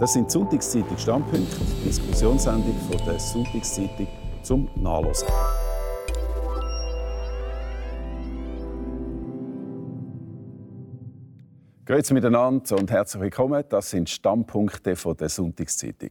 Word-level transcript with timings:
Das 0.00 0.12
sind 0.12 0.26
die 0.26 0.32
Sonntagszeitung 0.32 0.98
Standpunkte, 0.98 1.56
Diskussionssendung 1.84 2.74
von 2.90 3.06
der 3.06 3.16
Sonntagszeitung 3.16 4.08
zum 4.42 4.68
Nachlesen. 4.74 5.28
Grüezi 11.86 12.12
miteinander 12.12 12.76
und 12.76 12.90
herzlich 12.90 13.22
willkommen. 13.22 13.62
Das 13.68 13.90
sind 13.90 14.10
Stammpunkte 14.10 14.96
von 14.96 15.16
der 15.16 15.28
Sonntagszeitung. 15.28 16.10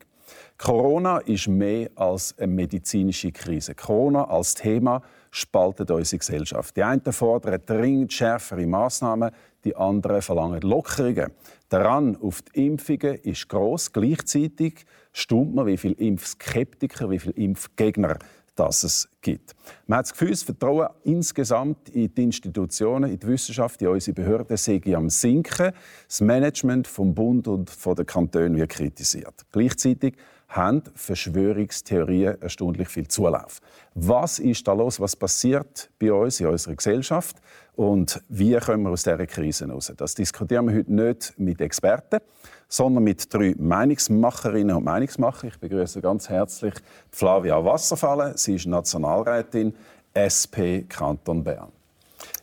Corona 0.58 1.18
ist 1.18 1.50
mehr 1.50 1.90
als 1.96 2.38
eine 2.38 2.54
medizinische 2.54 3.34
Krise. 3.34 3.76
Corona 3.76 4.24
als 4.24 4.56
Thema 4.56 5.02
spaltet 5.34 5.90
unsere 5.90 6.20
Gesellschaft. 6.20 6.78
Die 6.78 6.84
einen 6.84 7.02
fordern 7.12 7.60
dringend 7.66 8.14
schärfere 8.14 8.68
Maßnahmen, 8.68 9.32
die 9.66 9.76
anderen 9.76 10.22
verlangen 10.22 10.62
Lockerungen. 10.62 11.32
Der 11.72 11.86
Run 11.86 12.16
auf 12.22 12.44
die 12.44 12.68
Impfungen 12.68 13.16
ist 13.16 13.50
groß. 13.50 13.92
Gleichzeitig 13.92 14.86
staunt 15.12 15.56
man, 15.56 15.66
wie 15.66 15.78
viele 15.78 15.96
Impfskeptiker, 15.96 17.10
wie 17.10 17.18
viele 17.18 17.34
Impfgegner 17.34 18.20
das 18.56 18.84
es 18.84 19.10
gibt. 19.22 19.56
Man 19.88 19.98
hat 19.98 20.06
das 20.06 20.12
Gefühl, 20.12 20.30
das 20.30 20.44
Vertrauen 20.44 20.90
insgesamt 21.04 21.90
in 21.90 22.14
die 22.14 22.24
Institutionen, 22.24 23.10
in 23.10 23.18
die 23.18 23.26
Wissenschaft, 23.26 23.82
in 23.82 23.88
unsere 23.88 24.14
Behörden 24.14 24.56
sei 24.56 24.80
am 24.96 25.10
Sinken. 25.10 25.72
Das 26.08 26.22
Management 26.22 26.86
vom 26.86 27.16
Bund 27.16 27.48
und 27.48 27.72
von 27.72 27.96
den 27.96 28.06
Kantonen 28.06 28.56
wird 28.56 28.70
kritisiert. 28.70 29.34
Gleichzeitig 29.52 30.16
haben 30.54 30.84
Verschwörungstheorien 30.96 32.40
erstaunlich 32.42 32.88
viel 32.88 33.08
Zulauf. 33.08 33.60
Was 33.96 34.40
ist 34.40 34.68
da 34.68 34.74
los? 34.74 35.00
Was 35.00 35.16
passiert 35.16 35.90
bei 36.00 36.14
uns 36.14 36.40
in 36.40 36.48
unserer 36.48 36.76
Gesellschaft? 36.76 37.38
Und 37.76 38.22
wie 38.30 38.56
kommen 38.58 38.84
wir 38.84 38.92
aus 38.92 39.04
dieser 39.04 39.26
Krise 39.26 39.68
heraus? 39.68 39.92
Das 39.98 40.14
diskutieren 40.14 40.68
wir 40.68 40.76
heute 40.76 40.94
nicht 40.94 41.34
mit 41.38 41.60
Experten, 41.60 42.20
sondern 42.68 43.04
mit 43.04 43.34
drei 43.34 43.56
Meinungsmacherinnen 43.58 44.76
und 44.76 44.84
Meinungsmacher. 44.84 45.48
Ich 45.48 45.58
begrüße 45.58 46.02
ganz 46.02 46.30
herzlich 46.30 46.76
Flavia 47.10 47.64
Wasserfallen. 47.66 48.38
Sie 48.38 48.56
ist 48.56 48.68
Nationalrätin 48.68 49.74
SP 50.14 50.86
Kanton 50.88 51.44
Bern. 51.44 51.70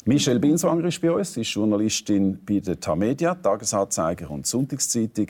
Michelle 0.04 0.40
Binswanger 0.40 0.86
ist 0.86 1.00
bei 1.00 1.12
uns. 1.12 1.34
Sie 1.34 1.42
ist 1.42 1.50
Journalistin 1.50 2.40
bei 2.44 2.58
der 2.58 2.80
Tamedia, 2.80 3.34
Tagesanzeiger 3.34 4.30
und 4.30 4.46
Sonntagszeitung 4.46 5.26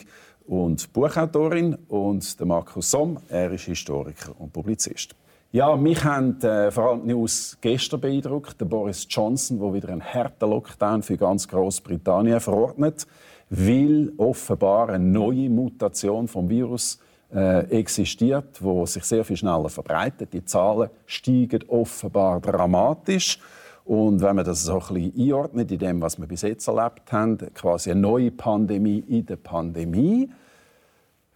und 0.51 0.93
Buchautorin. 0.93 1.77
Und 1.89 2.39
der 2.39 2.47
Markus 2.47 2.91
Somm, 2.91 3.19
er 3.29 3.51
ist 3.53 3.65
Historiker 3.65 4.33
und 4.39 4.53
Publizist. 4.53 5.15
Ja, 5.53 5.75
mich 5.77 6.05
haben 6.05 6.41
äh, 6.43 6.71
vor 6.71 6.91
allem 6.91 7.03
die 7.03 7.15
News 7.15 7.57
gestern 7.61 8.01
beeindruckt. 8.01 8.61
Der 8.61 8.67
Boris 8.67 9.07
Johnson, 9.09 9.59
der 9.59 9.73
wieder 9.73 9.89
einen 9.89 10.05
harten 10.05 10.51
Lockdown 10.51 11.03
für 11.03 11.17
ganz 11.17 11.49
Großbritannien 11.49 12.41
verordnet 12.41 13.07
weil 13.51 14.13
offenbar 14.17 14.91
eine 14.91 15.05
neue 15.05 15.51
Mutation 15.51 16.29
vom 16.29 16.49
Virus 16.49 17.01
äh, 17.35 17.65
existiert, 17.79 18.63
wo 18.63 18.87
sich 18.87 19.05
sehr 19.05 19.25
viel 19.25 19.37
schneller 19.37 19.69
verbreitet. 19.69 20.33
Die 20.33 20.45
Zahlen 20.45 20.89
steigen 21.05 21.65
offenbar 21.69 22.41
dramatisch. 22.41 23.41
Und 23.85 24.21
wenn 24.21 24.37
man 24.37 24.45
das 24.45 24.63
so 24.65 24.75
ein 24.75 24.95
bisschen 24.95 25.13
einordnet 25.19 25.73
in 25.73 25.79
dem, 25.79 26.03
was 26.03 26.19
wir 26.19 26.27
bis 26.27 26.43
jetzt 26.43 26.69
erlebt 26.69 27.11
haben, 27.13 27.39
quasi 27.55 27.91
eine 27.91 28.01
neue 28.01 28.31
Pandemie 28.31 29.01
in 29.09 29.27
der 29.27 29.37
Pandemie, 29.37 30.31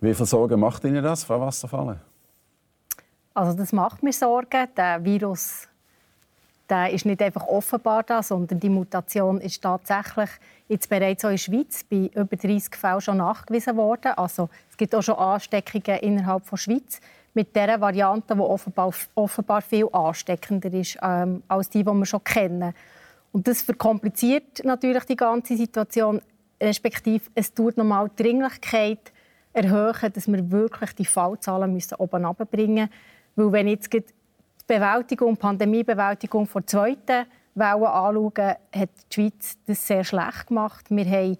wie 0.00 0.14
viel 0.14 0.27
Sorgen 0.27 0.61
macht 0.61 0.84
Ihnen 0.84 1.03
das, 1.03 1.25
Frau 1.25 1.41
Wasserfallen? 1.41 2.00
Also 3.33 3.56
das 3.56 3.72
macht 3.72 4.03
mir 4.03 4.12
Sorgen. 4.12 4.69
Der 4.77 5.05
Virus 5.05 5.69
der 6.69 6.91
ist 6.91 7.05
nicht 7.05 7.20
einfach 7.20 7.47
offenbar 7.47 8.03
da, 8.03 8.22
sondern 8.22 8.59
die 8.59 8.70
Mutation 8.70 9.41
ist 9.41 9.62
tatsächlich 9.62 10.31
jetzt 10.69 10.89
bereits 10.89 11.25
auch 11.25 11.28
in 11.28 11.34
der 11.34 11.39
Schweiz 11.39 11.84
bei 11.84 12.11
über 12.15 12.37
30 12.37 12.75
Fällen 12.75 13.00
schon 13.00 13.19
nachgewiesen 13.19 13.77
worden. 13.77 14.12
Also 14.17 14.48
es 14.70 14.77
gibt 14.77 14.95
auch 14.95 15.03
schon 15.03 15.17
Ansteckungen 15.17 15.98
innerhalb 16.00 16.48
der 16.48 16.56
Schweiz 16.56 17.00
mit 17.35 17.55
dieser 17.55 17.81
Variante, 17.81 18.35
die 18.35 18.41
offenbar, 18.41 18.93
offenbar 19.15 19.61
viel 19.63 19.89
ansteckender 19.93 20.73
ist 20.73 20.97
ähm, 21.03 21.43
als 21.49 21.69
die, 21.69 21.84
die 21.84 21.93
wir 21.93 22.06
schon 22.06 22.22
kennen. 22.22 22.72
Und 23.33 23.49
das 23.49 23.62
verkompliziert 23.62 24.65
natürlich 24.65 25.05
die 25.05 25.17
ganze 25.17 25.56
Situation, 25.56 26.23
respektive 26.62 27.25
es 27.34 27.53
tut 27.53 27.77
nochmal 27.77 28.09
die 28.09 28.23
Dringlichkeit 28.23 29.12
erhöhen, 29.53 30.12
dass 30.12 30.28
wir 30.28 30.50
wirklich 30.50 30.94
die 30.94 31.05
Fallzahlen 31.05 31.73
müssen 31.73 31.97
oben 31.97 32.25
runterbringen 32.25 32.89
müssen. 33.37 33.53
Weil 33.53 33.53
wenn 33.53 33.69
jetzt 33.69 33.91
Bewältigung, 34.67 35.37
Pandemiebewältigung 35.37 36.49
der 36.53 36.67
zweiten 36.67 37.27
Welle 37.55 37.91
anschauen, 37.91 38.55
hat 38.75 38.91
die 39.11 39.15
Schweiz 39.15 39.59
das 39.67 39.87
sehr 39.87 40.05
schlecht 40.05 40.47
gemacht. 40.49 40.87
Wir 40.89 41.05
haben 41.05 41.37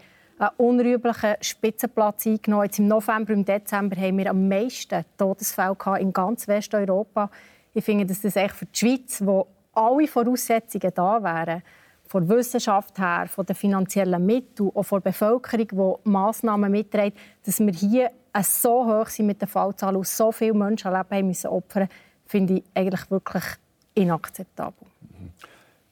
einen 0.49 0.57
unrühmlichen 0.57 1.35
Spitzenplatz 1.41 2.27
eingenommen. 2.27 2.65
Jetzt 2.65 2.79
Im 2.79 2.89
November 2.89 3.33
und 3.33 3.49
Dezember 3.49 3.97
haben 3.97 4.19
wir 4.19 4.31
am 4.31 4.49
meisten 4.49 5.05
Todesfälle 5.17 5.77
in 5.99 6.13
ganz 6.13 6.49
Westeuropa. 6.49 7.31
Ich 7.73 7.85
finde, 7.85 8.07
dass 8.07 8.21
das 8.21 8.37
echt 8.37 8.55
für 8.55 8.67
die 8.67 8.79
Schweiz, 8.79 9.21
wo 9.25 9.47
alle 9.73 10.07
Voraussetzungen 10.07 10.93
da 10.95 11.23
wären, 11.23 11.63
von 12.07 12.27
der 12.27 12.37
Wissenschaft 12.37 12.99
her, 12.99 13.27
von 13.29 13.47
den 13.47 13.57
finanziellen 13.57 14.25
Mitteln, 14.25 14.71
auch 14.75 14.83
von 14.83 15.01
der 15.01 15.11
Bevölkerung, 15.11 16.03
die 16.05 16.09
Massnahmen 16.11 16.71
mitträgt, 16.71 17.19
dass 17.45 17.61
wir 17.61 17.73
hier 17.73 18.11
so 18.43 18.85
hoch 18.85 19.09
sind 19.09 19.27
mit 19.27 19.41
den 19.41 19.49
Fallzahlen 19.49 19.97
und 19.97 20.07
so 20.07 20.31
viele 20.31 20.55
Menschenleben 20.55 21.11
haben 21.11 21.27
müssen 21.27 21.49
opfern 21.49 21.89
finde 22.27 22.55
ich 22.55 22.65
eigentlich 22.75 23.11
wirklich 23.11 23.45
inakzeptabel. 23.95 24.87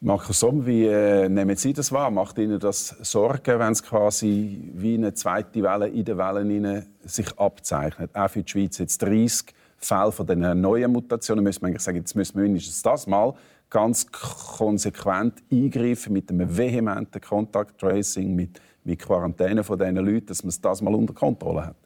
Markus 0.04 0.40
Somm, 0.40 0.66
wie 0.66 0.84
äh, 0.84 1.28
nehmen 1.28 1.54
Sie 1.54 1.72
das 1.72 1.92
wahr? 1.92 2.10
Macht 2.10 2.36
Ihnen 2.36 2.58
das 2.58 2.88
Sorgen, 3.02 3.60
wenn 3.60 3.70
es 3.70 3.84
quasi 3.84 4.72
wie 4.74 4.94
eine 4.94 5.14
zweite 5.14 5.62
Welle 5.62 5.86
in 5.86 6.04
den 6.04 6.18
Wellen 6.18 6.86
sich 7.04 7.38
abzeichnet? 7.38 8.10
Auch 8.12 8.28
für 8.28 8.42
die 8.42 8.50
Schweiz 8.50 8.78
jetzt 8.78 9.00
30 9.00 9.54
Fälle 9.76 10.10
von 10.10 10.26
den 10.26 10.60
neuen 10.60 10.90
Mutationen. 10.90 11.44
Müssen 11.44 11.64
eigentlich 11.64 11.82
sagen, 11.82 11.98
jetzt 11.98 12.16
müssen 12.16 12.36
wir 12.36 12.42
mindestens 12.42 12.82
das 12.82 13.06
mal 13.06 13.34
ganz 13.70 14.10
konsequent 14.10 15.34
eingreifen 15.52 16.14
mit 16.14 16.30
einem 16.30 16.56
vehementen 16.56 17.20
Contact 17.20 17.78
Tracing, 17.78 18.34
mit, 18.34 18.60
mit 18.82 18.98
Quarantäne 18.98 19.62
von 19.62 19.78
diesen 19.78 19.94
Leuten, 19.98 20.26
dass 20.26 20.42
man 20.42 20.52
das 20.62 20.82
mal 20.82 20.96
unter 20.96 21.14
Kontrolle 21.14 21.66
hat. 21.66 21.76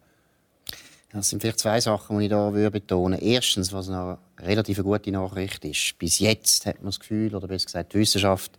Das 1.16 1.30
sind 1.30 1.40
vielleicht 1.40 1.60
zwei 1.60 1.80
Sachen, 1.80 2.18
die 2.18 2.26
ich 2.26 2.30
hier 2.30 2.70
betonen 2.70 3.18
würde. 3.18 3.32
Erstens, 3.32 3.72
was 3.72 3.88
eine 3.88 4.18
relativ 4.38 4.82
gute 4.82 5.10
Nachricht 5.10 5.64
ist. 5.64 5.98
Bis 5.98 6.18
jetzt 6.18 6.66
hat 6.66 6.76
man 6.76 6.86
das 6.86 7.00
Gefühl, 7.00 7.34
oder 7.34 7.48
besser 7.48 7.66
gesagt, 7.66 7.94
die 7.94 7.98
Wissenschaft 7.98 8.58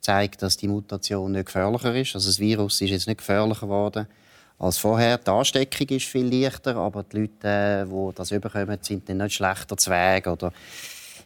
zeigt, 0.00 0.40
dass 0.42 0.56
die 0.56 0.68
Mutation 0.68 1.32
nicht 1.32 1.46
gefährlicher 1.46 1.94
ist. 1.94 2.14
Also 2.14 2.30
das 2.30 2.38
Virus 2.38 2.80
ist 2.80 2.90
jetzt 2.90 3.06
nicht 3.06 3.18
gefährlicher 3.18 3.66
geworden 3.66 4.06
als 4.58 4.78
vorher. 4.78 5.18
Die 5.18 5.30
Ansteckung 5.30 5.88
ist 5.88 6.06
viel 6.06 6.26
leichter, 6.26 6.76
aber 6.76 7.02
die 7.02 7.18
Leute, 7.18 7.86
die 7.90 8.14
das 8.14 8.30
überkommen, 8.30 8.78
sind 8.80 9.08
dann 9.08 9.18
nicht 9.18 9.34
schlechter 9.34 9.76
zu 9.76 9.90
Weg 9.90 10.26
oder 10.26 10.52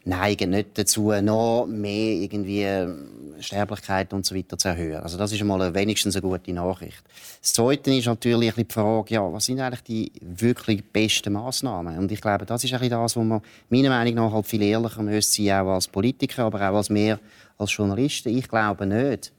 neigen 0.04 0.50
nicht 0.50 0.76
dazu, 0.78 1.12
noch 1.22 1.66
mehr 1.66 2.14
irgendwie 2.14 2.62
ähm, 2.62 3.34
Sterblichkeit 3.40 4.12
und 4.12 4.24
so 4.26 4.34
weiter 4.34 4.58
zu 4.58 4.68
erhöhen. 4.68 5.00
Also 5.00 5.18
das 5.18 5.32
ist 5.32 5.42
mal 5.44 5.74
wenigstens 5.74 6.16
eine 6.16 6.22
gute 6.22 6.52
Nachricht. 6.52 7.02
Das 7.40 7.52
Zweite 7.52 7.94
ist 7.94 8.06
natürlich 8.06 8.54
die 8.54 8.66
Frage, 8.68 9.14
ja, 9.14 9.32
was 9.32 9.46
sind 9.46 9.60
eigentlich 9.60 9.82
die 9.82 10.12
wirklich 10.20 10.84
besten 10.84 11.32
Maßnahmen? 11.34 11.98
Und 11.98 12.12
ich 12.12 12.20
glaube, 12.20 12.46
das 12.46 12.64
ist 12.64 12.72
eigentlich 12.72 12.91
das, 12.91 13.16
wo 13.16 13.22
man 13.22 13.42
meiner 13.68 13.91
Meinung 13.91 14.14
nach 14.14 14.32
halt 14.32 14.46
viel 14.46 14.62
ehrlicher 14.62 15.02
müsste 15.02 15.42
sein, 15.42 15.60
auch 15.60 15.74
als 15.74 15.88
Politiker, 15.88 16.44
aber 16.44 16.70
auch 16.70 16.76
als 16.76 16.91
mehr 16.91 17.18
als 17.58 17.76
Journalisten. 17.76 18.36
Ich 18.36 18.48
glaube 18.48 18.86
nicht, 18.86 19.32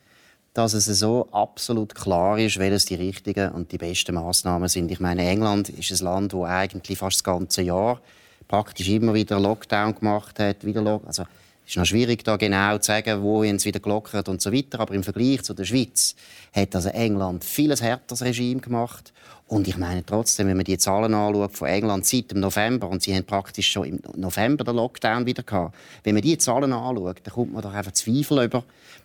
dass 0.53 0.73
es 0.73 0.85
so 0.85 1.27
absolut 1.31 1.95
klar 1.95 2.37
ist, 2.37 2.59
welches 2.59 2.85
die 2.85 2.95
richtigen 2.95 3.51
und 3.51 3.71
die 3.71 3.77
besten 3.77 4.15
Maßnahmen 4.15 4.69
sind. 4.69 4.91
Ich 4.91 4.99
meine, 4.99 5.27
England 5.27 5.69
ist 5.69 5.91
ein 5.91 6.05
Land, 6.05 6.33
wo 6.33 6.45
eigentlich 6.45 6.97
fast 6.97 7.17
das 7.17 7.23
ganze 7.23 7.63
Jahr 7.63 7.99
praktisch 8.47 8.89
immer 8.89 9.13
wieder 9.13 9.39
Lockdown 9.39 9.95
gemacht 9.95 10.39
hat, 10.39 10.65
wieder 10.65 10.81
Lock 10.81 11.03
also 11.05 11.23
es 11.65 11.71
ist 11.71 11.77
noch 11.77 11.85
schwierig, 11.85 12.25
da 12.25 12.35
genau 12.35 12.77
zu 12.77 12.87
sagen, 12.87 13.21
wo 13.21 13.41
es 13.43 13.63
wieder 13.63 13.79
gelockert 13.79 14.27
und 14.27 14.41
so 14.41 14.51
weiter. 14.51 14.81
Aber 14.81 14.93
im 14.93 15.03
Vergleich 15.03 15.43
zu 15.43 15.53
der 15.53 15.63
Schweiz 15.63 16.13
hat 16.53 16.75
also 16.75 16.89
England 16.89 17.45
vieles 17.45 17.81
härteres 17.81 18.21
Regime 18.21 18.59
gemacht. 18.59 19.13
Und 19.47 19.67
ich 19.67 19.77
meine 19.77 20.05
trotzdem, 20.05 20.47
wenn 20.47 20.57
man 20.57 20.65
die 20.65 20.77
Zahlen 20.77 21.13
anschaut 21.13 21.55
von 21.55 21.67
England 21.69 22.05
seit 22.05 22.31
dem 22.31 22.41
November, 22.41 22.89
und 22.89 23.01
sie 23.01 23.15
haben 23.15 23.23
praktisch 23.23 23.71
schon 23.71 23.85
im 23.85 23.99
November 24.15 24.65
den 24.65 24.75
Lockdown 24.75 25.25
wieder 25.25 25.43
gehabt, 25.43 25.75
wenn 26.03 26.15
man 26.15 26.21
die 26.21 26.37
Zahlen 26.37 26.73
anschaut, 26.73 27.21
dann 27.23 27.33
kommt 27.33 27.53
man 27.53 27.61
doch 27.61 27.73
einfach 27.73 27.93
Zweifel 27.93 28.43
über, 28.43 28.63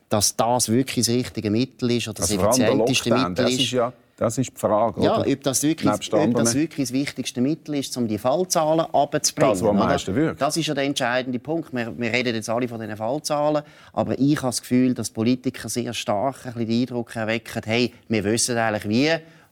dass 0.08 0.34
das 0.34 0.68
wirklich 0.68 1.06
das 1.06 1.14
richtige 1.14 1.50
Mittel 1.50 1.92
ist 1.92 2.08
oder 2.08 2.22
das 2.22 2.30
also 2.30 2.42
effizienteste 2.42 3.14
Mittel 3.14 3.48
ist. 3.48 3.76
Das 4.18 4.36
ist 4.36 4.50
die 4.50 4.58
Frage. 4.58 5.00
Ja, 5.00 5.20
ob 5.20 5.42
das, 5.44 5.62
wirklich, 5.62 5.92
ob 5.92 6.34
das 6.34 6.54
wirklich 6.54 6.88
das 6.88 6.92
wichtigste 6.92 7.40
Mittel 7.40 7.76
ist, 7.76 7.96
um 7.96 8.08
die 8.08 8.18
Fallzahlen 8.18 8.80
abzubringen. 8.80 9.52
Das, 9.52 9.62
was 9.62 9.70
am 9.70 9.76
meisten 9.76 10.12
wirkt. 10.12 10.42
Das 10.42 10.56
ist 10.56 10.66
ja 10.66 10.74
der 10.74 10.82
entscheidende 10.84 11.38
Punkt. 11.38 11.72
Wir, 11.72 11.96
wir, 11.96 12.12
reden 12.12 12.34
jetzt 12.34 12.50
alle 12.50 12.66
von 12.66 12.80
diesen 12.80 12.96
Fallzahlen, 12.96 13.62
aber 13.92 14.18
ich 14.18 14.36
habe 14.38 14.48
das 14.48 14.60
Gefühl, 14.60 14.92
dass 14.92 15.10
Politiker 15.10 15.68
sehr 15.68 15.94
stark 15.94 16.46
ein 16.46 16.54
bisschen 16.54 16.68
den 16.68 16.80
Eindruck 16.80 17.14
erwecken, 17.14 17.62
hey, 17.64 17.94
wir 18.08 18.24
wissen 18.24 18.58
eigentlich 18.58 18.88
wie 18.88 19.08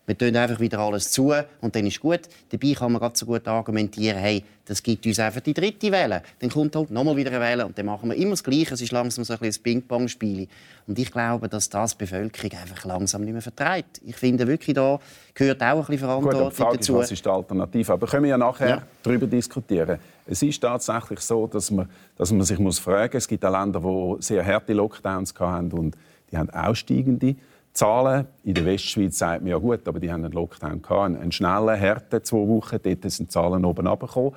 Wir 0.06 0.16
tun 0.16 0.36
einfach 0.36 0.60
wieder 0.60 0.78
alles 0.78 1.10
zu 1.10 1.32
und 1.60 1.74
dann 1.74 1.86
ist 1.86 2.00
gut. 2.00 2.20
Dabei 2.50 2.72
kann 2.74 2.92
man 2.92 3.00
ganz 3.00 3.18
so 3.18 3.26
gut 3.26 3.46
argumentieren, 3.48 4.18
hey, 4.18 4.44
das 4.64 4.82
gibt 4.82 5.04
uns 5.06 5.18
einfach 5.18 5.40
die 5.40 5.54
dritte 5.54 5.90
Welle. 5.90 6.22
Dann 6.38 6.50
kommt 6.50 6.74
halt 6.76 6.90
nochmal 6.90 7.16
wieder 7.16 7.30
eine 7.30 7.40
Welle 7.40 7.66
und 7.66 7.76
dann 7.76 7.86
machen 7.86 8.10
wir 8.10 8.16
immer 8.16 8.30
das 8.30 8.42
Gleiche. 8.42 8.74
Es 8.74 8.80
ist 8.80 8.92
langsam 8.92 9.24
so 9.24 9.32
ein, 9.32 9.38
ein 9.42 9.54
Ping-Pong-Spiel. 9.62 10.48
Und 10.86 10.98
ich 10.98 11.10
glaube, 11.10 11.48
dass 11.48 11.68
das 11.68 11.96
die 11.96 12.04
Bevölkerung 12.04 12.50
einfach 12.52 12.84
langsam 12.84 13.22
nicht 13.22 13.32
mehr 13.32 13.42
vertreibt. 13.42 14.00
Ich 14.04 14.16
finde 14.16 14.46
wirklich, 14.46 14.74
da 14.74 14.98
gehört 15.34 15.62
auch 15.62 15.66
ein 15.66 15.78
bisschen 15.80 15.98
Verantwortung 15.98 16.42
Gut, 16.42 16.52
die 16.52 16.56
Frage 16.56 16.76
dazu. 16.78 16.92
Ist, 16.94 16.98
was 16.98 17.10
ist 17.12 17.24
die 17.24 17.28
Alternative? 17.28 17.92
Aber 17.92 18.06
können 18.06 18.22
wir 18.24 18.30
ja 18.30 18.38
nachher 18.38 18.68
ja. 18.68 18.82
darüber 19.02 19.26
diskutieren. 19.26 19.98
Es 20.26 20.42
ist 20.42 20.60
tatsächlich 20.60 21.20
so, 21.20 21.46
dass 21.46 21.70
man, 21.70 21.88
dass 22.16 22.32
man 22.32 22.42
sich 22.42 22.58
muss 22.58 22.78
fragen 22.78 23.14
muss. 23.14 23.24
Es 23.24 23.28
gibt 23.28 23.44
auch 23.44 23.52
Länder, 23.52 23.80
die 23.80 24.22
sehr 24.22 24.44
harte 24.44 24.72
Lockdowns 24.72 25.34
hatten 25.38 25.72
und 25.72 25.96
die 26.30 26.36
haben 26.36 26.50
aussteigende 26.50 27.36
Zahlen. 27.76 28.26
In 28.42 28.54
der 28.54 28.64
Westschweiz 28.64 29.18
sagt 29.18 29.42
man 29.42 29.50
ja 29.50 29.58
gut, 29.58 29.86
aber 29.86 30.00
die 30.00 30.10
haben 30.10 30.24
einen 30.24 30.32
Lockdown 30.32 30.82
gehabt, 30.82 31.16
einen 31.16 31.30
schnellen, 31.30 31.80
harten 31.80 32.24
zwei 32.24 32.38
Wochen. 32.38 32.78
Dort 32.82 33.10
sind 33.10 33.28
die 33.28 33.28
Zahlen 33.28 33.64
oben 33.64 33.86
runtergekommen. 33.86 34.32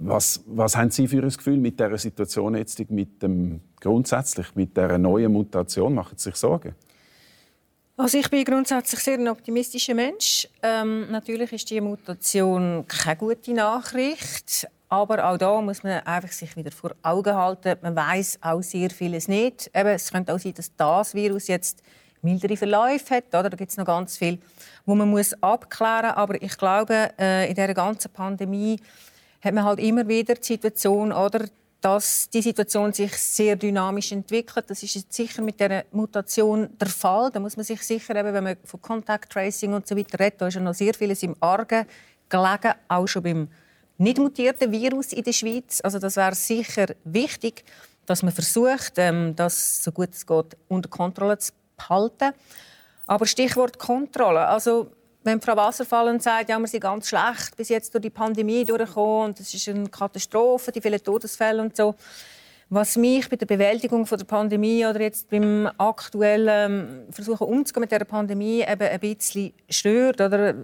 Was, 0.00 0.44
was 0.46 0.76
haben 0.76 0.90
Sie 0.90 1.08
für 1.08 1.22
ein 1.22 1.30
Gefühl 1.30 1.56
mit 1.56 1.80
dieser 1.80 1.96
Situation 1.96 2.54
jetzt, 2.56 2.90
mit 2.90 3.22
dem, 3.22 3.60
grundsätzlich 3.80 4.54
mit 4.54 4.76
dieser 4.76 4.98
neuen 4.98 5.32
Mutation? 5.32 5.94
Machen 5.94 6.18
Sie 6.18 6.24
sich 6.24 6.36
Sorgen? 6.36 6.74
Also 7.96 8.18
ich 8.18 8.30
bin 8.30 8.44
grundsätzlich 8.44 9.00
sehr 9.00 9.18
ein 9.18 9.26
optimistischer 9.28 9.94
Mensch. 9.94 10.46
Ähm, 10.62 11.10
natürlich 11.10 11.52
ist 11.52 11.70
die 11.70 11.80
Mutation 11.80 12.84
keine 12.86 13.16
gute 13.16 13.52
Nachricht, 13.54 14.68
aber 14.88 15.28
auch 15.28 15.38
da 15.38 15.60
muss 15.62 15.82
man 15.82 16.00
einfach 16.00 16.30
sich 16.30 16.54
wieder 16.54 16.70
vor 16.70 16.92
Augen 17.02 17.34
halten. 17.34 17.76
Man 17.82 17.96
weiß 17.96 18.38
auch 18.42 18.62
sehr 18.62 18.90
vieles 18.90 19.26
nicht. 19.26 19.70
Eben, 19.74 19.88
es 19.88 20.12
könnte 20.12 20.32
auch 20.34 20.38
sein, 20.38 20.54
dass 20.54 20.76
das 20.76 21.14
Virus 21.14 21.48
jetzt 21.48 21.82
mildere 22.22 22.56
Verläufe 22.56 23.16
hat. 23.16 23.28
Oder? 23.28 23.50
Da 23.50 23.56
gibt 23.56 23.70
es 23.70 23.76
noch 23.76 23.84
ganz 23.84 24.16
viel, 24.16 24.38
wo 24.86 24.94
man 24.94 25.08
muss 25.08 25.34
abklären 25.42 26.08
muss. 26.08 26.16
Aber 26.16 26.42
ich 26.42 26.56
glaube, 26.56 27.10
äh, 27.18 27.48
in 27.48 27.54
dieser 27.54 27.74
ganzen 27.74 28.10
Pandemie 28.10 28.80
hat 29.40 29.54
man 29.54 29.64
halt 29.64 29.78
immer 29.78 30.06
wieder 30.08 30.34
die 30.34 30.44
Situation, 30.44 31.12
oder, 31.12 31.46
dass 31.80 32.28
die 32.30 32.42
Situation 32.42 32.92
sich 32.92 33.16
sehr 33.16 33.56
dynamisch 33.56 34.10
entwickelt. 34.12 34.68
Das 34.68 34.82
ist 34.82 34.94
jetzt 34.94 35.12
sicher 35.12 35.42
mit 35.42 35.60
der 35.60 35.84
Mutation 35.92 36.68
der 36.78 36.88
Fall. 36.88 37.30
Da 37.30 37.38
muss 37.38 37.56
man 37.56 37.64
sich 37.64 37.82
sicher, 37.82 38.16
eben, 38.16 38.34
wenn 38.34 38.44
man 38.44 38.56
von 38.64 38.82
Contact 38.82 39.30
Tracing 39.30 39.72
und 39.74 39.86
so 39.86 39.96
weiter 39.96 40.18
redet, 40.18 40.40
da 40.40 40.48
ist 40.48 40.54
ja 40.54 40.60
noch 40.60 40.74
sehr 40.74 40.94
vieles 40.94 41.22
im 41.22 41.36
Argen 41.40 41.86
gelegen, 42.28 42.74
auch 42.88 43.06
schon 43.06 43.22
beim 43.22 43.48
nicht 43.96 44.18
mutierten 44.18 44.70
Virus 44.70 45.12
in 45.12 45.24
der 45.24 45.32
Schweiz. 45.32 45.80
Also 45.82 45.98
das 45.98 46.16
wäre 46.16 46.34
sicher 46.34 46.86
wichtig, 47.04 47.64
dass 48.06 48.22
man 48.22 48.32
versucht, 48.32 48.94
ähm, 48.96 49.34
das 49.36 49.82
so 49.82 49.92
gut 49.92 50.10
es 50.12 50.26
geht 50.26 50.56
unter 50.68 50.88
Kontrolle 50.88 51.38
zu 51.38 51.52
behalten. 51.78 52.32
Aber 53.06 53.24
Stichwort 53.24 53.78
Kontrolle. 53.78 54.46
Also, 54.46 54.90
wenn 55.24 55.40
Frau 55.40 55.56
Wasserfallen 55.56 56.20
sagt, 56.20 56.50
ja, 56.50 56.58
wir 56.58 56.66
sind 56.66 56.80
ganz 56.80 57.08
schlecht 57.08 57.56
bis 57.56 57.70
jetzt 57.70 57.94
durch 57.94 58.02
die 58.02 58.10
Pandemie 58.10 58.64
durchgekommen 58.64 59.26
und 59.26 59.40
es 59.40 59.52
ist 59.52 59.68
eine 59.68 59.88
Katastrophe, 59.88 60.72
die 60.72 60.80
vielen 60.80 61.02
Todesfälle 61.02 61.62
und 61.62 61.76
so. 61.76 61.94
Was 62.70 62.96
mich 62.96 63.28
bei 63.30 63.36
der 63.36 63.46
Bewältigung 63.46 64.04
von 64.04 64.18
der 64.18 64.26
Pandemie 64.26 64.84
oder 64.84 65.00
jetzt 65.00 65.30
beim 65.30 65.70
aktuellen 65.78 67.06
Versuchen 67.10 67.46
umzugehen 67.46 67.80
mit 67.80 67.92
der 67.92 68.04
Pandemie 68.04 68.60
eben 68.60 68.88
ein 68.88 69.00
bisschen 69.00 69.54
stört 69.70 70.20
oder 70.20 70.54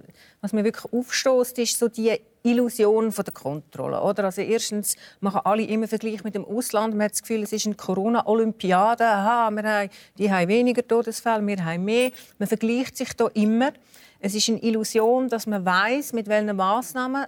was 0.43 0.53
mir 0.53 0.65
wirklich 0.65 0.93
aufstößt, 0.93 1.59
ist 1.59 1.79
so 1.79 1.89
die 1.89 2.21
Illusion 2.47 3.11
von 3.11 3.25
der 3.25 3.33
Kontrolle. 3.33 4.03
Oder? 4.03 4.25
Also 4.25 4.43
erstens 4.43 4.97
machen 5.21 5.41
alle 5.45 5.63
immer 5.65 5.89
Vergleich 5.89 6.23
mit 6.25 6.35
dem 6.35 6.45
Ausland. 6.45 6.95
Man 6.95 7.07
hat 7.07 7.13
das 7.13 7.23
Gefühl, 7.23 7.43
es 7.43 7.53
ist 7.53 7.65
eine 7.65 7.75
Corona-Olympiade. 7.75 9.05
Aha, 9.05 9.51
wir 9.51 9.63
haben, 9.63 9.91
die 10.19 10.31
haben 10.31 10.49
weniger 10.49 10.87
Todesfälle, 10.87 11.47
wir 11.47 11.65
haben 11.65 11.85
mehr. 11.85 12.11
Man 12.39 12.47
vergleicht 12.47 12.99
sich 12.99 13.15
da 13.15 13.29
immer. 13.29 13.73
Es 14.21 14.35
ist 14.35 14.49
eine 14.51 14.63
Illusion, 14.63 15.29
dass 15.29 15.47
man 15.47 15.65
weiß, 15.65 16.13
mit 16.13 16.29
welchen 16.29 16.55
Maßnahmen 16.55 17.27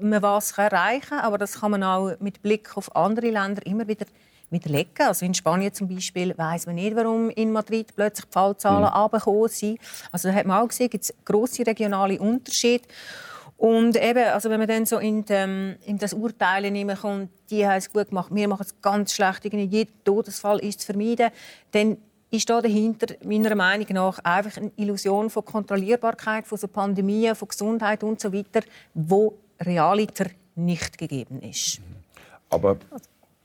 man 0.00 0.22
was 0.22 0.58
erreichen 0.58 1.10
kann. 1.10 1.20
Aber 1.20 1.38
das 1.38 1.60
kann 1.60 1.70
man 1.70 1.84
auch 1.84 2.16
mit 2.18 2.42
Blick 2.42 2.76
auf 2.76 2.94
andere 2.96 3.30
Länder 3.30 3.64
immer 3.66 3.86
wieder 3.86 4.06
widerlegen. 4.50 5.06
Also 5.06 5.26
in 5.26 5.34
Spanien 5.34 5.72
zum 5.72 5.88
Beispiel 5.88 6.36
weiß 6.36 6.66
man 6.66 6.74
nicht, 6.74 6.96
warum 6.96 7.30
in 7.30 7.52
Madrid 7.52 7.94
plötzlich 7.94 8.26
die 8.26 8.32
Fallzahlen 8.32 8.82
mhm. 8.82 9.48
sind. 9.48 9.78
Also 10.10 10.28
da 10.28 10.34
hat 10.34 10.46
man 10.46 10.60
auch 10.60 10.68
gesehen, 10.68 10.90
gibt 10.90 11.04
es 11.04 11.14
grosse 11.24 11.64
regionale 11.64 12.18
Unterschiede. 12.18 12.84
Und 13.56 13.96
eben, 13.96 14.24
also 14.24 14.50
wenn 14.50 14.58
man 14.58 14.68
dann 14.68 14.84
so 14.84 14.98
in, 14.98 15.24
dem, 15.24 15.76
in 15.86 15.98
das 15.98 16.12
Urteilen 16.12 16.94
kommt, 16.96 17.30
die 17.50 17.66
haben 17.66 17.78
es 17.78 17.90
gut 17.90 18.08
gemacht, 18.08 18.28
wir 18.34 18.48
machen 18.48 18.66
es 18.66 18.80
ganz 18.82 19.14
schlecht, 19.14 19.44
jeder 19.44 19.90
Todesfall 20.04 20.58
ist 20.58 20.80
zu 20.80 20.86
vermeiden, 20.86 21.30
dann 21.72 21.96
ist 22.30 22.50
da 22.50 22.60
dahinter 22.60 23.14
meiner 23.24 23.54
Meinung 23.54 23.86
nach 23.90 24.18
einfach 24.18 24.56
eine 24.58 24.72
Illusion 24.76 25.30
von 25.30 25.44
Kontrollierbarkeit, 25.44 26.46
von 26.46 26.58
so 26.58 26.68
Pandemien, 26.68 27.34
von 27.34 27.48
Gesundheit 27.48 28.02
und 28.02 28.20
so 28.20 28.32
weiter, 28.32 28.60
wo 28.92 29.34
realiter 29.60 30.26
nicht 30.54 30.98
gegeben 30.98 31.40
ist. 31.40 31.80
Aber 32.50 32.76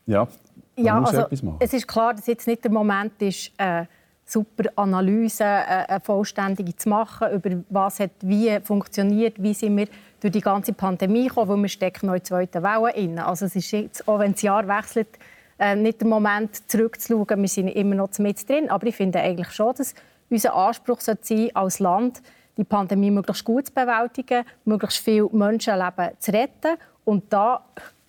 ja, 0.06 0.28
man 0.76 0.84
ja, 0.84 1.00
muss 1.00 1.10
also, 1.10 1.22
etwas 1.22 1.42
machen. 1.42 1.56
Es 1.60 1.72
ist 1.72 1.88
klar, 1.88 2.14
dass 2.14 2.26
jetzt 2.26 2.46
nicht 2.46 2.64
der 2.64 2.70
Moment 2.70 3.20
ist, 3.22 3.52
äh, 3.56 3.86
super 4.24 4.70
Analyse, 4.76 5.44
äh, 5.44 5.86
eine 5.88 6.00
vollständige 6.00 6.74
zu 6.76 6.88
machen, 6.88 7.32
über 7.32 7.50
was 7.70 8.00
hat 8.00 8.10
wie 8.20 8.58
funktioniert, 8.60 9.42
wie 9.42 9.54
sind 9.54 9.76
wir 9.76 9.88
durch 10.20 10.32
die 10.32 10.40
ganze 10.40 10.72
Pandemie 10.72 11.28
gekommen, 11.28 11.50
weil 11.50 11.62
wir 11.62 11.68
stecken 11.68 12.06
noch 12.06 12.14
in 12.14 12.20
der 12.20 12.24
zweiten 12.24 12.62
Welle 12.62 12.92
drin. 12.92 13.18
Also 13.18 13.46
es 13.46 13.56
ist 13.56 13.70
jetzt, 13.72 14.06
auch 14.08 14.18
wenn 14.18 14.32
das 14.32 14.42
Jahr 14.42 14.66
wechselt, 14.66 15.08
äh, 15.58 15.74
nicht 15.76 16.00
der 16.00 16.08
Moment 16.08 16.68
zurückzuschauen, 16.70 17.40
wir 17.40 17.48
sind 17.48 17.68
immer 17.68 17.94
noch 17.94 18.18
mit 18.18 18.48
drin, 18.48 18.70
aber 18.70 18.86
ich 18.86 18.96
finde 18.96 19.20
eigentlich 19.20 19.50
schon, 19.50 19.74
dass 19.74 19.94
unser 20.30 20.54
Anspruch 20.54 21.00
sein 21.00 21.18
als 21.54 21.78
Land 21.78 22.22
die 22.56 22.64
Pandemie 22.64 23.10
möglichst 23.10 23.44
gut 23.44 23.66
zu 23.66 23.72
bewältigen, 23.72 24.44
möglichst 24.64 24.98
viele 24.98 25.28
Menschenleben 25.32 26.10
zu 26.18 26.32
retten. 26.32 26.76
Und 27.04 27.32
da 27.32 27.64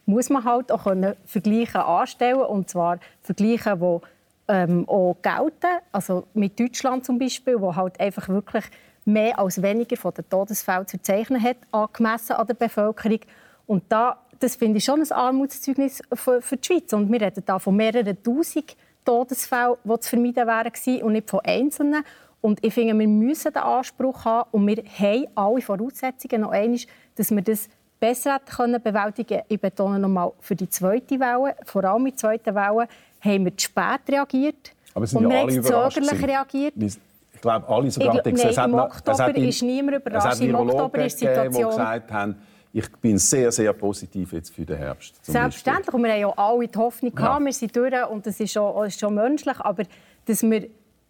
muss 0.06 0.30
man 0.30 0.44
halt 0.44 0.72
auch 0.72 0.84
können 0.84 1.16
Vergleiche 1.26 1.84
anstellen 1.84 2.42
und 2.42 2.70
zwar 2.70 3.00
Vergleiche, 3.22 3.78
die 3.78 4.00
ähm, 4.48 4.88
auch 4.88 5.18
gelten. 5.22 5.80
Also 5.92 6.26
mit 6.34 6.60
Deutschland 6.60 7.06
zum 7.06 7.18
Beispiel, 7.18 7.60
wo 7.60 7.76
halt 7.76 8.00
einfach 8.00 8.30
wirklich 8.30 8.66
mehr 9.06 9.38
als 9.38 9.62
weniger 9.62 9.98
von 9.98 10.14
den 10.14 10.30
Todesfällen 10.30 10.88
zu 10.88 10.98
verzeichnen 10.98 11.42
hat, 11.42 11.58
angemessen 11.72 12.34
an 12.34 12.48
der 12.48 12.54
Bevölkerung. 12.54 13.20
Und 13.68 13.84
da, 13.90 14.18
das 14.40 14.56
finde 14.56 14.78
ich 14.78 14.86
schon 14.86 15.02
ein 15.02 15.12
Armutszeugnis 15.12 16.02
für, 16.14 16.42
für 16.42 16.58
die 16.58 16.66
Schweiz. 16.66 16.94
Und 16.94 17.12
wir 17.12 17.22
reden 17.22 17.44
da 17.46 17.60
von 17.60 17.76
mehreren 17.76 18.22
Tausend 18.24 18.76
Todesfällen, 19.06 19.76
die 19.84 20.00
zu 20.00 20.10
vermeiden 20.10 20.48
wären 20.48 21.02
und 21.04 21.14
nicht 21.14 21.30
von 21.30 21.42
Einzelnen. 21.42 22.04
Und 22.42 22.64
ich 22.64 22.74
finde, 22.74 22.98
wir 22.98 23.08
müssen 23.08 23.54
den 23.54 23.62
Anspruch 23.62 24.26
haben 24.26 24.50
und 24.52 24.68
wir 24.68 24.78
haben 24.78 25.28
alle 25.36 25.62
Voraussetzungen 25.62 26.42
noch 26.42 26.52
einmal, 26.52 26.80
dass 27.16 27.32
wir 27.32 27.42
das 27.42 27.70
besser 28.00 28.34
hätten 28.34 28.82
bewältigen 28.82 29.28
können. 29.28 29.44
Ich 29.48 29.62
betone 29.62 30.00
noch 30.00 30.10
mal 30.10 30.34
für 30.42 30.56
die 30.56 30.70
zweite 30.70 31.20
Welle, 31.20 31.56
vor 31.64 31.86
allem 31.86 32.06
die 32.06 32.16
zweite 32.16 32.54
Welle, 32.54 32.88
haben 33.24 33.46
wir 33.46 33.58
zu 33.58 33.66
spät 33.66 34.02
reagiert. 34.10 34.72
Aber 34.94 35.08
sind 35.08 35.26
und 35.26 35.32
ja 35.32 35.40
haben 35.40 35.64
zögerlich 35.64 36.28
reagiert. 36.28 36.74
Ich 36.78 37.42
glaube, 37.42 37.68
alle 37.68 37.92
sogar 37.92 38.26
ich, 38.26 38.56
nein, 38.56 38.70
im 38.70 38.80
Oktober 38.80 39.36
ist 39.36 39.62
niemand 39.64 39.98
überrascht. 39.98 40.42
Im 40.42 40.56
Oktober 40.56 41.06
ist 41.06 41.22
die 41.22 41.26
Situation... 41.26 41.72
Die 41.72 41.78
gesagt 41.78 42.12
haben, 42.12 42.36
ich 42.76 42.92
bin 42.94 43.18
sehr, 43.20 43.52
sehr 43.52 43.72
positiv 43.74 44.34
jetzt 44.34 44.54
für 44.54 44.66
den 44.66 44.78
Herbst. 44.78 45.24
Selbstverständlich. 45.24 45.94
Und 45.94 46.04
wir 46.04 46.12
haben 46.12 46.22
ja 46.22 46.34
alle 46.36 46.68
die 46.68 46.78
Hoffnung 46.78 47.14
gehabt, 47.14 47.40
ja. 47.40 47.46
wir 47.46 47.54
sind 47.54 47.76
durch 47.76 48.10
und 48.10 48.26
das 48.26 48.40
ist 48.40 48.52
schon, 48.52 48.86
ist 48.88 49.00
schon 49.00 49.14
menschlich. 49.14 49.60
Aber 49.60 49.84
dass 50.26 50.42
wir 50.42 50.70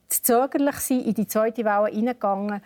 zögerlich 0.09 0.75
sind, 0.75 1.05
in 1.05 1.13
die 1.13 1.25
zweite 1.25 1.63
Welle 1.63 1.87
hineingegangen 1.87 2.61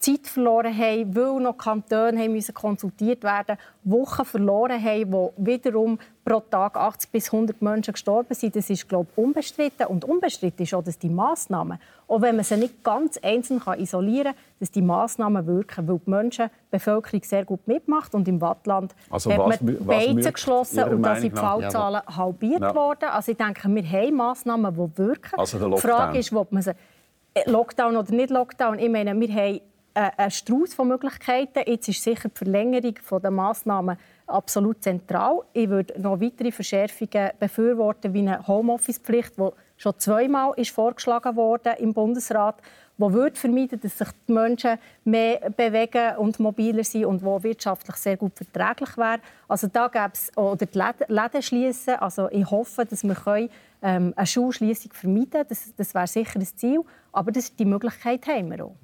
Zeit 0.00 0.26
verloren 0.26 0.76
haben, 0.76 1.14
weil 1.14 1.40
noch 1.40 1.58
Kantone 1.58 2.18
haben 2.18 2.32
müssen 2.32 2.54
konsultiert 2.54 3.22
werden 3.22 3.58
Wochen 3.84 4.24
verloren 4.24 4.82
haben, 4.82 5.12
wo 5.12 5.34
wiederum 5.36 5.98
pro 6.24 6.40
Tag 6.40 6.76
80 6.76 7.10
bis 7.10 7.32
100 7.32 7.60
Menschen 7.60 7.92
gestorben 7.92 8.32
sind. 8.34 8.56
Das 8.56 8.70
ist, 8.70 8.88
glaube 8.88 9.08
ich, 9.12 9.22
unbestritten. 9.22 9.86
Und 9.86 10.06
unbestritten 10.06 10.62
ist 10.62 10.72
auch, 10.72 10.82
dass 10.82 10.98
die 10.98 11.10
Massnahmen, 11.10 11.78
auch 12.08 12.22
wenn 12.22 12.36
man 12.36 12.46
sie 12.46 12.56
nicht 12.56 12.82
ganz 12.82 13.18
einzeln 13.18 13.60
kann 13.60 13.78
isolieren 13.78 14.32
kann, 14.32 14.42
dass 14.58 14.70
die 14.70 14.80
Massnahmen 14.80 15.46
wirken, 15.46 15.86
weil 15.86 15.98
die 15.98 16.10
Menschen, 16.10 16.46
die 16.46 16.70
Bevölkerung 16.70 17.22
sehr 17.22 17.44
gut 17.44 17.68
mitmacht. 17.68 18.14
Und 18.14 18.26
im 18.26 18.40
Wattland 18.40 18.94
also 19.10 19.30
hat 19.30 19.60
man 19.60 19.84
Beizen 19.84 20.32
geschlossen 20.32 20.82
und 20.84 21.02
da 21.02 21.16
sind 21.16 21.36
die 21.36 21.38
Fallzahlen 21.38 22.02
ja, 22.08 22.16
halbiert 22.16 22.62
ja. 22.62 22.74
worden. 22.74 23.10
Also 23.10 23.32
ich 23.32 23.38
denke, 23.38 23.68
wir 23.68 23.84
haben 23.84 24.16
Massnahmen, 24.16 24.72
die 24.72 24.98
wirken. 24.98 25.38
Also 25.38 25.58
die 25.58 25.80
Frage 25.80 26.18
ist, 26.18 26.32
ob 26.32 26.52
man 26.52 26.62
sie 26.62 26.72
äh, 27.34 27.50
Lockdown 27.50 27.96
oder 27.96 28.12
nicht 28.12 28.30
Lockdown. 28.30 28.78
Ich 28.78 28.88
meine, 28.88 29.18
wir 29.18 29.28
haben 29.34 29.60
ein 29.94 30.30
Strauß 30.30 30.74
von 30.74 30.88
Möglichkeiten. 30.88 31.62
Jetzt 31.66 31.88
ist 31.88 32.02
sicher 32.02 32.28
die 32.28 32.38
Verlängerung 32.38 32.94
der 33.22 33.30
Massnahmen 33.30 33.96
absolut 34.26 34.82
zentral. 34.82 35.40
Ich 35.52 35.68
würde 35.68 36.00
noch 36.00 36.20
weitere 36.20 36.52
Verschärfungen 36.52 37.30
befürworten, 37.38 38.14
wie 38.14 38.20
eine 38.20 38.46
Homeoffice-Pflicht, 38.46 39.36
die 39.36 39.48
schon 39.76 39.98
zweimal 39.98 40.52
ist 40.56 40.70
vorgeschlagen 40.70 41.36
wurde 41.36 41.70
im 41.78 41.92
Bundesrat, 41.92 42.56
wo 42.98 43.12
würde 43.12 43.36
vermeiden, 43.36 43.80
dass 43.80 43.96
sich 43.96 44.08
die 44.28 44.32
Menschen 44.32 44.78
mehr 45.04 45.50
bewegen 45.56 46.16
und 46.18 46.38
mobiler 46.38 46.84
sind 46.84 47.06
und 47.06 47.24
wo 47.24 47.42
wirtschaftlich 47.42 47.96
sehr 47.96 48.18
gut 48.18 48.32
verträglich 48.36 48.96
wäre. 48.98 49.20
Also 49.48 49.68
da 49.68 49.88
gäbe 49.88 50.10
es 50.12 50.36
oder 50.36 50.66
die 50.66 50.78
Läden 51.08 51.42
schließen. 51.42 51.94
Also 51.94 52.28
ich 52.30 52.48
hoffe, 52.50 52.84
dass 52.84 53.02
wir 53.02 53.14
können, 53.14 53.48
ähm, 53.82 54.12
eine 54.14 54.26
Schulschließung 54.26 54.92
vermeiden. 54.92 55.44
Das, 55.48 55.72
das 55.74 55.94
wäre 55.94 56.06
sicher 56.06 56.38
ein 56.38 56.44
Ziel, 56.44 56.82
aber 57.10 57.32
das, 57.32 57.56
die 57.56 57.64
Möglichkeit 57.64 58.26
haben 58.26 58.50
wir 58.50 58.66
auch. 58.66 58.74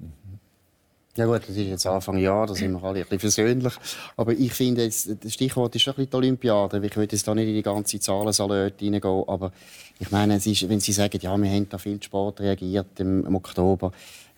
Ja 1.17 1.25
gut, 1.25 1.41
das 1.41 1.49
ist 1.49 1.67
jetzt 1.67 1.87
Anfang 1.87 2.19
Jahr, 2.19 2.45
da 2.45 2.53
sind 2.53 2.73
wir 2.73 2.83
alle 2.83 2.99
ein 2.99 3.05
bisschen 3.05 3.19
versöhnlich. 3.19 3.73
Aber 4.17 4.33
ich 4.33 4.53
finde, 4.53 4.83
jetzt, 4.83 5.09
das 5.23 5.33
Stichwort 5.33 5.75
ist 5.75 5.81
schon 5.81 5.93
ein 5.93 5.95
bisschen 5.95 6.11
die 6.11 6.15
Olympiade. 6.15 6.85
Ich 6.85 6.95
will 6.95 7.07
jetzt 7.11 7.27
da 7.27 7.33
nicht 7.33 7.47
in 7.47 7.55
die 7.55 7.63
ganze 7.63 7.99
Zahlensalate 7.99 8.85
hineingehen, 8.85 9.23
aber 9.25 9.51
ich 9.97 10.11
meine, 10.11 10.35
es 10.35 10.45
ist, 10.45 10.69
wenn 10.69 10.79
Sie 10.79 10.91
sagen, 10.91 11.17
ja, 11.19 11.35
wir 11.35 11.49
haben 11.49 11.67
da 11.69 11.79
viel 11.79 12.01
Sport 12.03 12.39
reagiert 12.41 12.99
im, 12.99 13.25
im 13.25 13.33
Oktober, 13.33 13.91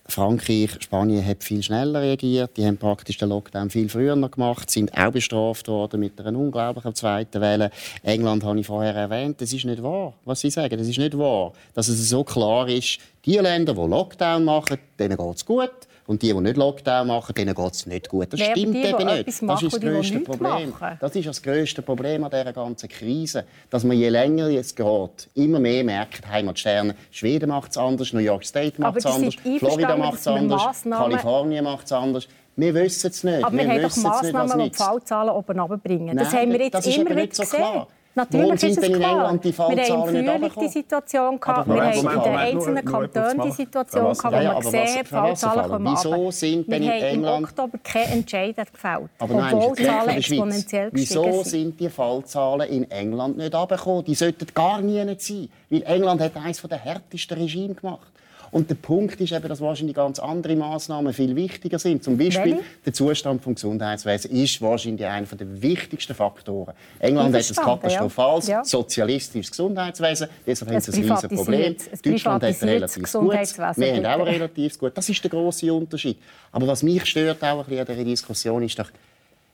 Frankreich, 0.07 0.71
Spanien 0.79 1.23
hat 1.25 1.43
viel 1.43 1.61
schneller 1.61 2.01
reagiert. 2.01 2.55
Die 2.55 2.65
haben 2.65 2.77
praktisch 2.77 3.17
den 3.17 3.29
Lockdown 3.29 3.69
viel 3.69 3.89
früher 3.89 4.15
noch 4.15 4.31
gemacht, 4.31 4.69
sind 4.69 4.97
auch 4.97 5.11
bestraft 5.11 5.67
worden 5.67 5.99
mit 5.99 6.19
einer 6.19 6.39
unglaublichen 6.39 6.95
zweiten 6.95 7.41
Welle. 7.41 7.71
England 8.03 8.43
habe 8.45 8.59
ich 8.59 8.65
vorher 8.65 8.95
erwähnt. 8.95 9.41
Das 9.41 9.51
ist 9.51 9.65
nicht 9.65 9.83
wahr, 9.83 10.13
was 10.23 10.39
Sie 10.39 10.49
sagen. 10.49 10.77
Das 10.77 10.87
ist 10.87 10.97
nicht 10.97 11.17
wahr, 11.17 11.51
dass 11.73 11.89
es 11.89 12.09
so 12.09 12.23
klar 12.23 12.69
ist. 12.69 12.99
Die 13.25 13.37
Länder, 13.37 13.73
die 13.73 13.81
Lockdown 13.81 14.45
machen, 14.45 14.77
denen 14.97 15.17
geht 15.17 15.35
es 15.35 15.45
gut. 15.45 15.88
Und 16.09 16.23
die, 16.23 16.33
die 16.33 16.41
nicht 16.41 16.57
Lockdown 16.57 17.05
machen, 17.05 17.35
denen 17.35 17.53
geht 17.53 17.71
es 17.71 17.85
nicht 17.85 18.09
gut. 18.09 18.33
Das 18.33 18.39
stimmt 18.39 18.73
die, 18.73 18.81
eben 18.81 19.05
nicht. 19.05 19.27
Das 19.43 19.61
ist 19.61 19.73
das 19.73 19.79
grösste 19.79 20.19
Problem. 20.21 20.71
machen. 20.71 20.97
Das 20.99 21.15
ist 21.15 21.27
das 21.27 21.39
grösste 21.39 21.83
Problem 21.83 22.23
an 22.23 22.31
dieser 22.31 22.51
ganzen 22.51 22.89
Krise. 22.89 23.43
Dass 23.69 23.83
man 23.83 23.95
je 23.95 24.09
länger 24.09 24.47
es 24.47 24.73
geht, 24.73 25.29
immer 25.35 25.59
mehr 25.59 25.83
merkt, 25.83 26.27
Heimatsterne, 26.27 26.95
Schweden 27.11 27.49
macht 27.49 27.69
es 27.69 27.77
anders, 27.77 28.11
New 28.11 28.21
York 28.21 28.43
State 28.43 28.81
macht 28.81 28.97
es 28.97 29.05
anders, 29.05 29.35
Florida 29.59 29.95
macht 29.95 30.17
es 30.17 30.25
wir 30.25 30.31
anders, 30.33 30.63
Massnahmen- 30.63 31.11
Kalifornien 31.11 31.63
macht 31.63 31.85
es 31.85 31.91
anders. 31.91 32.27
Wir 32.55 32.73
wissen 32.73 33.11
es 33.11 33.23
nicht. 33.23 33.43
Aber 33.43 33.55
wir, 33.55 33.67
haben 33.69 33.81
doch 33.83 33.89
es 33.89 33.97
nicht, 33.97 34.33
Massnahmen, 34.33 34.71
die. 34.71 34.75
Fallzahlen 34.75 35.29
oben 35.29 35.59
runterbringen. 35.59 36.17
Das 36.17 36.33
haben 36.33 36.51
wir 36.51 36.59
jetzt 36.59 36.73
das 36.73 36.87
immer 36.87 37.05
wieder 37.05 37.15
nicht 37.15 37.35
so 37.35 37.43
gesehen. 37.43 37.59
klar. 37.59 37.87
Natürlich 38.19 38.63
ist 38.63 38.77
es 38.77 38.87
in 38.87 38.93
klar. 38.95 39.11
England 39.11 39.43
die 39.45 39.57
wir 39.57 39.65
haben 39.65 39.75
Fallzahlen 39.77 40.15
im 40.15 40.25
Frühling 40.25 40.51
die? 40.59 40.67
Situation 40.67 41.39
gehabt, 41.39 41.67
wir 41.69 41.83
haben 41.83 41.97
in 41.97 42.23
den 42.23 42.35
einzelnen 42.35 42.85
Kantonen 42.85 43.41
die. 43.41 43.51
Situation 43.51 44.13
gehabt, 44.13 44.23
wo 44.23 44.29
man 44.29 44.55
was 44.63 45.07
Fallzahlen 45.07 45.69
kommen 45.71 45.91
Wieso 45.93 46.31
sind 46.31 46.67
Wir 46.67 46.79
denn 46.79 46.83
in 46.83 46.89
haben 46.89 46.97
im 46.99 47.05
England- 47.05 47.43
Oktober 47.45 47.77
keine 47.83 48.05
Entscheidung 48.13 48.65
gefällt, 48.71 49.09
obwohl 49.19 49.73
die 49.77 49.83
Zahlen 49.83 50.09
exponentiell 50.09 50.89
Wieso 50.91 51.21
gestiegen 51.21 51.43
sind. 51.43 51.49
sind 51.49 51.79
die 51.79 51.89
Fallzahlen 51.89 52.69
in 52.69 52.91
England 52.91 53.37
nicht 53.37 53.55
runtergekommen? 53.55 54.03
Die 54.05 54.15
sollten 54.15 54.47
gar 54.53 54.81
nie 54.81 55.03
nicht 55.05 55.21
sein. 55.21 55.49
Weil 55.69 55.83
England 55.83 56.21
hat 56.21 56.35
eines 56.35 56.61
der 56.61 56.77
härtesten 56.77 57.37
Regime 57.37 57.73
gemacht. 57.75 58.11
Und 58.51 58.69
der 58.69 58.75
Punkt 58.75 59.19
ist 59.21 59.31
eben, 59.31 59.47
dass 59.47 59.61
wahrscheinlich 59.61 59.95
ganz 59.95 60.19
andere 60.19 60.55
Maßnahmen 60.55 61.13
viel 61.13 61.35
wichtiger 61.35 61.79
sind. 61.79 62.03
Zum 62.03 62.17
Beispiel 62.17 62.53
Welche? 62.53 62.63
der 62.85 62.93
Zustand 62.93 63.45
des 63.45 63.55
Gesundheitswesens 63.55 64.33
ist 64.33 64.61
wahrscheinlich 64.61 65.05
einer 65.05 65.25
der 65.25 65.61
wichtigsten 65.61 66.15
Faktoren. 66.15 66.73
England 66.99 67.35
hat 67.35 67.49
ein 67.49 67.65
katastrophales, 67.65 68.47
ja. 68.47 68.63
Sozialistisches 68.63 69.51
Gesundheitswesen. 69.51 70.27
Deshalb 70.45 70.71
haben 70.71 70.81
sie 70.81 70.91
ein 70.91 71.11
riesiges 71.11 71.37
Problem. 71.37 71.75
Deutschland 72.03 72.43
hat 72.43 72.61
relativ 72.63 73.11
gutes. 73.11 73.53
Gesundheitswesen, 73.53 74.03
Wir 74.03 74.09
haben 74.09 74.21
auch 74.21 74.25
relativ 74.25 74.79
gut. 74.79 74.91
Das 74.95 75.07
ist 75.09 75.23
der 75.23 75.31
große 75.31 75.73
Unterschied. 75.73 76.17
Aber 76.51 76.67
was 76.67 76.83
mich 76.83 77.05
stört 77.05 77.43
auch 77.43 77.59
ein 77.59 77.65
bisschen 77.65 77.79
an 77.79 77.85
dieser 77.85 78.03
Diskussion 78.03 78.63
ist 78.63 78.79
doch, 78.79 78.89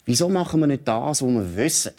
wieso 0.05 0.29
machen 0.29 0.59
wir 0.61 0.67
nicht 0.67 0.87
das, 0.87 1.21
was 1.21 1.27
wir 1.27 1.55
wissen? 1.55 1.93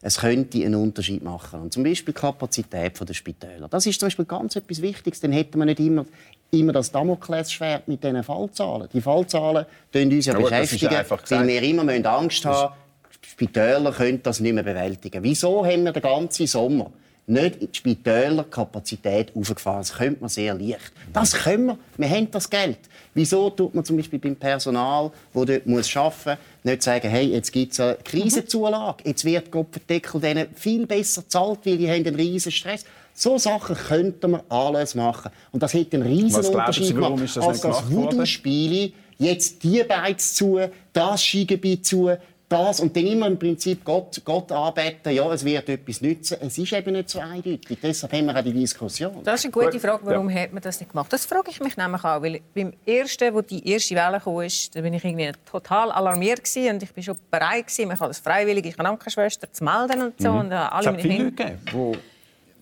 Es 0.00 0.18
könnte 0.18 0.58
einen 0.64 0.76
Unterschied 0.76 1.24
machen. 1.24 1.60
Und 1.60 1.72
zum 1.72 1.82
Beispiel 1.82 2.14
die 2.14 2.20
Kapazität 2.20 3.00
der 3.08 3.14
Spitäler. 3.14 3.68
Das 3.68 3.84
ist 3.84 3.98
zum 3.98 4.06
Beispiel 4.06 4.24
ganz 4.26 4.54
etwas 4.54 4.80
Wichtiges. 4.80 5.20
Dann 5.20 5.32
hätten 5.32 5.58
wir 5.58 5.64
nicht 5.64 5.80
immer, 5.80 6.06
immer 6.52 6.72
das 6.72 6.92
Damoklesschwert 6.92 7.88
mit 7.88 8.04
diesen 8.04 8.22
Fallzahlen. 8.22 8.88
Die 8.92 9.00
Fallzahlen 9.00 9.66
tun 9.92 10.12
uns 10.12 10.26
ja, 10.26 10.34
Ja, 10.34 10.38
beschäftigen, 10.40 10.88
gesagt. 10.88 11.30
weil 11.30 11.46
wir 11.48 11.62
immer 11.62 11.84
müssen 11.84 12.06
Angst 12.06 12.44
haben 12.44 12.74
die 13.22 13.28
Spitäler 13.28 13.92
können 13.92 14.22
das 14.22 14.40
nicht 14.40 14.52
mehr 14.52 14.62
bewältigen. 14.62 15.22
Wieso 15.22 15.64
haben 15.64 15.84
wir 15.84 15.92
den 15.92 16.02
ganzen 16.02 16.46
Sommer 16.46 16.90
nicht 17.28 17.56
in 17.56 17.70
die 17.70 17.76
Spitäler 17.76 18.44
Kapazität 18.44 19.32
aufgefahren? 19.34 19.80
Das 19.80 19.94
könnte 19.94 20.20
man 20.20 20.28
sehr 20.28 20.54
leicht. 20.54 20.92
Das 21.12 21.32
können 21.32 21.66
wir. 21.66 21.78
Wir 21.96 22.08
haben 22.10 22.30
das 22.30 22.48
Geld. 22.48 22.78
Wieso 23.14 23.50
tut 23.50 23.74
man 23.74 23.84
zum 23.84 23.96
Beispiel 23.96 24.18
beim 24.18 24.36
Personal, 24.36 25.10
das 25.34 25.44
dort 25.46 25.66
muss 25.66 25.96
arbeiten 25.96 26.30
muss, 26.30 26.36
nicht 26.64 26.82
sagen, 26.82 27.08
hey, 27.08 27.26
jetzt 27.26 27.52
gibt 27.52 27.72
es 27.72 27.80
eine 27.80 27.96
Krisenzulage. 28.04 29.04
Jetzt 29.04 29.24
wird 29.24 29.50
Gott 29.50 29.68
verdeckel 29.72 30.20
denen 30.20 30.48
viel 30.54 30.86
besser 30.86 31.22
gezahlt, 31.22 31.60
weil 31.64 31.78
die 31.78 31.88
haben 31.88 32.06
einen 32.06 32.14
riesen 32.14 32.52
Stress. 32.52 32.84
So 33.14 33.36
Sachen 33.36 33.74
könnte 33.74 34.28
man 34.28 34.42
alles 34.48 34.94
machen. 34.94 35.32
Und 35.50 35.62
das 35.62 35.74
hätte 35.74 35.96
einen 35.96 36.06
riesen 36.06 36.38
Was 36.38 36.48
Unterschied 36.48 36.94
warum 36.96 37.16
gemacht, 37.16 37.24
ist 37.24 37.36
das 37.36 37.46
als 37.46 37.60
das? 37.60 37.90
Voodoo-Spiele. 37.90 38.92
Jetzt 39.18 39.64
die 39.64 39.82
Beiz 39.82 40.34
zu, 40.34 40.60
das 40.92 41.24
Skigebiet 41.24 41.84
zu, 41.84 42.16
das 42.48 42.80
und 42.80 42.96
dann 42.96 43.06
immer 43.06 43.26
im 43.26 43.38
Prinzip 43.38 43.84
Gott, 43.84 44.22
Gott 44.24 44.50
anbeten, 44.52 45.12
ja, 45.12 45.30
es 45.32 45.44
wird 45.44 45.68
etwas 45.68 46.00
nützen. 46.00 46.38
Es 46.40 46.56
ist 46.56 46.72
eben 46.72 46.92
nicht 46.92 47.10
so 47.10 47.18
eindeutig. 47.20 47.78
Deshalb 47.82 48.12
haben 48.12 48.26
wir 48.26 48.36
auch 48.38 48.42
die 48.42 48.52
Diskussion. 48.54 49.20
Das 49.22 49.40
ist 49.40 49.44
eine 49.46 49.52
gute 49.52 49.70
Gut, 49.72 49.80
Frage, 49.82 50.00
warum 50.06 50.32
hat 50.32 50.52
man 50.52 50.62
das 50.62 50.80
nicht 50.80 50.90
gemacht? 50.90 51.12
Das 51.12 51.26
frage 51.26 51.50
ich 51.50 51.60
mich 51.60 51.76
nämlich 51.76 52.02
auch, 52.04 52.22
weil 52.22 52.40
beim 52.54 52.72
ersten, 52.86 53.34
wo 53.34 53.42
die 53.42 53.68
erste 53.70 53.94
Welle 53.94 54.18
kam, 54.20 54.40
ist, 54.40 54.74
da 54.74 54.80
bin 54.80 54.94
ich 54.94 55.04
irgendwie 55.04 55.30
total 55.50 55.90
alarmiert 55.92 56.42
gewesen 56.42 56.74
und 56.76 56.82
ich 56.82 56.92
bin 56.92 57.02
schon 57.04 57.18
bereit 57.30 57.66
gewesen, 57.66 57.88
mich 57.88 58.00
als 58.00 58.18
freiwillige 58.18 58.72
Krankenschwester 58.72 59.52
zu 59.52 59.64
melden 59.64 60.02
und 60.02 60.14
so. 60.20 60.30
Und, 60.30 60.50
äh, 60.50 60.54
Es 60.54 60.60
alle 60.72 60.90
meine 60.92 61.02
viele 61.02 61.14
Kinder- 61.16 61.24
Leute 61.24 61.34
gegeben, 61.58 61.60
wo 61.72 61.92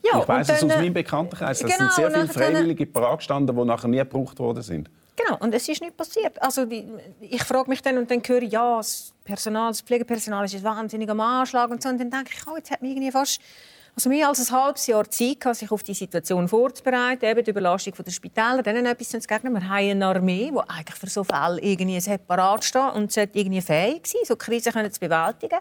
Ja, 0.03 0.21
ich 0.21 0.29
weiss 0.29 0.49
und 0.49 0.55
es 0.57 0.63
aus 0.63 0.69
dann, 0.69 0.71
äh, 0.79 0.83
meinem 0.83 0.95
Bekanntenkreis. 0.95 1.61
Es 1.61 1.65
genau, 1.65 1.77
sind 1.79 1.93
sehr 1.93 2.07
und 2.07 2.13
viele 2.13 2.27
dann- 2.27 2.35
Freiwillige 2.35 2.87
parat 2.87 3.19
gestanden, 3.19 3.57
die 3.57 3.65
nachher 3.65 3.89
nie 3.89 3.99
gebraucht 3.99 4.39
worden 4.41 4.63
sind. 4.63 4.91
Genau, 5.17 5.39
und 5.39 5.55
es 5.55 5.67
ist 5.69 5.81
nichts 5.81 5.97
passiert. 5.97 6.41
Also, 6.43 6.67
ich 7.21 7.43
frage 7.43 7.71
mich 7.71 7.81
dann 7.81 7.97
und 7.97 8.11
dann 8.11 8.23
höre 8.25 8.43
ich, 8.43 8.53
ja, 8.53 8.77
das 8.77 9.15
Personal, 9.25 9.71
das 9.71 9.81
Pflegepersonal 9.81 10.45
ist 10.45 10.63
wahnsinnig 10.63 11.09
am 11.09 11.21
Anschlag 11.21 11.71
und 11.71 11.83
so. 11.83 11.89
Und 11.89 11.99
dann 11.99 12.11
denke 12.11 12.33
ich, 12.35 12.47
oh, 12.47 12.57
jetzt 12.57 12.71
hat 12.71 12.83
man 12.83 12.91
irgendwie 12.91 13.11
fast 13.11 13.41
also 13.97 14.11
mehr 14.11 14.29
als 14.29 14.51
ein 14.51 14.55
halbes 14.55 14.87
Jahr 14.87 15.11
Zeit, 15.11 15.57
sich 15.57 15.71
auf 15.71 15.83
die 15.83 15.95
Situation 15.95 16.47
vorzubereiten, 16.49 17.25
eben 17.25 17.43
die 17.43 17.51
Überlastung 17.51 17.95
der 17.95 18.11
Spitäler, 18.11 18.63
denen 18.63 18.85
etwas 18.85 19.09
zu 19.09 19.17
entgegnen. 19.17 19.55
Wir 19.55 19.67
haben 19.67 19.91
eine 19.91 20.07
Armee, 20.07 20.53
die 20.53 20.71
eigentlich 20.71 20.97
für 20.97 21.09
so 21.09 21.25
Fälle 21.25 21.59
irgendwie 21.63 21.99
separat 21.99 22.63
steht 22.63 22.93
und 22.95 23.17
irgendwie 23.17 23.63
fähig 23.63 24.07
sein, 24.07 24.21
so 24.25 24.37
Krisen 24.37 24.93
zu 24.93 25.01
bewältigen. 25.01 25.61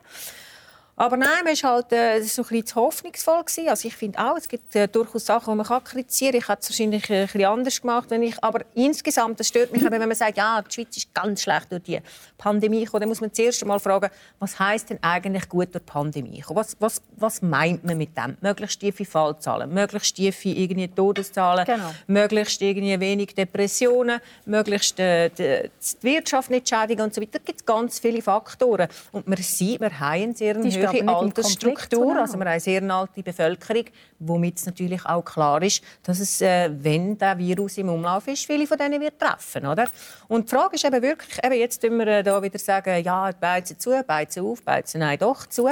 Aber 0.98 1.18
nein, 1.18 1.44
man 1.44 1.54
war 1.62 1.72
halt 1.72 1.92
äh, 1.92 2.22
so 2.22 2.42
ein 2.44 2.48
bisschen 2.48 2.66
zu 2.68 2.76
hoffnungsvoll. 2.76 3.44
Gewesen. 3.44 3.68
Also 3.68 3.88
ich 3.88 3.96
finde 3.96 4.18
auch, 4.18 4.38
es 4.38 4.48
gibt 4.48 4.74
äh, 4.76 4.88
durchaus 4.88 5.26
Sachen, 5.26 5.52
die 5.52 5.58
man 5.58 5.66
kann 5.66 5.84
kritisieren 5.84 6.32
kann. 6.34 6.40
Ich 6.40 6.48
hätte 6.48 6.62
es 6.62 6.70
wahrscheinlich 6.70 7.10
äh, 7.10 7.22
ein 7.22 7.26
bisschen 7.28 7.46
anders 7.46 7.82
gemacht. 7.82 8.06
Wenn 8.10 8.24
ich, 8.24 8.42
aber 8.42 8.62
insgesamt, 8.76 9.40
das 9.40 9.50
stört 9.50 9.74
mich, 9.74 9.82
eben, 9.82 9.92
wenn 9.92 10.00
man 10.08 10.16
sagt, 10.16 10.38
ja, 10.38 10.62
die 10.62 10.74
Schweiz 10.74 10.96
ist 10.96 11.14
ganz 11.14 11.42
schlecht 11.42 11.70
durch 11.70 11.84
die 11.84 12.00
Pandemie 12.38 12.86
gekommen. 12.86 13.02
Dann 13.02 13.10
muss 13.10 13.20
man 13.20 13.34
zuerst 13.34 13.62
einmal 13.62 13.80
fragen, 13.80 14.10
was 14.40 14.58
heisst 14.58 14.90
denn 14.90 15.00
eigentlich 15.02 15.50
gut 15.50 15.74
durch 15.74 15.84
die 15.84 15.92
Pandemie 15.92 16.40
kommen? 16.40 16.58
Was, 16.58 16.78
was, 16.80 17.02
was 17.18 17.42
meint 17.42 17.84
man 17.84 17.98
mit 17.98 18.18
dem? 18.18 18.38
Möglichst 18.40 18.80
tiefe 18.80 19.04
Fallzahlen, 19.04 19.74
möglichst 19.74 20.16
tiefe 20.16 20.48
irgendwie 20.50 20.88
Todeszahlen, 20.88 21.66
Genau. 21.66 21.92
möglichst 22.08 22.62
irgendwie 22.62 22.98
wenig 22.98 23.36
Depressionen, 23.36 24.22
möglichst 24.46 24.98
äh, 25.02 25.30
die, 25.30 25.70
die 25.70 26.04
Wirtschaft 26.04 26.50
nicht 26.50 26.70
schädigen 26.70 27.04
und 27.04 27.14
so 27.14 27.20
weiter. 27.22 27.32
Da 27.34 27.40
gibt 27.44 27.60
es 27.60 27.66
ganz 27.66 28.00
viele 28.00 28.22
Faktoren. 28.22 28.88
Und 29.12 29.28
wir 29.28 29.38
sehen, 29.44 29.82
wir 29.82 30.00
haben 30.00 30.34
sehr 30.34 30.56
hohe 30.92 31.08
Altersstruktur. 31.08 32.00
zueinander. 32.00 32.22
Also 32.22 32.34
wir 32.38 32.46
haben 32.46 32.52
eine 32.52 32.60
sehr 32.60 32.84
alte 32.84 33.24
Bevölkerung, 33.24 33.86
womit 34.20 34.58
es 34.58 34.66
natürlich 34.66 35.06
auch 35.06 35.24
klar 35.24 35.62
ist, 35.62 35.84
dass 36.04 36.20
es, 36.20 36.42
äh, 36.42 36.70
wenn 36.72 37.18
der 37.18 37.38
Virus 37.38 37.78
im 37.78 37.90
Umlauf 37.90 38.28
ist, 38.28 38.46
viele 38.46 38.68
von 38.68 38.78
denen 38.78 39.02
wird 39.02 39.20
treffen. 39.20 39.66
Oder? 39.66 39.88
Und 40.28 40.50
die 40.50 40.56
Frage 40.56 40.76
ist 40.76 40.86
eben 40.86 41.02
wirklich, 41.02 41.44
eben 41.44 41.56
jetzt 41.56 41.82
tun 41.82 41.98
wir 41.98 42.08
äh, 42.08 42.24
da 42.24 42.42
wieder 42.42 42.60
sagen, 42.60 43.04
ja, 43.04 43.32
beizen 43.32 43.80
zu, 43.80 44.04
beizen 44.06 44.44
auf, 44.44 44.62
beizen 44.64 45.00
nein, 45.00 45.18
doch 45.20 45.46
zu. 45.48 45.70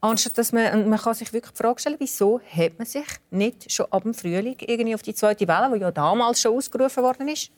Anstatt 0.00 0.36
dass 0.36 0.52
man, 0.52 0.88
man 0.88 0.98
kann 0.98 1.14
sich 1.14 1.32
wirklich 1.32 1.52
die 1.52 1.62
Frage 1.62 1.80
stellen, 1.80 1.96
wieso 1.98 2.38
hat 2.38 2.78
man 2.78 2.86
sich 2.86 3.06
nicht 3.30 3.72
schon 3.72 3.86
ab 3.90 4.02
dem 4.02 4.12
Frühling 4.12 4.56
irgendwie 4.60 4.94
auf 4.94 5.02
die 5.02 5.14
zweite 5.14 5.48
Welle, 5.48 5.70
die 5.74 5.80
ja 5.80 5.90
damals 5.90 6.42
schon 6.42 6.54
ausgerufen 6.54 7.02
worden 7.02 7.28
ist, 7.28 7.50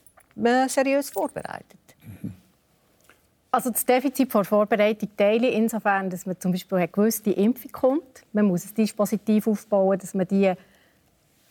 äh, 0.44 0.68
seriös 0.68 1.10
vorbereitet? 1.10 1.80
Also 3.56 3.70
das 3.70 3.86
Defizit 3.86 4.30
vor 4.30 4.44
Vorbereitung 4.44 5.08
teile 5.16 5.48
insofern, 5.48 6.10
dass 6.10 6.26
man 6.26 6.38
zum 6.38 6.52
Beispiel 6.52 6.78
hat 6.78 6.92
gewusst, 6.92 7.24
die 7.24 7.32
Impfung 7.32 7.72
kommt. 7.72 8.22
Man 8.34 8.44
muss 8.44 8.66
ein 8.66 8.74
Dispositiv 8.74 9.46
aufbauen, 9.46 9.98
dass 9.98 10.12
man 10.12 10.28
die 10.28 10.52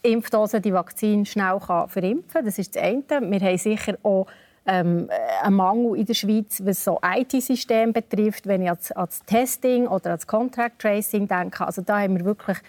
Impfdosen, 0.04 0.62
die 0.62 0.72
Vakzine 0.72 1.26
schnell 1.26 1.60
kann 1.66 1.90
verimpfen 1.90 2.32
kann. 2.32 2.46
Das 2.46 2.60
ist 2.60 2.76
das 2.76 2.84
eine. 2.84 3.02
Wir 3.10 3.40
haben 3.40 3.58
sicher 3.58 3.98
auch 4.04 4.28
ähm, 4.68 5.10
einen 5.42 5.56
Mangel 5.56 5.98
in 5.98 6.06
der 6.06 6.14
Schweiz, 6.14 6.62
was 6.64 6.84
so 6.84 7.00
IT-System 7.04 7.92
betrifft, 7.92 8.46
wenn 8.46 8.62
ich 8.62 8.70
ans, 8.70 8.92
ans 8.92 9.24
Testing 9.26 9.88
oder 9.88 10.12
ans 10.12 10.28
Contact 10.28 10.78
Tracing 10.78 11.28
denke. 11.28 11.66
Also 11.66 11.82
da 11.82 12.02
haben 12.02 12.20
wir 12.20 12.26
wirklich 12.26 12.60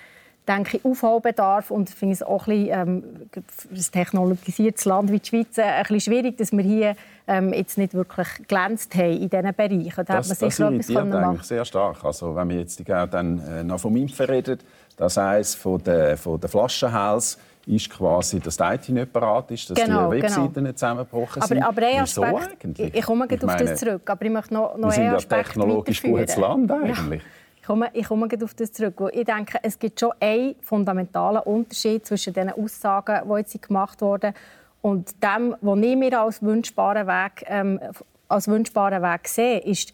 denke 0.49 0.77
ich, 0.77 0.85
Aufholbedarf 0.85 1.71
und 1.71 1.89
ich 1.89 1.95
finde 1.95 2.15
es 2.15 2.23
auch 2.23 2.47
ein 2.47 2.65
bisschen, 2.65 2.81
ähm, 2.89 3.05
für 3.33 3.75
ein 3.75 3.93
technologisiertes 3.93 4.85
Land 4.85 5.11
wie 5.11 5.19
die 5.19 5.29
Schweiz 5.29 5.59
äh, 5.59 5.63
ein 5.63 5.83
bisschen 5.83 6.01
schwierig, 6.01 6.39
dass 6.39 6.53
wir 6.53 6.63
hier 6.63 6.97
ähm, 7.27 7.53
jetzt 7.53 7.79
nicht 7.79 7.95
wirklich 7.95 8.29
glänzt 8.47 8.95
haben 8.95 9.11
in 9.21 9.29
diesen 9.31 9.55
Bereichen. 9.55 9.93
Da 9.97 10.03
Das, 10.05 10.31
hat 10.31 10.41
man 10.41 10.79
das 10.79 10.89
etwas 10.89 10.89
machen 11.13 11.41
sehr 11.43 11.65
stark. 11.65 12.05
Also, 12.05 12.35
wenn 12.37 12.49
wir 12.49 12.59
jetzt 12.61 12.85
genau 12.85 13.07
dann 13.07 13.41
äh, 13.49 13.65
noch 13.65 13.81
vom 13.81 13.97
Impfen 13.97 14.27
reden, 14.27 14.59
das 14.97 15.19
eines 15.19 15.55
von 15.55 15.83
der, 15.83 16.17
von 16.17 16.41
der 16.41 16.49
Flaschenhals 16.49 17.39
ist 17.67 17.91
quasi, 17.91 18.39
dass 18.39 18.57
die 18.57 18.63
IT 18.63 18.89
nicht 18.91 19.13
parat 19.13 19.51
ist, 19.51 19.69
dass 19.69 19.77
Genau, 19.77 20.09
die 20.11 20.23
Webseiten 20.23 20.53
genau. 20.55 20.67
nicht 20.69 20.79
zusammengebrochen 20.79 21.43
Aber, 21.43 21.49
sind. 21.49 21.63
aber 21.63 21.83
ein 21.83 22.03
Wieso 22.05 22.23
Aspekt, 22.23 22.65
eigentlich? 22.65 22.89
ich, 22.89 22.95
ich 22.95 23.05
komme 23.05 23.27
gleich 23.27 23.43
auf 23.43 23.47
meine, 23.47 23.65
das 23.71 23.81
zurück, 23.81 24.03
aber 24.09 24.25
ich 24.25 24.31
möchte 24.31 24.55
noch, 24.55 24.77
noch 24.77 24.85
Wir 24.89 24.93
sind 24.93 25.05
ja 25.05 25.15
Aspekt 25.17 25.47
technologisch 25.47 26.03
gutes 26.03 26.37
Land 26.37 26.71
eigentlich. 26.71 27.21
Ja. 27.23 27.27
Ich 27.67 27.69
komme, 27.69 27.91
ich 27.95 28.07
komme 28.07 28.29
auf 28.45 28.55
das 28.55 28.71
zurück. 28.71 29.11
Ich 29.13 29.25
denke, 29.25 29.59
es 29.61 29.77
gibt 29.77 29.99
schon 29.99 30.13
einen 30.21 30.55
fundamentalen 30.63 31.43
Unterschied 31.43 32.07
zwischen 32.07 32.33
den 32.33 32.53
Aussagen, 32.53 33.29
die 33.29 33.39
jetzt 33.39 33.61
gemacht 33.61 34.01
wurden, 34.03 34.35
Und 34.83 35.21
dem, 35.21 35.57
was 35.61 35.79
ich 35.81 35.97
mir 35.97 36.21
als 36.21 36.41
wünschbaren 36.43 37.09
Weg, 37.09 37.45
ähm, 37.49 37.81
als 38.29 38.47
wünschbaren 38.47 39.03
Weg 39.03 39.27
sehe, 39.27 39.59
ist, 39.59 39.93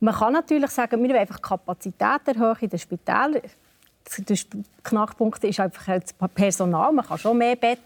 man 0.00 0.16
kann 0.16 0.32
natürlich 0.32 0.72
sagen, 0.72 1.00
wir 1.00 1.10
wollen 1.10 1.20
einfach 1.20 1.40
Kapazität 1.40 2.26
erhöhen 2.26 2.56
in 2.62 2.70
den 2.70 2.78
Spitälern. 2.80 3.40
Der 4.18 4.36
Knackpunkt 4.82 5.44
ist 5.44 5.60
einfach 5.60 6.00
das 6.00 6.12
Personal. 6.34 6.90
Man 6.90 7.06
kann 7.06 7.18
schon 7.18 7.38
mehr 7.38 7.54
Bett 7.54 7.78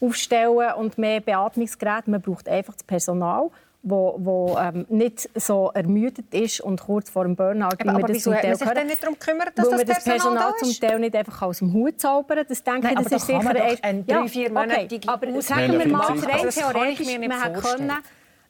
aufstellen 0.00 0.72
und 0.78 0.96
mehr 0.96 1.20
Beatmungsgeräte. 1.20 2.10
Man 2.10 2.22
braucht 2.22 2.48
einfach 2.48 2.72
das 2.72 2.84
Personal 2.84 3.50
wo, 3.82 4.16
wo 4.18 4.56
ähm, 4.58 4.86
nicht 4.88 5.28
so 5.34 5.70
ermüdet 5.74 6.32
ist 6.32 6.60
und 6.60 6.80
kurz 6.80 7.10
vor 7.10 7.24
dem 7.24 7.34
Burnout, 7.34 7.70
wie 7.82 7.88
aber, 7.88 8.02
das 8.02 8.22
zum 8.22 8.34
Teil 8.34 8.54
sich 8.54 8.68
denn 8.68 8.86
nicht 8.86 9.02
darum 9.02 9.18
kümmern, 9.18 9.48
dass 9.54 9.68
das, 9.68 9.84
das 9.84 10.04
Personal, 10.04 10.52
Personal 10.52 10.54
zum 10.58 10.88
Teil 10.88 10.98
nicht 11.00 11.16
einfach 11.16 11.42
aus 11.42 11.58
dem 11.58 11.72
Hut 11.72 12.00
zaubern. 12.00 12.44
Das 12.48 12.62
denke 12.62 12.82
Nein, 12.82 12.96
ich, 12.98 13.08
das 13.08 13.12
ist 13.12 13.26
sicher 13.26 13.54
ein, 13.82 14.06
drei, 14.06 14.28
vier 14.28 14.50
okay, 14.54 15.00
Aber 15.06 15.42
sagen 15.42 15.78
wir 15.78 15.88
mal, 15.88 16.06
rein 16.06 16.48
theoretisch, 16.48 17.18
man 17.18 17.52
können 17.54 17.92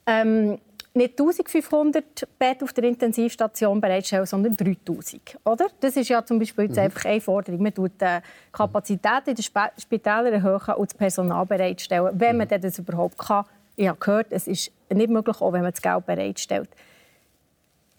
ähm, 0.07 0.59
nicht 0.95 1.19
1500 1.19 2.29
Betten 2.39 2.65
auf 2.65 2.73
der 2.75 2.85
Intensivstation 2.85 3.81
bereitstellen, 3.81 4.27
sondern 4.27 4.55
3000. 4.55 5.39
Oder? 5.45 5.69
Das 5.81 5.97
ist 5.97 6.09
ja 6.09 6.23
zum 6.25 6.39
Beispiel 6.39 6.65
jetzt 6.65 6.77
mhm. 6.77 6.83
einfach 6.83 7.07
eine 7.07 7.21
Forderung. 7.21 7.63
Man 7.63 7.73
tut 7.73 7.93
die 7.99 8.05
äh, 8.05 8.21
Kapazität 8.53 9.27
in 9.27 9.35
den 9.35 9.45
Spitälern 9.79 10.35
erhöhen 10.35 10.75
und 10.77 10.91
das 10.91 10.95
Personal 10.95 11.47
bereitstellen, 11.47 12.11
wenn 12.13 12.37
man 12.37 12.49
mhm. 12.49 12.61
das 12.61 12.79
überhaupt 12.79 13.17
kann. 13.17 13.45
Ich 13.77 13.89
habe 13.89 13.99
gehört, 13.99 14.27
es 14.31 14.47
ist 14.47 14.71
nicht 14.91 15.11
möglich, 15.11 15.41
auch 15.41 15.53
wenn 15.53 15.63
man 15.63 15.73
das 15.73 15.81
Geld 15.81 16.07
bereitstellt. 16.07 16.69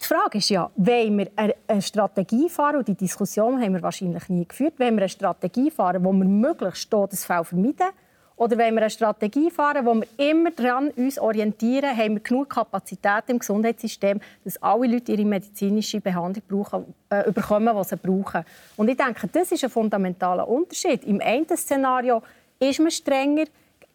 Die 0.00 0.06
Frage 0.06 0.38
ist 0.38 0.50
ja, 0.50 0.70
wollen 0.76 1.18
wir 1.18 1.30
eine 1.36 1.82
Strategie 1.82 2.48
fahren, 2.48 2.76
und 2.76 2.88
die 2.88 2.94
Diskussion 2.94 3.60
haben 3.60 3.74
wir 3.74 3.82
wahrscheinlich 3.82 4.28
nie 4.28 4.46
geführt, 4.46 4.78
wollen 4.78 4.96
wir 4.96 5.02
eine 5.02 5.08
Strategie 5.08 5.70
fahren, 5.70 6.04
wo 6.04 6.12
wir 6.12 6.24
möglichst 6.26 6.90
Todesfälle 6.90 7.44
vermeiden, 7.44 7.88
oder 8.36 8.58
wollen 8.58 8.74
wir 8.74 8.82
eine 8.82 8.90
Strategie 8.90 9.50
fahren, 9.50 9.86
wo 9.86 9.94
wir 9.94 10.06
immer 10.16 10.50
daran 10.50 10.90
uns 10.90 11.18
orientieren, 11.18 11.96
haben 11.96 12.14
wir 12.14 12.20
genug 12.20 12.50
Kapazität 12.50 13.24
im 13.28 13.38
Gesundheitssystem, 13.38 14.20
dass 14.42 14.60
alle 14.60 14.88
Leute 14.88 15.12
ihre 15.12 15.24
medizinische 15.24 16.00
Behandlung 16.00 16.42
brauchen, 16.48 16.94
äh, 17.10 17.30
bekommen, 17.30 17.74
die 17.76 17.84
sie 17.84 17.96
brauchen. 17.96 18.44
Und 18.76 18.88
ich 18.88 18.96
denke, 18.96 19.28
das 19.28 19.52
ist 19.52 19.62
ein 19.62 19.70
fundamentaler 19.70 20.48
Unterschied. 20.48 21.04
Im 21.04 21.20
einen 21.20 21.46
Szenario 21.56 22.22
ist 22.58 22.80
man 22.80 22.90
strenger, 22.90 23.44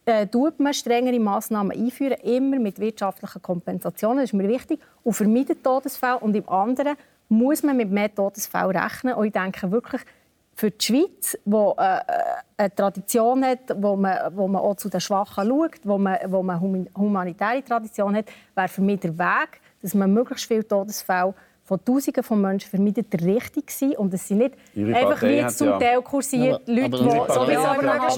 äh, 0.10 0.28
tut 0.28 0.60
man 0.60 0.74
strengere 0.74 1.20
Massnahmen 1.20 1.72
einführen, 1.72 2.18
immer 2.24 2.60
mit 2.60 2.80
wirtschaftlichen 2.80 3.42
Kompensationen, 3.42 4.18
das 4.20 4.30
ist 4.30 4.34
mir 4.34 4.48
wichtig, 4.48 4.80
und 5.04 5.14
vermeidet 5.14 5.64
Todesfälle. 5.64 6.20
Und 6.20 6.36
im 6.36 6.48
anderen 6.50 6.96
muss 7.30 7.64
man 7.64 7.78
mit 7.78 7.92
mehr 7.92 8.14
Todesfällen 8.14 8.76
rechnen. 8.76 9.14
Und 9.14 9.28
ich 9.28 9.34
denke 9.34 9.72
wirklich, 9.72 10.02
für 10.56 10.72
die 10.72 10.86
Schweiz, 10.86 11.38
die 11.46 11.56
äh, 11.56 12.00
eine 12.58 12.76
Tradition 12.76 13.46
hat, 13.46 13.60
wo 13.78 13.96
man, 13.96 14.36
wo 14.36 14.48
man 14.48 14.62
auch 14.62 14.76
zu 14.76 14.90
den 14.90 15.00
Schwachen 15.00 15.48
schaut, 15.48 15.80
wo 15.84 15.98
man, 15.98 16.18
wo 16.26 16.44
man 16.44 16.88
humanitäre 16.98 17.64
Tradition 17.64 18.16
hat, 18.16 18.26
wäre 18.56 18.68
für 18.68 18.82
mich 18.82 19.00
der 19.00 19.18
Weg, 19.18 19.62
dass 19.82 19.94
man 19.94 20.14
möglichst 20.14 20.46
viele 20.46 20.68
Todesfälle 20.68 21.34
von 21.70 21.86
Tausenden 21.86 22.24
von 22.24 22.42
Menschen 22.42 22.68
der 22.72 22.80
richtig 23.22 23.68
gewesen. 23.68 23.96
Und 23.96 24.12
es 24.12 24.28
sind 24.28 24.40
nicht 24.40 24.56
Ihre 24.74 24.96
einfach 24.96 25.22
wie 25.22 25.28
jetzt 25.28 25.60
zum 25.60 25.68
ja. 25.68 25.78
Teil 25.78 26.02
kursiert 26.02 26.62
aber, 26.64 26.74
Leute, 26.74 26.90
die 26.90 26.98
sowieso 26.98 27.60
aber, 27.60 27.94
aber, 27.94 28.12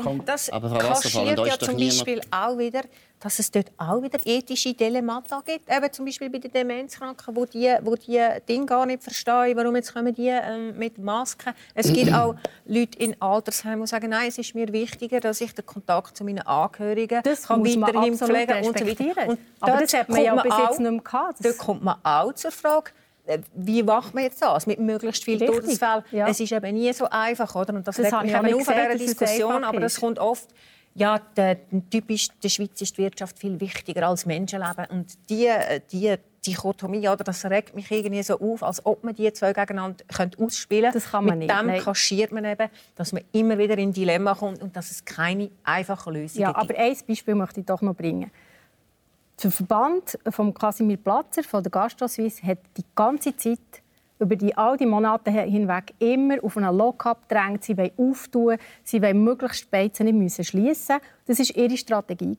aber, 0.00 0.22
Das 0.24 0.50
kaschiert 0.50 1.46
ja 1.46 1.58
zum 1.58 1.76
Beispiel 1.76 2.20
auch 2.30 2.56
wieder 2.56 2.80
dass 3.20 3.38
es 3.38 3.50
dort 3.50 3.70
auch 3.78 4.02
wieder 4.02 4.18
ethische 4.24 4.74
Dilemmata 4.74 5.42
gibt. 5.44 5.70
Eben 5.74 5.92
zum 5.92 6.04
Beispiel 6.04 6.28
bei 6.28 6.38
den 6.38 6.52
Demenzkranken, 6.52 7.34
wo 7.34 7.46
die, 7.46 7.74
wo 7.82 7.96
die 7.96 8.20
Dinge 8.46 8.66
gar 8.66 8.84
nicht 8.84 9.02
verstehen, 9.02 9.56
warum 9.56 9.74
jetzt 9.76 9.94
kommen 9.94 10.14
die 10.14 10.28
ähm, 10.28 10.76
mit 10.76 10.98
Masken. 10.98 11.54
Es 11.74 11.92
gibt 11.92 12.12
auch 12.12 12.34
Leute 12.66 12.98
in 12.98 13.20
Altersheimen, 13.20 13.80
die 13.82 13.86
sagen, 13.86 14.10
nein, 14.10 14.28
es 14.28 14.38
ist 14.38 14.54
mir 14.54 14.70
wichtiger, 14.72 15.20
dass 15.20 15.40
ich 15.40 15.54
den 15.54 15.64
Kontakt 15.64 16.16
zu 16.16 16.24
meinen 16.24 16.40
Angehörigen 16.40 17.22
das 17.22 17.44
kann 17.44 17.64
weiterhin 17.64 18.18
pflegen 18.18 18.64
und 18.66 18.78
so 18.78 18.86
weiter. 18.86 19.28
Und 19.28 19.38
aber 19.60 19.80
das 19.80 19.94
hat 19.94 20.08
man 20.08 20.22
ja 20.22 20.34
bis 20.34 20.52
jetzt 20.58 20.80
nicht 20.80 20.90
mehr 20.90 21.00
gehabt. 21.00 21.44
Dort 21.44 21.58
kommt 21.58 21.82
man 21.82 21.96
auch 22.02 22.32
zur 22.34 22.50
Frage, 22.50 22.90
äh, 23.26 23.38
wie 23.54 23.82
macht 23.82 24.14
man 24.14 24.24
jetzt 24.24 24.42
das 24.42 24.66
mit 24.66 24.78
möglichst 24.78 25.24
vielen 25.24 25.46
Todesfällen? 25.46 26.04
Ja. 26.10 26.28
Es 26.28 26.40
ist 26.40 26.52
eben 26.52 26.74
nie 26.74 26.92
so 26.92 27.06
einfach, 27.08 27.54
oder? 27.54 27.74
Und 27.74 27.86
das, 27.86 27.96
das 27.96 28.12
regt 28.12 28.22
mich 28.24 28.34
eben 28.34 28.60
auf 28.60 28.68
an 28.68 28.74
dieser 28.74 28.98
Diskussion, 28.98 29.64
aber 29.64 29.82
es 29.82 29.98
kommt 29.98 30.18
oft 30.18 30.48
ja, 30.94 31.18
der, 31.36 31.58
typisch 31.90 32.28
der 32.42 32.48
Schweiz 32.48 32.80
ist 32.80 32.96
die 32.96 33.02
Wirtschaft 33.02 33.38
viel 33.38 33.60
wichtiger 33.60 34.08
als 34.08 34.26
Menschenleben. 34.26 34.86
Und 34.90 35.12
die, 35.28 35.50
die 35.90 36.14
Dichotomie, 36.46 37.08
oder, 37.08 37.24
das 37.24 37.44
regt 37.46 37.74
mich 37.74 37.90
irgendwie 37.90 38.22
so 38.22 38.38
auf, 38.38 38.62
als 38.62 38.84
ob 38.86 39.02
man 39.02 39.14
die 39.14 39.32
zwei 39.32 39.52
gegeneinander 39.52 40.04
ausspielen 40.38 40.92
könnte. 40.92 40.98
Das 40.98 41.10
kann 41.10 41.24
man 41.24 41.38
Mit 41.38 41.48
nicht. 41.48 41.60
dem 41.60 41.66
Nein. 41.66 41.80
kaschiert 41.80 42.30
man 42.30 42.44
eben, 42.44 42.68
dass 42.94 43.12
man 43.12 43.22
immer 43.32 43.58
wieder 43.58 43.76
in 43.76 43.92
Dilemma 43.92 44.34
kommt 44.34 44.62
und 44.62 44.76
dass 44.76 44.90
es 44.90 45.04
keine 45.04 45.50
einfachen 45.64 46.14
Lösungen 46.14 46.42
ja, 46.42 46.52
gibt. 46.52 46.70
Aber 46.70 46.78
ein 46.78 46.96
Beispiel 47.08 47.34
möchte 47.34 47.60
ich 47.60 47.66
doch 47.66 47.82
noch 47.82 47.94
bringen. 47.94 48.30
Der 49.42 49.50
Verband 49.50 50.16
von 50.28 50.54
Casimir 50.54 50.96
Platzer 50.96 51.42
von 51.42 51.62
der 51.62 51.72
GastroSuisse 51.72 52.46
hat 52.46 52.58
die 52.76 52.84
ganze 52.94 53.36
Zeit 53.36 53.58
über 54.24 54.36
die, 54.36 54.56
all 54.56 54.76
die 54.76 54.86
Monate 54.86 55.30
hinweg 55.30 55.94
immer 55.98 56.42
auf 56.42 56.56
einen 56.56 56.76
Lock-up 56.76 57.28
gedrängt. 57.28 57.62
Sie 57.62 57.76
wollen 57.76 57.90
auftun, 57.96 58.56
sie 58.82 59.02
wollen 59.02 59.22
möglichst 59.22 59.70
Beizen 59.70 60.04
nicht 60.04 60.16
müssen 60.16 60.44
schliessen. 60.44 60.96
Das 61.26 61.38
war 61.38 61.56
ihre 61.56 61.76
Strategie. 61.76 62.36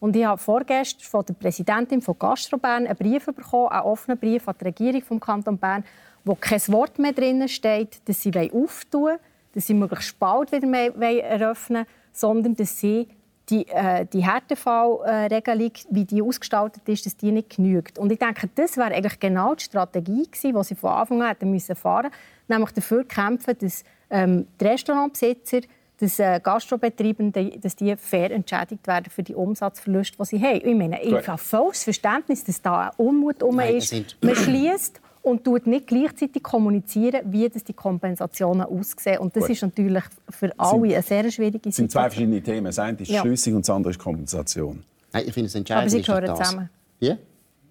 Und 0.00 0.16
ich 0.16 0.24
habe 0.24 0.38
vorgestern 0.38 1.04
von 1.04 1.24
der 1.26 1.34
Präsidentin 1.34 2.00
von 2.00 2.18
Gastrobern 2.18 2.86
einen 2.86 2.96
Brief 2.96 3.26
bekommen, 3.26 3.68
einen 3.68 3.82
offenen 3.82 4.18
Brief 4.18 4.48
an 4.48 4.54
die 4.58 4.64
Regierung 4.64 5.02
des 5.08 5.20
Kanton 5.20 5.58
Bern, 5.58 5.84
wo 6.24 6.34
kein 6.34 6.60
Wort 6.68 6.98
mehr 6.98 7.12
drin 7.12 7.46
steht, 7.48 8.00
dass 8.08 8.22
sie 8.22 8.32
auftun 8.50 9.02
wollen, 9.02 9.18
dass 9.54 9.66
sie 9.66 9.74
möglichst 9.74 10.18
bald 10.18 10.52
wieder 10.52 10.66
mehr 10.66 11.24
eröffnen 11.24 11.84
wollen, 11.84 11.86
sondern 12.12 12.56
dass 12.56 12.80
sie 12.80 13.08
die, 13.48 13.68
äh, 13.68 14.06
die 14.06 14.24
Härtefallregelung, 14.24 15.72
wie 15.90 16.04
die 16.04 16.22
ausgestaltet 16.22 16.88
ist, 16.88 17.06
dass 17.06 17.16
die 17.16 17.30
nicht 17.30 17.56
genügt. 17.56 17.98
Und 17.98 18.10
ich 18.10 18.18
denke, 18.18 18.48
das 18.54 18.76
wäre 18.76 18.92
eigentlich 18.92 19.20
genau 19.20 19.54
die 19.54 19.64
Strategie 19.64 20.24
gewesen, 20.24 20.54
die 20.56 20.64
sie 20.64 20.74
von 20.74 20.90
Anfang 20.90 21.22
an 21.22 21.28
hätten 21.28 21.50
müssen 21.50 21.76
fahren 21.76 22.10
nämlich 22.48 22.70
dafür 22.72 23.04
kämpfen, 23.04 23.56
dass 23.58 23.84
ähm, 24.10 24.46
die 24.60 24.64
Restaurantbesitzer, 24.64 25.60
dass 25.98 26.18
äh, 26.18 26.40
Gastrobetreibende, 26.42 27.58
dass 27.58 27.76
die 27.76 27.96
fair 27.96 28.30
entschädigt 28.30 28.86
werden 28.86 29.10
für 29.10 29.22
die 29.22 29.34
Umsatzverluste, 29.34 30.16
die 30.18 30.24
sie 30.24 30.42
haben. 30.42 30.60
Ich 30.68 30.76
meine, 30.76 31.02
ich 31.02 31.26
habe 31.26 31.38
volles 31.38 31.84
Verständnis, 31.84 32.44
dass 32.44 32.60
da 32.60 32.88
ein 32.88 32.90
Unmut 32.98 33.42
um 33.42 33.58
ist. 33.60 33.94
Man 34.20 34.36
schließt 34.36 35.00
und 35.26 35.42
tut 35.42 35.66
nicht 35.66 35.88
gleichzeitig 35.88 36.40
kommunizieren, 36.40 37.20
wie 37.32 37.48
das 37.48 37.64
die 37.64 37.72
Kompensationen 37.72 38.64
aussehen. 38.64 39.18
Und 39.18 39.34
das 39.34 39.42
Gut. 39.42 39.50
ist 39.50 39.62
natürlich 39.62 40.04
für 40.30 40.52
alle 40.56 40.94
eine 40.94 41.02
sehr 41.02 41.28
schwierige 41.32 41.58
Situation. 41.58 41.70
Es 41.70 41.76
sind 41.76 41.90
zwei 41.90 42.02
verschiedene 42.02 42.40
Themen. 42.40 42.66
Das 42.66 42.78
eine 42.78 42.96
ist 42.96 43.10
ja. 43.10 43.22
Schließung 43.22 43.54
und 43.54 43.62
das 43.62 43.70
andere 43.74 43.90
ist 43.90 43.98
Kompensation. 43.98 44.84
Nein, 45.12 45.24
ich 45.26 45.34
finde, 45.34 45.48
das 45.48 45.56
Entscheidende 45.56 45.82
Aber 45.82 45.90
sie 45.90 46.02
gehören 46.02 46.36
zusammen. 46.36 46.70
Ja? 47.00 47.16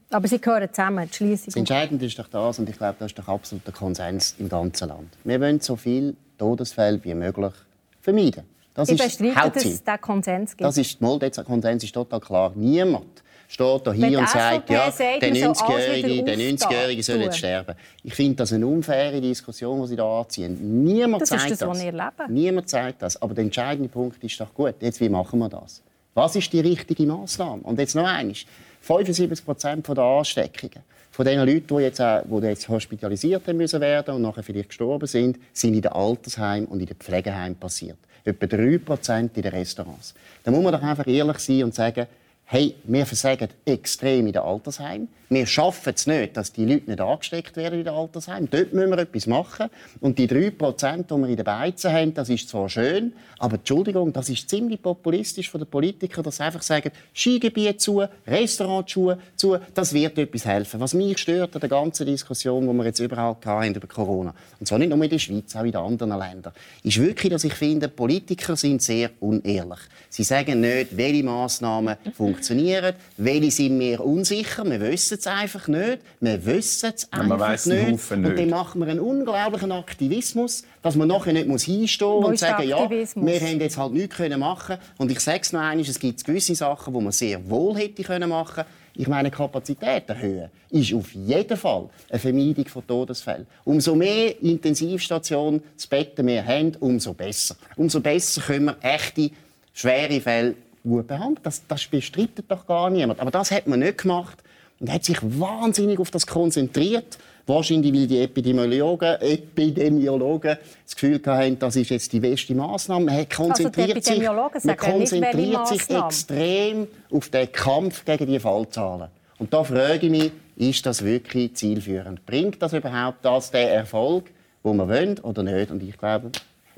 Aber 0.10 0.28
sie 0.28 0.41
gehören 0.41 0.68
zusammen, 0.70 1.08
die 1.10 1.15
Schließung. 1.15 1.46
Das 1.46 1.56
Entscheidende 1.56 2.06
ist 2.06 2.20
doch 2.20 2.28
das, 2.28 2.60
und 2.60 2.70
ich 2.70 2.78
glaube, 2.78 2.98
das 3.00 3.12
ist 3.12 3.20
doch 3.20 3.28
absoluter 3.30 3.72
Konsens 3.72 4.36
im 4.38 4.50
ganzen 4.50 4.89
Land. 4.89 5.18
Wir 5.24 5.39
wollen 5.39 5.62
so 5.62 5.78
viele 5.78 6.13
Todesfälle 6.38 7.02
wie 7.06 7.13
möglich 7.13 7.54
vermeiden. 8.02 8.44
Das 8.74 8.89
ich 8.89 9.02
bestreite, 9.02 9.52
dass 9.52 9.63
es 9.63 9.82
diesen 9.82 10.02
Konsens 10.02 10.52
gibt. 10.58 10.68
Das 10.68 10.78
ist, 10.78 11.00
mal, 11.00 11.18
der 11.20 11.32
Konsens 11.32 11.86
ist 11.86 11.94
total 11.94 12.20
klar. 12.20 12.52
Niemand 12.54 13.24
steht 13.47 13.93
hier 13.93 14.19
und 14.19 14.29
sagt, 14.29 14.69
ja, 14.69 14.89
der 14.89 15.34
90-Jährige, 15.34 16.23
der 16.23 16.38
90 16.38 17.05
soll 17.05 17.21
jetzt 17.21 17.38
sterben. 17.38 17.75
Ich 18.03 18.13
finde 18.13 18.36
das 18.36 18.53
eine 18.53 18.65
unfaire 18.65 19.21
Diskussion, 19.21 19.81
die 19.81 19.88
Sie 19.89 19.95
hier 19.95 20.03
anziehen. 20.03 20.84
Niemand 20.84 21.21
das 21.21 21.29
sagt 21.29 21.51
ist 21.51 21.62
das, 21.62 21.79
das. 21.79 22.29
Niemand 22.29 22.69
sagt 22.69 23.01
das. 23.01 23.21
Aber 23.21 23.34
der 23.34 23.43
entscheidende 23.43 23.89
Punkt 23.89 24.23
ist 24.23 24.39
doch 24.39 24.53
gut. 24.53 24.75
Jetzt, 24.79 24.99
wie 25.01 25.10
machen 25.10 25.39
wir 25.39 25.49
das? 25.49 25.81
Was 26.13 26.36
ist 26.36 26.51
die 26.53 26.62
richtige 26.62 27.05
Maßnahme? 27.05 27.62
Und 27.63 27.79
jetzt 27.79 27.95
noch 27.95 28.05
eines. 28.05 28.45
75 28.81 29.43
Prozent 29.43 29.88
der 29.88 29.97
Ansteckungen 29.97 30.84
von 31.12 31.25
den 31.25 31.39
Leuten, 31.39 31.77
die 31.77 31.84
jetzt, 31.84 32.01
auch, 32.01 32.21
die 32.23 32.47
jetzt 32.47 32.69
hospitalisiert 32.69 33.47
müssen 33.47 33.81
werden 33.81 34.15
und 34.15 34.21
nachher 34.21 34.43
vielleicht 34.43 34.69
gestorben 34.69 35.08
sind, 35.08 35.39
sind 35.53 35.73
in 35.73 35.81
den 35.81 35.91
Altersheimen 35.91 36.67
und 36.67 36.79
in 36.81 36.86
den 36.86 36.97
Pflegeheimen 36.97 37.58
passiert. 37.58 37.97
Etwa 38.23 38.45
3 38.45 38.77
Prozent 38.79 39.38
in 39.38 39.43
den 39.43 39.51
Restaurants. 39.53 40.13
Da 40.43 40.51
muss 40.51 40.63
man 40.63 40.73
doch 40.73 40.81
einfach 40.81 41.08
ehrlich 41.08 41.39
sein 41.39 41.63
und 41.63 41.73
sagen, 41.73 42.05
hey, 42.47 42.75
wir 42.84 43.05
versagen 43.08 43.49
extrem 43.65 44.27
in 44.27 44.34
den 44.34 44.43
Altersheimen. 44.43 45.08
Wir 45.29 45.47
schaffen 45.47 45.93
es 45.95 46.05
nicht, 46.05 46.38
dass 46.38 46.53
die 46.53 46.65
Leute 46.65 46.91
nicht 46.91 47.01
angesteckt 47.01 47.58
werden 47.58 47.79
in 47.79 47.86
den 47.86 47.93
Altersheimen. 47.95 48.47
Dort 48.51 48.71
müssen 48.71 48.91
wir 48.91 48.99
etwas 48.99 49.25
machen. 49.25 49.69
Und 49.99 50.19
die 50.19 50.27
3%, 50.27 51.03
die 51.03 51.21
wir 51.21 51.27
in 51.27 51.36
den 51.36 51.43
Beizen 51.43 51.91
haben, 51.91 52.13
das 52.13 52.29
ist 52.29 52.47
zwar 52.47 52.69
schön, 52.69 53.13
aber 53.39 53.55
Entschuldigung, 53.55 54.13
das 54.13 54.29
ist 54.29 54.47
ziemlich 54.47 54.79
populistisch 54.81 55.49
von 55.49 55.60
den 55.60 55.67
Politikern, 55.67 56.23
dass 56.23 56.38
sie 56.38 56.43
einfach 56.43 56.62
sagen, 56.62 56.91
Skigebiet 57.15 57.81
zu, 57.81 58.03
Restaurant 58.27 58.88
zu, 58.88 59.58
das 59.73 59.93
wird 59.93 60.19
etwas 60.19 60.45
helfen. 60.45 60.79
Was 60.79 60.93
mich 60.93 61.17
stört 61.17 61.55
an 61.55 61.62
der 61.62 61.69
ganzen 61.69 62.05
Diskussion, 62.05 62.67
die 62.67 62.73
wir 62.73 62.86
jetzt 62.86 62.99
überall 62.99 63.36
hatten 63.43 63.73
über 63.75 63.88
Corona, 63.88 64.36
und 64.60 64.67
zwar 64.67 64.77
nicht 64.77 64.89
nur 64.89 65.03
in 65.03 65.10
der 65.10 65.19
Schweiz, 65.19 65.55
auch 65.55 65.63
in 65.63 65.75
anderen 65.75 66.19
Ländern, 66.19 66.53
ist 66.84 67.01
wirklich, 67.01 67.31
dass 67.31 67.43
ich 67.43 67.53
finde, 67.53 67.88
Politiker 67.88 68.55
sind 68.55 68.84
sehr 68.84 69.10
unehrlich. 69.19 69.79
Sie 70.10 70.23
sagen 70.23 70.62
nicht, 70.62 70.95
welche 70.95 71.23
Massnahmen 71.23 71.97
funktionieren 72.13 72.35
funktionieren, 72.36 72.95
welche 73.17 73.52
sind 73.52 73.80
wir 73.80 74.04
unsicher, 74.04 74.65
wir 74.65 74.82
wissen 74.82 75.17
es 75.17 75.28
einfach 75.28 75.67
nicht, 75.67 76.00
wir 76.19 76.45
wissen 76.45 76.91
es 76.95 77.12
einfach 77.12 77.65
nicht. 77.65 77.86
nicht. 77.88 78.12
Und 78.12 78.38
dann 78.38 78.50
machen 78.50 78.82
wir 78.82 78.88
einen 78.88 79.00
unglaublichen 79.00 79.71
Aktivismus, 79.71 80.63
dass 80.82 80.95
man 80.95 81.08
nachher 81.08 81.34
nicht 81.34 81.48
muss 81.48 81.63
hinstehen 81.63 82.08
muss 82.08 82.28
und 82.28 82.39
sagen, 82.39 82.67
ja, 82.67 82.89
wir 82.89 83.39
haben 83.41 83.60
jetzt 83.60 83.78
halt 83.78 83.93
nichts 83.93 84.19
machen 84.38 84.78
Und 84.98 85.12
ich 85.12 85.19
sage 85.19 85.39
es 85.41 85.54
noch 85.54 85.62
einmal, 85.62 85.86
es 85.86 86.00
gibt 86.00 86.24
gewisse 86.24 86.56
Sachen, 86.56 86.93
die 86.93 87.02
man 87.02 87.12
sehr 87.12 87.50
wohl 87.50 87.78
hätte 87.78 88.02
machen 88.28 88.56
können 88.56 88.65
ich 88.98 89.08
meine, 89.10 89.30
Kapazität 89.30 90.08
erhöhen 90.08 90.50
ist 90.69 90.93
auf 90.93 91.12
jeden 91.13 91.58
Fall 91.58 91.89
eine 92.10 92.19
Vermeidung 92.19 92.65
von 92.65 92.88
Todesfällen. 92.88 93.45
Umso 93.65 93.93
mehr 93.93 94.41
Intensivstationen, 94.41 95.62
das 95.76 95.88
Betten 95.88 96.26
wir 96.28 96.45
haben, 96.45 96.76
umso 96.80 97.13
besser. 97.13 97.58
Umso 97.76 98.00
besser 98.00 98.41
können 98.41 98.65
wir 98.65 98.78
echte, 98.82 99.32
schwere 99.74 100.21
Fälle 100.21 100.56
gut 100.89 101.08
behandeln. 101.08 101.39
Das, 101.43 101.65
das 101.67 101.86
bestreitet 101.86 102.45
doch 102.48 102.65
gar 102.65 102.89
niemand. 102.89 103.19
Aber 103.19 103.32
das 103.32 103.52
hat 103.52 103.67
man 103.67 103.80
nicht 103.80 104.00
gemacht 104.00 104.38
und 104.80 104.91
hat 104.91 105.04
sich 105.04 105.17
wahnsinnig 105.21 106.00
auf 106.00 106.12
das 106.12 106.26
konzentriert. 106.26 107.17
Wahrscheinlich, 107.48 107.93
weil 107.93 108.08
die 108.08 108.21
Epidemiologen, 108.21 109.21
Epidemiologen 109.21 110.58
das 110.84 110.95
Gefühl 110.95 111.21
hatten, 111.26 111.60
das 111.60 111.76
ist 111.76 111.89
jetzt 111.89 112.12
die 112.12 112.19
beste 112.19 112.56
Maßnahme. 112.56 113.06
Man 113.06 113.30
konzentriert 113.30 113.98
also 113.98 114.13
sich, 114.13 114.63
man 114.63 114.78
konzentriert 114.78 115.67
sich 115.67 115.89
extrem 115.89 116.88
auf 117.12 117.30
den 117.30 117.52
Kampf 117.52 118.04
gegen 118.04 118.26
die 118.26 118.39
Fallzahlen. 118.39 119.10
Und 119.38 119.54
da 119.54 119.63
frage 119.63 120.08
ich 120.08 120.10
mich, 120.10 120.32
ist 120.56 120.86
das 120.86 121.04
wirklich 121.04 121.56
zielführend? 121.56 122.26
Bringt 122.26 122.62
das 122.62 122.74
überhaupt 122.74 123.24
das, 123.24 123.52
den 123.52 123.67
Erfolg, 123.67 124.26
den 124.63 124.78
wir 124.78 124.88
wollen, 124.88 125.19
oder 125.19 125.43
nicht? 125.43 125.69
Und 125.69 125.84
ich 125.84 125.98
glaube, 125.98 126.32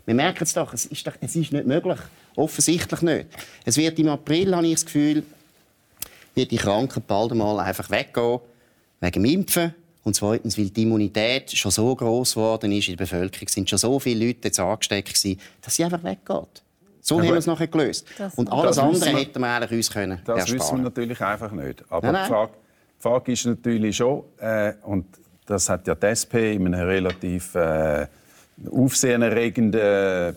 wir 0.06 0.15
merken 0.15 0.43
es 0.43 0.54
doch, 0.54 0.74
es 0.74 0.86
ist, 0.86 1.06
doch, 1.06 1.13
es 1.22 1.36
ist 1.36 1.54
nicht 1.54 1.65
möglich. 1.65 2.00
Offensichtlich 2.38 3.02
nicht. 3.02 3.28
Es 3.65 3.78
wird 3.78 3.97
im 3.97 4.10
April, 4.10 4.56
habe 4.56 4.67
ich 4.67 4.76
das 4.76 4.86
Gefühl, 4.86 5.23
wird 6.36 6.52
die 6.52 6.58
Krankheit 6.58 7.08
bald 7.08 7.32
einmal 7.32 7.60
einfach 7.60 7.89
weggehen, 7.89 8.39
wegen 9.02 9.23
dem 9.23 9.26
Impfen. 9.26 9.73
Und 10.04 10.15
zweitens, 10.15 10.56
weil 10.58 10.69
die 10.69 10.84
Immunität 10.84 11.52
schon 11.52 11.71
so 11.71 11.93
groß 11.95 12.36
geworden 12.36 12.71
ist 12.71 12.88
in 12.88 12.95
der 12.95 13.04
Bevölkerung, 13.06 13.47
sind 13.47 13.69
schon 13.69 13.80
so 13.80 14.00
viele 14.00 14.28
Leute 14.28 14.39
jetzt 14.43 14.60
angesteckt 14.60 15.10
gewesen, 15.10 15.39
dass 15.62 15.76
sie 15.76 15.84
einfach 15.84 16.04
weggeht. 16.04 16.63
So 17.02 17.15
ja, 17.15 17.23
haben 17.23 17.30
wir 17.30 17.38
es 17.38 17.47
nachher 17.47 17.67
gelöst. 17.67 18.06
Das 18.17 18.36
und 18.36 18.52
alles 18.52 18.78
andere 18.78 19.13
wir, 19.13 19.17
hätten 19.17 19.39
wir 19.39 19.47
eigentlich 19.47 19.71
uns 19.71 19.91
können 19.91 20.21
Das 20.23 20.39
ersparen. 20.39 20.60
wissen 20.60 20.78
wir 20.78 20.84
natürlich 20.84 21.21
einfach 21.21 21.52
nicht. 21.52 21.84
Aber 21.89 22.12
nein, 22.12 22.13
nein. 22.13 22.23
Die, 22.23 22.30
Frage, 22.30 22.52
die, 22.54 23.02
Frage, 23.02 23.32
ist 23.32 23.45
natürlich 23.47 23.97
schon, 23.97 24.23
äh, 24.38 24.73
und 24.84 25.08
das 25.47 25.69
hat 25.69 25.88
ja 25.88 25.95
die 25.95 26.06
SP 26.06 26.54
in 26.54 26.67
einem 26.67 26.88
relativ 26.88 27.56
äh, 27.56 28.06
aufsehenerregenden 28.72 29.82
äh, 29.82 30.34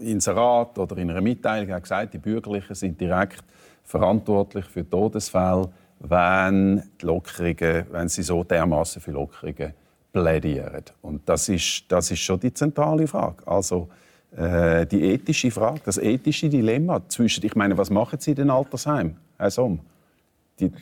Inserat 0.00 0.78
oder 0.78 0.96
in 0.96 1.10
einer 1.10 1.20
Mitteilung 1.20 1.80
gesagt, 1.80 2.14
die 2.14 2.18
Bürgerlichen 2.18 2.74
sind 2.74 3.00
direkt 3.00 3.44
verantwortlich 3.84 4.64
für 4.66 4.88
Todesfälle 4.88 5.70
wenn, 6.02 6.82
die 7.00 7.06
Lockerungen, 7.06 7.86
wenn 7.90 8.08
sie 8.08 8.22
so 8.22 8.42
dermaßen 8.42 9.00
für 9.00 9.12
Lockerungen 9.12 9.72
plädieren. 10.12 10.84
Und 11.00 11.28
das 11.28 11.48
ist, 11.48 11.84
das 11.88 12.10
ist 12.10 12.20
schon 12.20 12.40
die 12.40 12.52
zentrale 12.52 13.06
Frage. 13.06 13.46
Also 13.46 13.88
äh, 14.36 14.86
die 14.86 15.02
ethische 15.02 15.50
Frage, 15.50 15.80
das 15.84 15.98
ethische 15.98 16.48
Dilemma 16.48 17.00
zwischen, 17.08 17.46
ich 17.46 17.54
meine, 17.54 17.78
was 17.78 17.90
machen 17.90 18.18
Sie 18.18 18.32
in 18.32 18.36
den 18.36 18.50
Altersheimen, 18.50 19.16
Herr 19.38 19.50
Somm? 19.50 19.80
Die, 20.58 20.72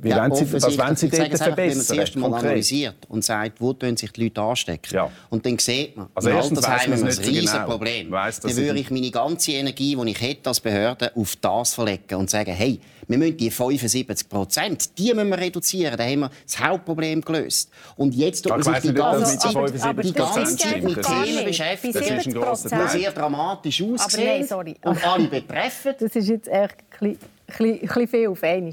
wie 0.00 0.10
ja, 0.10 0.18
wollen 0.18 0.34
Sie, 0.34 0.52
was 0.52 0.78
wollen 0.78 0.96
Sie 0.96 1.08
dort 1.08 1.36
verbessern? 1.36 1.56
Wenn 1.56 1.68
man 1.68 1.78
das 1.78 1.90
erste 1.90 2.18
Mal 2.18 2.34
analysiert 2.34 2.96
und 3.08 3.24
sagt, 3.24 3.60
wo 3.60 3.74
sich 3.80 4.12
die 4.12 4.24
Leute 4.24 4.40
anstecken. 4.40 4.94
Ja. 4.94 5.10
Und 5.28 5.44
dann 5.44 5.58
sieht 5.58 5.96
man, 5.96 6.08
also 6.14 6.30
im 6.30 6.36
Altersheim 6.36 6.92
haben 6.92 7.02
wir 7.02 7.10
ein 7.10 7.18
riesiges 7.18 7.52
genau. 7.52 7.66
Problem. 7.66 8.10
Weiss, 8.10 8.40
dann 8.40 8.56
würde 8.56 8.78
ich 8.78 8.90
meine 8.90 9.10
ganze 9.10 9.52
Energie, 9.52 9.96
die 9.96 10.10
ich 10.10 10.20
hätte 10.20 10.48
als 10.48 10.60
Behörde, 10.60 11.10
auf 11.16 11.36
das 11.36 11.74
verlegen 11.74 12.14
und 12.14 12.30
sagen, 12.30 12.52
hey, 12.52 12.80
wir 13.08 13.18
müssen 13.18 13.36
die 13.38 13.50
75 13.50 14.28
Prozent, 14.28 14.98
die 14.98 15.12
müssen 15.14 15.30
wir 15.30 15.38
reduzieren. 15.38 15.96
Dann 15.96 16.08
haben 16.08 16.20
wir 16.20 16.30
das 16.44 16.60
Hauptproblem 16.60 17.22
gelöst. 17.22 17.70
Und 17.96 18.14
jetzt 18.14 18.42
tut 18.42 18.52
man 18.52 18.62
sich 18.62 18.90
die 18.90 18.94
ganze 18.94 19.38
Zeit, 19.38 20.04
die 20.04 20.12
ganze 20.12 20.56
Zeit 20.56 20.82
mit 20.82 21.02
Themen 21.02 21.44
beschäftigen, 21.44 22.18
die 22.18 22.88
sehr 22.88 23.12
dramatisch 23.12 23.82
aussehen 23.82 24.46
und 24.82 25.06
alle 25.06 25.26
betreffen. 25.26 25.94
Das 25.98 26.14
ist 26.14 26.28
jetzt 26.28 26.48
echt 26.48 26.76
ein 27.00 27.18
bisschen 27.46 28.08
viel 28.08 28.28
auf 28.28 28.42
einmal 28.42 28.72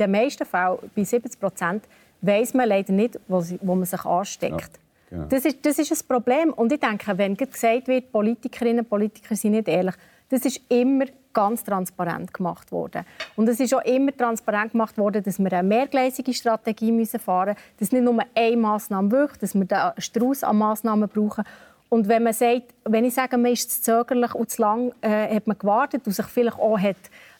den 0.00 0.10
meisten 0.10 0.44
Fällen, 0.44 0.78
bei 0.94 1.04
70 1.04 1.38
Prozent, 1.38 1.84
weiß 2.22 2.54
man 2.54 2.68
leider 2.68 2.92
nicht, 2.92 3.18
wo, 3.28 3.40
sie, 3.40 3.58
wo 3.62 3.74
man 3.74 3.84
sich 3.84 4.04
ansteckt. 4.04 4.80
Ja, 5.10 5.16
genau. 5.16 5.26
das, 5.28 5.44
ist, 5.44 5.58
das 5.64 5.78
ist 5.78 5.92
ein 5.92 6.08
Problem. 6.08 6.52
Und 6.52 6.72
ich 6.72 6.80
denke, 6.80 7.16
wenn 7.16 7.36
gesagt 7.36 7.88
wird, 7.88 8.10
Politikerinnen 8.10 8.80
und 8.80 8.88
Politiker 8.88 9.36
sind 9.36 9.52
nicht 9.52 9.68
ehrlich, 9.68 9.94
das 10.28 10.44
ist 10.44 10.60
immer 10.68 11.06
ganz 11.32 11.62
transparent 11.64 12.32
gemacht 12.32 12.70
worden. 12.72 13.04
Und 13.36 13.48
es 13.48 13.60
ist 13.60 13.74
auch 13.74 13.84
immer 13.84 14.16
transparent 14.16 14.72
gemacht 14.72 14.96
worden, 14.98 15.22
dass 15.22 15.38
wir 15.38 15.52
eine 15.52 15.66
mehrgleisige 15.66 16.32
Strategie 16.32 16.92
müssen 16.92 17.20
fahren 17.20 17.54
müssen, 17.54 17.78
dass 17.78 17.92
nicht 17.92 18.04
nur 18.04 18.18
eine 18.34 18.56
Massnahme 18.56 19.10
wirkt, 19.10 19.42
dass 19.42 19.54
wir 19.54 19.66
einen 19.70 19.92
Strauß 20.00 20.44
an 20.44 20.58
Massnahmen 20.58 21.08
brauchen. 21.08 21.44
Und 21.88 22.06
wenn 22.06 22.22
man 22.22 22.32
sagt, 22.32 22.72
wenn 22.84 23.04
ich 23.04 23.14
sage, 23.14 23.36
man 23.36 23.52
ist 23.52 23.70
zu 23.70 23.82
zögerlich 23.82 24.34
und 24.34 24.50
zu 24.50 24.62
lang 24.62 24.92
äh, 25.00 25.34
hat 25.34 25.48
man 25.48 25.58
gewartet 25.58 26.06
und 26.06 26.12
sich 26.12 26.26
vielleicht 26.26 26.58
auch 26.58 26.78
hat 26.78 26.96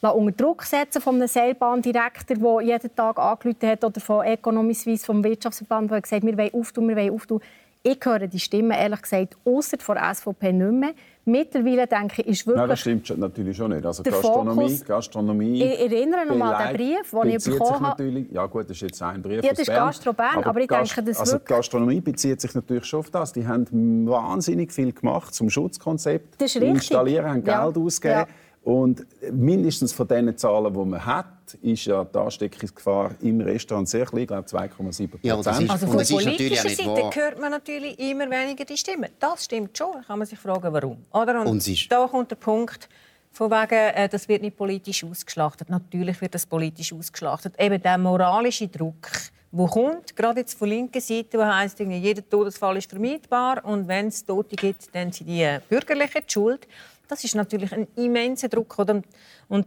unter 0.08 0.32
Druck 0.32 0.62
setzen 0.62 1.02
von 1.02 1.16
einem 1.16 1.28
Seilbahndirektor, 1.28 2.36
der 2.36 2.60
jeden 2.62 2.96
Tag 2.96 3.18
angerufen 3.18 3.68
hat, 3.68 3.84
oder 3.84 4.00
von 4.00 4.24
Economy 4.24 4.74
Suisse, 4.74 5.04
vom 5.04 5.22
Wirtschaftsverband, 5.22 5.90
der 5.90 6.00
gesagt 6.00 6.22
hat, 6.22 6.26
wir 6.30 6.38
wollen 6.38 6.54
auftun, 6.54 6.88
wir 6.88 6.96
wollen 6.96 7.14
auftun. 7.14 7.40
Ich 7.82 7.98
höre 8.04 8.26
die 8.26 8.38
Stimmen 8.38 8.72
ehrlich 8.72 9.00
gesagt 9.00 9.38
außer 9.42 9.78
von 9.78 9.96
der 9.96 10.14
SVP 10.14 10.52
nicht 10.52 10.70
mehr. 10.70 10.90
Mittlerweile 11.24 11.86
denke 11.86 12.20
ich, 12.20 12.28
ist 12.28 12.46
wirklich... 12.46 12.60
Nein, 12.60 12.68
das 12.68 12.80
stimmt 12.80 13.18
natürlich 13.18 13.56
schon 13.56 13.70
nicht. 13.70 13.86
Also 13.86 14.02
Gastronomie, 14.02 14.80
Gastronomie... 14.86 15.62
Ich 15.62 15.80
erinnere 15.80 16.26
noch 16.26 16.36
mal 16.36 16.54
an 16.54 16.74
den 16.74 16.76
Brief, 16.76 17.10
den 17.10 17.30
ich 17.30 17.44
bekommen 17.44 17.80
habe. 17.80 18.26
Ja 18.30 18.44
gut, 18.46 18.64
das 18.64 18.72
ist 18.72 18.82
jetzt 18.82 19.02
ein 19.02 19.22
Brief 19.22 19.42
Ja, 19.42 19.50
das 19.50 19.60
ist 19.60 19.68
Gastro 19.68 20.12
Bern, 20.12 20.36
aber, 20.36 20.46
aber 20.48 20.60
ich 20.60 20.68
Gast 20.68 20.94
denke, 20.94 21.10
das 21.10 21.20
Also 21.20 21.38
die 21.38 21.44
Gastronomie 21.44 22.00
bezieht 22.02 22.40
sich 22.42 22.54
natürlich 22.54 22.84
schon 22.84 23.00
auf 23.00 23.10
das. 23.10 23.32
Die 23.32 23.46
haben 23.46 24.06
wahnsinnig 24.06 24.72
viel 24.72 24.92
gemacht 24.92 25.32
zum 25.34 25.48
Schutzkonzept. 25.48 26.40
Das 26.40 26.54
ist 26.54 26.56
richtig. 26.56 26.74
Installieren, 26.74 27.30
haben 27.30 27.44
ja. 27.46 27.64
Geld 27.64 27.78
ausgegeben. 27.78 28.20
Ja. 28.20 28.26
Und 28.62 29.06
mindestens 29.32 29.92
von 29.92 30.06
den 30.06 30.36
Zahlen, 30.36 30.72
die 30.72 30.78
man 30.78 31.04
hat, 31.04 31.54
ist 31.62 31.86
ja 31.86 32.04
die 32.04 32.18
Ansteckungsgefahr 32.18 33.12
im 33.22 33.40
Restaurant 33.40 33.88
sehr 33.88 34.04
klein, 34.04 34.22
ich 34.22 34.28
glaube 34.28 34.46
2,7 34.46 35.18
Ja, 35.22 35.36
also 35.36 35.86
von 35.86 35.96
politischer 35.96 36.68
Seite 36.68 37.10
hört 37.14 37.40
man 37.40 37.50
natürlich 37.50 37.98
immer 37.98 38.30
weniger 38.30 38.64
die 38.66 38.76
Stimmen. 38.76 39.08
Das 39.18 39.46
stimmt 39.46 39.76
schon. 39.76 39.92
Da 39.94 40.02
kann 40.02 40.18
man 40.18 40.28
sich 40.28 40.38
fragen, 40.38 40.72
warum. 40.72 40.98
Oder? 41.10 41.40
Und, 41.40 41.46
Und 41.46 41.92
da 41.92 42.06
kommt 42.06 42.30
der 42.30 42.36
Punkt, 42.36 42.88
von 43.32 43.50
wegen, 43.50 43.94
äh, 43.94 44.08
das 44.08 44.28
wird 44.28 44.42
nicht 44.42 44.56
politisch 44.56 45.04
ausgeschlachtet. 45.04 45.70
Natürlich 45.70 46.20
wird 46.20 46.34
das 46.34 46.44
politisch 46.44 46.92
ausgeschlachtet. 46.92 47.54
Eben 47.58 47.80
der 47.80 47.96
moralische 47.96 48.68
Druck, 48.68 49.08
der 49.52 49.66
kommt, 49.66 50.14
gerade 50.16 50.40
jetzt 50.40 50.58
von 50.58 50.68
linker 50.68 51.00
Seite, 51.00 51.38
wo 51.38 51.44
heisst, 51.44 51.78
jeder 51.78 52.28
Todesfall 52.28 52.76
ist 52.76 52.90
vermeidbar 52.90 53.64
und 53.64 53.88
wenn 53.88 54.08
es 54.08 54.24
Tote 54.24 54.56
gibt, 54.56 54.94
dann 54.94 55.12
sind 55.12 55.28
die 55.28 55.58
Bürgerlichen 55.68 56.22
die 56.26 56.32
Schuld. 56.32 56.66
Das 57.10 57.24
ist 57.24 57.34
natürlich 57.34 57.72
ein 57.72 57.88
immenser 57.96 58.48
Druck. 58.48 58.78
Oder? 58.78 59.02
Und 59.48 59.66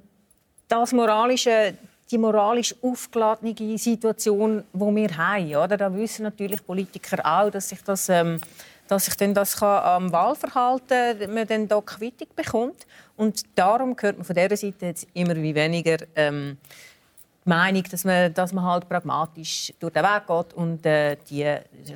das 0.69 0.93
moralische, 0.93 1.73
die 2.09 2.17
moralisch 2.17 2.73
aufgeladene 2.81 3.53
Situation, 3.77 4.63
die 4.71 4.79
wir 4.79 5.17
haben, 5.17 5.55
oder? 5.55 5.75
da 5.75 5.93
wissen 5.93 6.23
natürlich 6.23 6.65
Politiker 6.65 7.19
auch, 7.25 7.49
dass 7.49 7.67
sich 7.67 7.83
das, 7.83 8.07
ähm, 8.07 8.39
dass 8.87 9.05
sich 9.05 9.15
das 9.33 9.57
kann, 9.57 9.83
am 9.83 10.11
Wahlverhalten 10.13 11.33
man 11.33 11.45
dann 11.45 11.67
da 11.67 11.81
Quittung 11.81 12.29
bekommt. 12.33 12.87
Und 13.17 13.41
darum 13.55 13.93
hört 13.99 14.17
man 14.17 14.25
von 14.25 14.35
dieser 14.35 14.55
Seite 14.55 14.85
jetzt 14.85 15.07
immer 15.13 15.35
wie 15.35 15.53
weniger 15.53 15.97
ähm, 16.15 16.57
die 17.45 17.49
Meinung, 17.49 17.83
dass 17.83 18.05
man, 18.05 18.33
dass 18.33 18.53
man 18.53 18.63
halt 18.63 18.87
pragmatisch 18.87 19.73
durch 19.79 19.91
den 19.91 20.03
Weg 20.03 20.27
geht 20.27 20.53
und 20.53 20.85
äh, 20.85 21.17
die 21.29 21.43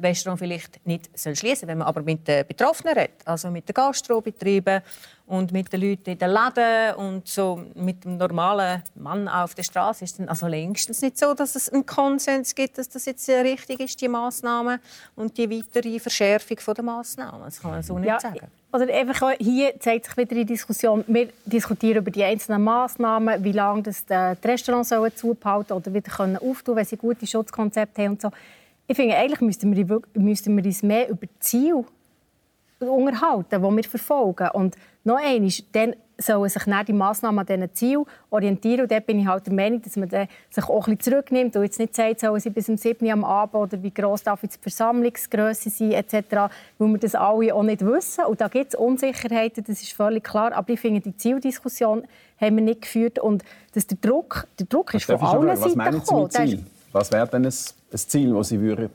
Restaurants 0.02 0.42
vielleicht 0.42 0.86
nicht 0.86 1.10
schließen 1.16 1.56
soll. 1.56 1.70
Wenn 1.70 1.78
man 1.78 1.88
aber 1.88 2.02
mit 2.02 2.28
den 2.28 2.46
Betroffenen 2.46 2.98
redet, 2.98 3.26
also 3.26 3.50
mit 3.50 3.68
den 3.68 3.74
Gastrobetrieben 3.74 4.82
und 5.28 5.52
mit 5.52 5.72
den 5.72 5.82
Leuten 5.82 6.10
in 6.12 6.18
den 6.18 6.32
Läden 6.32 6.96
und 6.96 7.28
so 7.28 7.62
mit 7.76 8.06
dem 8.06 8.18
normalen 8.18 8.82
Mann 8.96 9.28
auf 9.28 9.54
der 9.56 9.63
Straße 9.63 10.06
ist 10.06 10.20
es 10.20 10.28
also 10.28 10.48
längstens 10.48 11.02
nicht 11.02 11.18
so, 11.18 11.34
dass 11.34 11.56
es 11.56 11.70
einen 11.70 11.86
Konsens 11.86 12.56
gibt, 12.56 12.78
dass 12.78 12.88
das 12.88 13.06
jetzt 13.06 13.28
richtig 13.30 13.82
ist, 13.82 14.02
die 14.02 14.08
Maßnahmen 14.08 14.80
und 15.16 15.38
die 15.38 15.50
weitere 15.50 16.00
Verschärfung 16.00 16.58
der 16.76 16.84
Maßnahmen. 16.84 17.42
Das 17.44 17.62
kann 17.62 17.72
man 17.72 17.84
so 17.84 18.00
nicht 18.00 18.08
ja, 18.08 18.20
sagen. 18.20 18.48
Oder 18.72 18.94
einfach 18.94 19.34
hier 19.38 19.78
zeigt 19.80 20.06
sich 20.06 20.18
wieder 20.18 20.36
die 20.36 20.46
Diskussion. 20.46 21.04
Wir 21.08 21.30
diskutieren 21.46 21.98
über 21.98 22.12
die 22.12 22.24
einzelnen 22.24 22.63
Maßnahmen, 22.63 23.44
wie 23.44 23.52
lange 23.52 23.84
das 23.84 24.06
die 24.06 24.13
Restaurants 24.48 24.94
zubehalten 25.16 25.74
oder 25.74 25.94
wieder 25.94 26.10
können 26.10 26.38
auftun, 26.38 26.78
wenn 26.78 26.86
sie 26.86 26.96
gute 26.96 27.28
Schutzkonzepte 27.28 28.02
haben 28.02 28.12
und 28.12 28.22
so. 28.22 28.32
Ich 28.88 28.96
finde, 28.96 29.18
eigentlich 29.18 29.42
müssten 29.42 29.76
wir, 29.76 30.02
müssten 30.13 30.56
wir 30.56 30.63
uns 30.63 30.82
mehr 30.84 31.10
über 31.10 31.28
Ziel 31.40 31.84
unterhalten, 32.80 33.62
die 33.62 33.76
wir 33.76 33.84
verfolgen. 33.84 34.50
Und 34.54 34.76
noch 35.04 35.18
einmal, 35.18 35.52
dann 35.72 35.96
sollen 36.20 36.50
sich 36.50 36.63
dann 36.63 36.86
die 36.86 36.94
Massnahmen 36.94 37.40
an 37.40 37.46
diesen 37.46 37.74
Zielen 37.74 38.06
orientieren. 38.30 38.82
Und 38.82 38.92
dort 38.92 39.06
bin 39.06 39.20
ich 39.20 39.28
halt 39.28 39.46
der 39.46 39.54
Meinung, 39.54 39.82
dass 39.82 39.96
man 39.96 40.10
sich 40.10 40.63
auch 40.63 40.88
ein 40.88 40.98
bisschen 40.98 41.12
zurücknimmt 41.12 41.56
und 41.56 41.63
jetzt 41.63 41.80
nicht 41.80 41.96
sagt, 41.96 42.20
sollen 42.20 42.40
sie 42.40 42.50
bis 42.50 42.66
zum 42.66 42.78
7. 42.78 43.10
am 43.10 43.24
Abend 43.24 43.56
oder 43.56 43.82
wie 43.82 43.94
gross 43.94 44.24
darf 44.24 44.44
jetzt 44.44 44.58
die 44.58 44.62
Versammlungsgröße 44.63 45.70
sein 45.70 45.92
etc., 45.92 46.13
weil 46.78 46.90
wir 46.90 46.98
das 46.98 47.16
alle 47.16 47.54
auch 47.54 47.63
nicht 47.63 47.86
wissen. 47.86 48.26
Und 48.26 48.42
da 48.42 48.48
gibt 48.48 48.74
es 48.74 48.80
Unsicherheiten, 48.80 49.63
das 49.66 49.82
ist 49.82 49.94
völlig 49.94 50.24
klar. 50.24 50.54
Aber 50.54 50.70
ich 50.70 50.80
finde 50.80 51.02
die 51.02 51.16
Zieldiskussion 51.16 52.04
haben 52.40 52.56
wir 52.56 52.63
nicht 52.63 52.82
geführt. 52.82 53.20
Und 53.20 53.44
dass 53.74 53.88
der 53.88 53.98
Druck, 54.02 54.48
der 54.60 54.66
Druck 54.66 54.94
ist 54.94 55.06
von 55.06 55.20
allen 55.20 55.48
was 55.48 55.60
Seiten 55.62 56.00
gekommen. 56.00 56.30
Ziel? 56.30 56.63
Was 56.92 57.12
wäre 57.12 57.28
denn 57.28 57.46
ein, 57.46 57.52
Ziel, 57.52 58.34
das 58.34 58.50
Sie 58.50 58.60
würden 58.60 58.90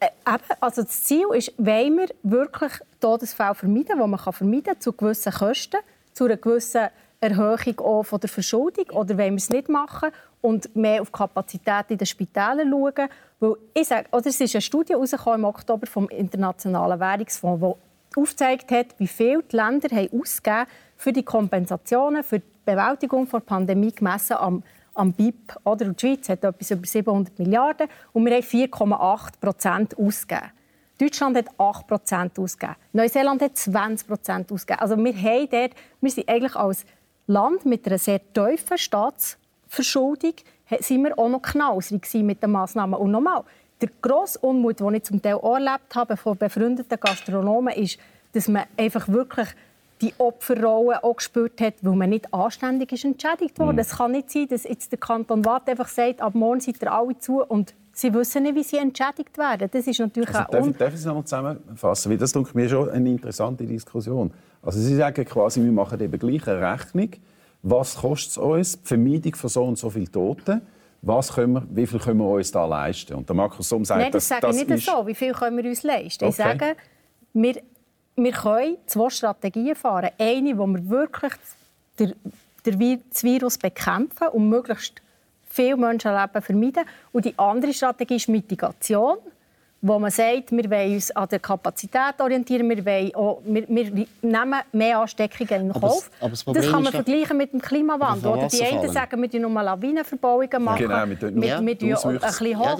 äh, 0.00 0.38
also 0.60 0.82
das 0.82 1.02
Ziel 1.02 1.26
ist, 1.34 1.52
wollen 1.58 1.98
wir 1.98 2.08
wirklich 2.22 2.72
Todesfälle 3.00 3.54
vermeiden, 3.54 3.98
die 4.00 4.06
man 4.06 4.18
vermeiden 4.18 4.64
kann, 4.64 4.80
zu 4.80 4.92
gewissen 4.92 5.32
Kosten, 5.32 5.78
zu 6.12 6.24
einer 6.24 6.36
gewissen 6.36 6.88
Erhöhung 7.20 7.78
auch 7.80 8.02
von 8.02 8.18
der 8.18 8.30
Verschuldung, 8.30 8.90
oder 8.90 9.16
wollen 9.18 9.32
wir 9.32 9.36
es 9.36 9.50
nicht 9.50 9.68
machen 9.68 10.10
und 10.40 10.74
mehr 10.74 11.02
auf 11.02 11.12
Kapazität 11.12 11.86
in 11.90 11.98
den 11.98 12.06
Spitälern 12.06 12.70
schauen? 12.70 13.08
Weil 13.40 13.54
ich 13.74 13.88
sage, 13.88 14.06
oder 14.10 14.26
es 14.26 14.40
ist 14.40 14.54
eine 14.54 14.62
Studie 14.62 14.94
im 14.94 15.44
Oktober 15.44 15.86
vom 15.86 16.08
Internationalen 16.08 16.98
Währungsfonds, 16.98 17.60
die 17.60 18.20
aufgezeigt 18.20 18.70
hat, 18.70 18.98
wie 18.98 19.06
viel 19.06 19.42
die 19.42 19.56
Länder 19.56 19.94
haben 19.94 20.20
ausgegeben 20.20 20.66
für 20.96 21.12
die 21.12 21.22
Kompensationen, 21.22 22.24
für 22.24 22.40
die 22.40 22.46
Bewältigung 22.64 23.28
der 23.28 23.40
Pandemie 23.40 23.92
gemessen 23.92 24.36
am, 24.36 24.62
am 25.00 25.12
BIP. 25.12 25.56
Oder? 25.64 25.86
Die 25.86 25.98
Schweiz 25.98 26.28
hat 26.28 26.44
etwas 26.44 26.70
über 26.70 26.86
700 26.86 27.38
Milliarden 27.38 27.88
und 28.12 28.24
wir 28.26 28.34
haben 28.34 28.42
4,8 28.42 29.40
Prozent 29.40 29.98
ausgegeben. 29.98 30.50
Deutschland 30.98 31.36
hat 31.38 31.46
8 31.58 31.86
Prozent 31.86 32.38
ausgegeben. 32.38 32.76
Neuseeland 32.92 33.40
hat 33.40 33.56
20 33.56 34.06
Prozent 34.06 34.52
ausgegeben. 34.52 34.80
Also 34.80 34.96
wir, 34.96 35.14
haben 35.14 35.48
dort, 35.50 35.72
wir 36.00 36.10
sind 36.10 36.28
eigentlich 36.28 36.54
als 36.54 36.84
Land 37.26 37.64
mit 37.64 37.86
einer 37.86 37.98
sehr 37.98 38.20
tiefen 38.32 38.76
Staatsverschuldung 38.76 40.34
sind 40.78 41.02
wir 41.02 41.18
auch 41.18 41.28
noch 41.28 41.42
knausrig 41.42 42.06
mit 42.22 42.42
den 42.42 42.52
Massnahmen. 42.52 42.94
Und 42.94 43.10
nochmal, 43.10 43.42
der 43.80 43.88
grosse 44.00 44.38
Unmut, 44.38 44.80
den 44.80 44.94
ich 44.94 45.02
zum 45.04 45.20
Teil 45.20 45.34
auch 45.34 45.54
erlebt 45.54 45.94
habe 45.94 46.16
von 46.16 46.36
befreundeten 46.36 47.00
Gastronomen, 47.00 47.74
ist, 47.74 47.98
dass 48.32 48.46
man 48.46 48.64
einfach 48.76 49.08
wirklich 49.08 49.48
die 50.00 50.14
Opferrolle 50.18 51.02
auch 51.04 51.16
gespürt 51.16 51.60
hat, 51.60 51.74
weil 51.82 51.94
man 51.94 52.10
nicht 52.10 52.32
anständig 52.32 52.92
ist 52.92 53.04
entschädigt 53.04 53.58
wurde. 53.58 53.74
Mhm. 53.74 53.78
Es 53.80 53.96
kann 53.96 54.12
nicht 54.12 54.30
sein, 54.30 54.48
dass 54.48 54.64
jetzt 54.64 54.92
der 54.92 54.98
Kanton 54.98 55.44
Watt 55.44 55.68
einfach 55.68 55.88
sagt, 55.88 56.20
ab 56.20 56.34
morgen 56.34 56.60
seid 56.60 56.80
ihr 56.82 56.92
alle 56.92 57.18
zu 57.18 57.44
und 57.44 57.74
sie 57.92 58.12
wissen 58.14 58.44
nicht, 58.44 58.54
wie 58.54 58.62
sie 58.62 58.78
entschädigt 58.78 59.36
werden. 59.36 59.68
Das 59.70 59.86
ist 59.86 60.00
natürlich 60.00 60.34
also, 60.34 60.50
darf, 60.50 60.78
darf 60.78 60.88
ich 60.88 61.00
es 61.00 61.04
nochmal 61.04 61.24
zusammenfassen? 61.24 62.10
Weil 62.10 62.18
das 62.18 62.32
ist 62.32 62.54
mir 62.54 62.68
schon 62.68 62.90
eine 62.90 63.10
interessante 63.10 63.64
Diskussion. 63.64 64.32
Also 64.62 64.78
Sie 64.80 64.96
sagen 64.96 65.24
quasi, 65.24 65.62
wir 65.62 65.72
machen 65.72 66.00
eben 66.00 66.18
gleich 66.18 66.46
eine 66.46 66.72
Rechnung. 66.72 67.10
Was 67.62 67.96
kostet 67.96 68.30
es 68.30 68.38
uns? 68.38 68.82
Die 68.82 68.88
Vermeidung 68.88 69.34
von 69.34 69.50
so 69.50 69.64
und 69.64 69.78
so 69.78 69.90
vielen 69.90 70.10
Toten 70.10 70.62
was 71.02 71.32
können 71.32 71.54
wir, 71.54 71.66
wie 71.70 71.86
viel 71.86 71.98
können 71.98 72.18
wir 72.18 72.28
uns 72.28 72.50
da 72.50 72.66
leisten? 72.66 73.14
Und 73.14 73.28
der 73.28 73.34
Markus 73.34 73.68
Somm 73.68 73.84
sagt, 73.84 74.00
Nein, 74.00 74.12
das, 74.12 74.28
das 74.28 74.40
sage 74.40 74.54
ich 74.54 74.68
nicht 74.68 74.78
ist... 74.78 74.86
so. 74.86 75.06
Wie 75.06 75.14
viel 75.14 75.32
können 75.32 75.56
wir 75.56 75.64
uns 75.64 75.82
leisten? 75.82 76.24
Okay. 76.24 76.30
Ich 76.30 76.36
sage, 76.36 76.76
wir, 77.32 77.62
wir 78.16 78.32
können 78.32 78.76
zwei 78.86 79.10
Strategien 79.10 79.74
fahren. 79.74 80.10
Eine, 80.18 80.58
wo 80.58 80.66
wir 80.66 80.88
wirklich 80.88 81.32
das 81.96 83.22
Virus 83.22 83.58
bekämpfen 83.58 84.28
und 84.28 84.48
möglichst 84.48 85.00
viele 85.46 85.76
Menschenleben 85.76 86.42
vermeiden. 86.42 86.84
Und 87.12 87.24
die 87.24 87.38
andere 87.38 87.72
Strategie 87.72 88.16
ist 88.16 88.28
Mitigation 88.28 89.18
wo 89.82 89.98
man 89.98 90.10
sagt, 90.10 90.52
wir 90.52 90.70
wollen 90.70 90.94
uns 90.94 91.10
an 91.12 91.28
der 91.28 91.38
Kapazität 91.38 92.20
orientieren, 92.20 92.68
wir, 92.68 92.84
wollen 92.84 93.14
auch, 93.14 93.40
wir, 93.44 93.66
wir 93.66 94.06
nehmen 94.20 94.60
mehr 94.72 94.98
Ansteckungen 94.98 95.68
in 95.68 95.72
Kauf. 95.72 96.10
Aber 96.20 96.30
das, 96.30 96.44
das 96.44 96.70
kann 96.70 96.82
man 96.82 96.92
vergleichen 96.92 97.36
mit 97.36 97.52
dem 97.52 97.62
Klimawandel. 97.62 98.30
Oder 98.30 98.48
die 98.48 98.62
einen 98.62 98.92
sagen, 98.92 99.22
wir 99.22 99.48
machen 99.48 99.64
Lawinenverbauungen 99.64 100.62
machen, 100.62 100.78
genau, 100.78 101.06
mit, 101.06 101.22
mit, 101.22 101.44
ja. 101.44 101.60
mit 101.62 101.82
ein 101.82 101.88
bisschen 101.88 102.58
bauen 102.58 102.76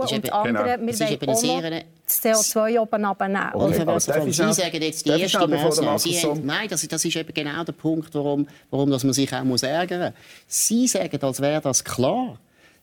und 0.00 0.32
andere, 0.32 0.78
genau. 0.78 0.86
wir 0.86 1.00
wollen 1.00 1.20
auch 1.20 1.62
noch 1.62 1.82
das 2.06 2.22
CO2 2.22 2.80
oben 2.80 3.04
abnehmen. 3.04 3.50
Okay. 3.52 4.30
Sie 4.32 4.52
sagen 4.52 4.82
jetzt 4.82 5.06
die 5.06 5.10
erste 5.10 5.46
Massnahme. 5.46 6.40
Nein, 6.42 6.68
das, 6.68 6.88
das 6.88 7.04
ist 7.04 7.16
eben 7.16 7.34
genau 7.34 7.64
der 7.64 7.72
Punkt, 7.72 8.14
warum, 8.14 8.48
warum 8.70 8.90
dass 8.90 9.04
man 9.04 9.12
sich 9.12 9.32
auch 9.32 9.44
muss 9.44 9.62
ärgern 9.62 10.00
muss. 10.00 10.12
Sie 10.46 10.86
sagen, 10.88 11.22
als 11.22 11.40
wäre 11.40 11.60
das 11.60 11.84
klar. 11.84 12.38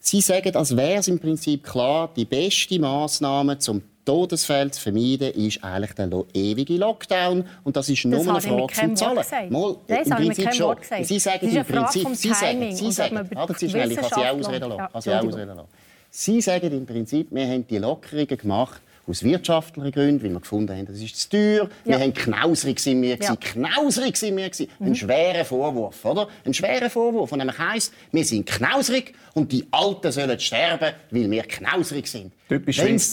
Sie 0.08 0.22
sagen, 0.22 0.56
als 0.56 0.78
wäre 0.78 1.00
es 1.00 1.10
im 1.10 1.20
Prinzip 1.20 1.66
klar, 1.66 2.10
die 2.16 2.24
beste 2.24 2.80
Maßnahme 2.80 3.58
zum 3.58 3.82
Todesfeld 4.06 4.74
zu 4.74 4.82
vermeiden, 4.84 5.34
ist 5.34 5.62
eigentlich 5.62 5.92
der 5.96 6.10
ewige 6.34 6.78
Lockdown. 6.78 7.44
Und 7.66 7.76
das 7.76 7.90
ist 7.90 8.06
nur 8.06 8.22
eine 8.22 8.40
Frage 8.40 8.74
zum 8.74 8.96
Zahlen. 8.96 9.18
Mal, 9.50 9.76
Nein, 9.90 10.04
im 10.06 10.12
Prinzip 10.12 10.54
schon. 10.54 10.78
Sie 11.02 11.20
sagen 11.20 11.50
im 11.50 11.66
Prinzip, 11.66 12.08
Sie 12.14 12.30
sagen, 12.30 12.74
Sie 12.74 12.92
sagen, 12.94 13.30
das 13.36 13.62
ist 13.62 13.72
schnell, 13.72 13.92
ich 13.92 13.98
kann 13.98 14.42
Sie. 14.42 14.52
Ja. 14.62 14.90
Ausreden 14.94 15.58
lassen. 15.58 15.68
Sie 16.10 16.40
sagen 16.40 16.72
im 16.72 16.86
Prinzip, 16.86 17.28
wir 17.30 17.46
haben 17.46 17.68
die 17.68 17.78
Lockerungen 17.78 18.38
gemacht, 18.38 18.82
aus 19.08 19.24
wirtschaftlichen 19.24 19.92
Gründen, 19.92 20.24
weil 20.24 20.32
wir 20.32 20.40
gefunden 20.40 20.76
haben, 20.76 20.86
das 20.86 21.00
ist 21.00 21.16
zu 21.16 21.30
teuer. 21.30 21.70
Ja. 21.86 21.98
Wir 21.98 22.00
haben 22.00 22.14
knausrig 22.14 22.80
sind 22.80 23.02
wir 23.02 23.18
ja. 23.18 23.36
knausrig 23.36 24.18
sind 24.18 24.36
wir 24.36 24.48
Mhm. 24.48 24.88
Ein 24.88 24.96
schwerer 24.96 25.46
Vorwurf, 25.46 26.04
oder? 26.06 26.28
Ein 26.46 26.54
schwerer 26.54 26.90
Vorwurf, 26.90 27.32
und 27.32 27.40
nämlich 27.40 27.58
heisst, 27.58 27.94
wir 28.12 28.24
sind 28.24 28.46
knausrig 28.46 29.14
und 29.34 29.52
die 29.52 29.66
Alten 29.72 30.12
sollen 30.12 30.40
sterben, 30.40 30.94
weil 31.12 31.30
wir 31.30 31.44
knausrig 31.44 32.08
sind. 32.08 32.32
Typisch 32.48 32.80
Wenn 32.80 32.96
es 32.96 33.12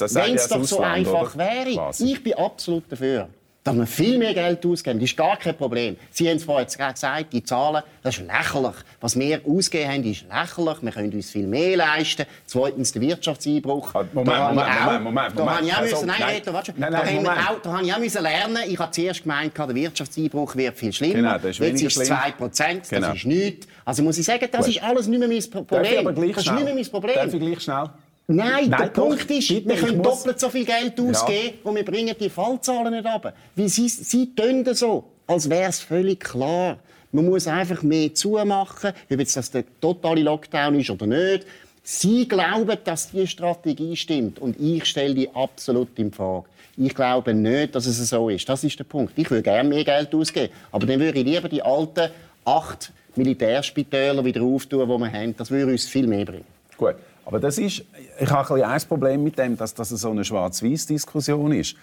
doch 0.48 0.64
so 0.64 0.80
einfach 0.80 1.34
oder? 1.34 1.38
wäre. 1.38 1.74
Quasi. 1.74 2.12
Ich 2.12 2.22
bin 2.22 2.34
absolut 2.34 2.84
dafür 2.90 3.28
dass 3.64 3.74
wir 3.74 3.86
viel 3.86 4.18
mehr 4.18 4.34
Geld 4.34 4.64
ausgeben. 4.66 5.00
Das 5.00 5.08
ist 5.08 5.16
gar 5.16 5.38
kein 5.38 5.56
Problem. 5.56 5.96
Sie 6.10 6.28
haben 6.28 6.36
es 6.36 6.44
vorhin 6.44 6.66
gesagt, 6.66 7.32
die 7.32 7.42
Zahlen, 7.42 7.82
das 8.02 8.18
ist 8.18 8.26
lächerlich. 8.26 8.74
Was 9.00 9.18
wir 9.18 9.40
ausgegeben 9.46 9.90
haben, 9.90 10.04
ist 10.04 10.26
lächerlich. 10.30 10.82
Wir 10.82 10.92
können 10.92 11.12
uns 11.12 11.30
viel 11.30 11.46
mehr 11.46 11.78
leisten. 11.78 12.26
Zweitens 12.44 12.92
der 12.92 13.00
Wirtschaftseinbruch. 13.00 13.94
Moment, 13.94 14.14
Moment, 14.14 15.02
Moment, 15.02 15.04
Moment, 15.04 15.38
Da 15.38 15.56
habe 15.56 15.66
ich 15.66 15.74
auch 15.74 15.80
müssen, 15.80 16.06
nein, 16.06 16.16
nein, 16.20 16.42
warte, 16.44 16.74
nein, 16.76 16.92
nein, 16.92 17.24
da, 17.24 17.32
auch, 17.32 17.62
da 17.62 17.72
habe 17.72 17.86
ich 17.86 17.94
auch 17.94 17.98
müssen 17.98 18.22
lernen. 18.22 18.58
Ich 18.68 18.78
habe 18.78 18.92
zuerst 18.92 19.22
gemeint, 19.22 19.56
der 19.56 19.74
Wirtschaftseinbruch 19.74 20.54
wird 20.56 20.76
viel 20.76 20.92
schlimmer. 20.92 21.14
Genau, 21.14 21.38
das 21.38 21.44
ist 21.44 21.58
Jetzt 21.60 21.82
ist 21.82 21.96
es 21.96 22.08
2 22.08 22.30
Prozent, 22.32 22.82
das 22.82 22.90
genau. 22.90 23.12
ist 23.12 23.24
nichts. 23.24 23.66
Also 23.86 24.02
muss 24.02 24.18
ich 24.18 24.26
sagen, 24.26 24.46
das 24.52 24.68
ist 24.68 24.82
alles 24.82 25.06
nicht 25.06 25.18
mehr 25.18 25.28
mein 25.28 25.50
Problem. 25.50 26.04
Das 26.04 26.44
ist 26.44 26.52
nicht 26.52 26.64
mehr 26.64 26.74
mein 26.74 26.90
Problem. 26.90 27.14
Darf 27.14 27.32
ich 27.32 27.40
gleich 27.40 27.60
schnell? 27.60 27.88
Nein, 28.26 28.70
Nein, 28.70 28.70
der 28.70 28.88
doch, 28.88 29.08
Punkt 29.08 29.30
ist, 29.30 29.48
bitte, 29.48 29.68
wir 29.68 29.76
können 29.76 30.02
doppelt 30.02 30.40
so 30.40 30.48
viel 30.48 30.64
Geld 30.64 30.98
ausgeben 30.98 31.58
ja. 31.62 31.70
und 31.70 31.76
wir 31.76 31.84
bringen 31.84 32.14
die 32.18 32.30
Fallzahlen 32.30 32.94
nicht 32.94 33.06
runter. 33.06 33.34
Weil 33.54 33.68
sie, 33.68 33.88
sie 33.88 34.34
tun 34.34 34.64
so, 34.74 35.04
als 35.26 35.48
wäre 35.50 35.68
es 35.68 35.80
völlig 35.80 36.20
klar. 36.20 36.78
Man 37.12 37.26
muss 37.26 37.46
einfach 37.46 37.82
mehr 37.82 38.14
zumachen, 38.14 38.92
ob 39.10 39.18
jetzt 39.18 39.36
das 39.36 39.50
der 39.50 39.64
totale 39.80 40.22
Lockdown 40.22 40.80
ist 40.80 40.90
oder 40.90 41.06
nicht. 41.06 41.46
Sie 41.82 42.26
glauben, 42.26 42.78
dass 42.82 43.10
die 43.10 43.26
Strategie 43.26 43.94
stimmt 43.94 44.38
und 44.38 44.58
ich 44.58 44.86
stelle 44.86 45.14
die 45.14 45.30
absolut 45.34 45.98
in 45.98 46.10
Frage. 46.10 46.46
Ich 46.78 46.94
glaube 46.94 47.34
nicht, 47.34 47.74
dass 47.74 47.84
es 47.84 48.08
so 48.08 48.30
ist. 48.30 48.48
Das 48.48 48.64
ist 48.64 48.78
der 48.78 48.84
Punkt. 48.84 49.12
Ich 49.16 49.30
würde 49.30 49.42
gerne 49.42 49.68
mehr 49.68 49.84
Geld 49.84 50.14
ausgeben, 50.14 50.52
aber 50.72 50.86
dann 50.86 50.98
würde 50.98 51.18
ich 51.18 51.26
lieber 51.26 51.48
die 51.48 51.62
alten 51.62 52.10
acht 52.44 52.90
Militärspitäler 53.16 54.24
wieder 54.24 54.42
auftun, 54.42 54.88
die 54.88 54.98
wir 54.98 55.12
haben. 55.12 55.36
Das 55.36 55.50
würde 55.50 55.72
uns 55.72 55.84
viel 55.84 56.06
mehr 56.06 56.24
bringen. 56.24 56.46
Gut. 56.76 56.96
Aber 57.26 57.40
das 57.40 57.58
ist, 57.58 57.84
ich 58.18 58.30
habe 58.30 58.66
ein, 58.66 58.80
Problem 58.82 59.24
mit 59.24 59.38
dem, 59.38 59.56
dass 59.56 59.74
das 59.74 59.88
so 59.88 60.10
eine 60.10 60.24
Schwarz-Weiß-Diskussion 60.24 61.52
ist. 61.52 61.76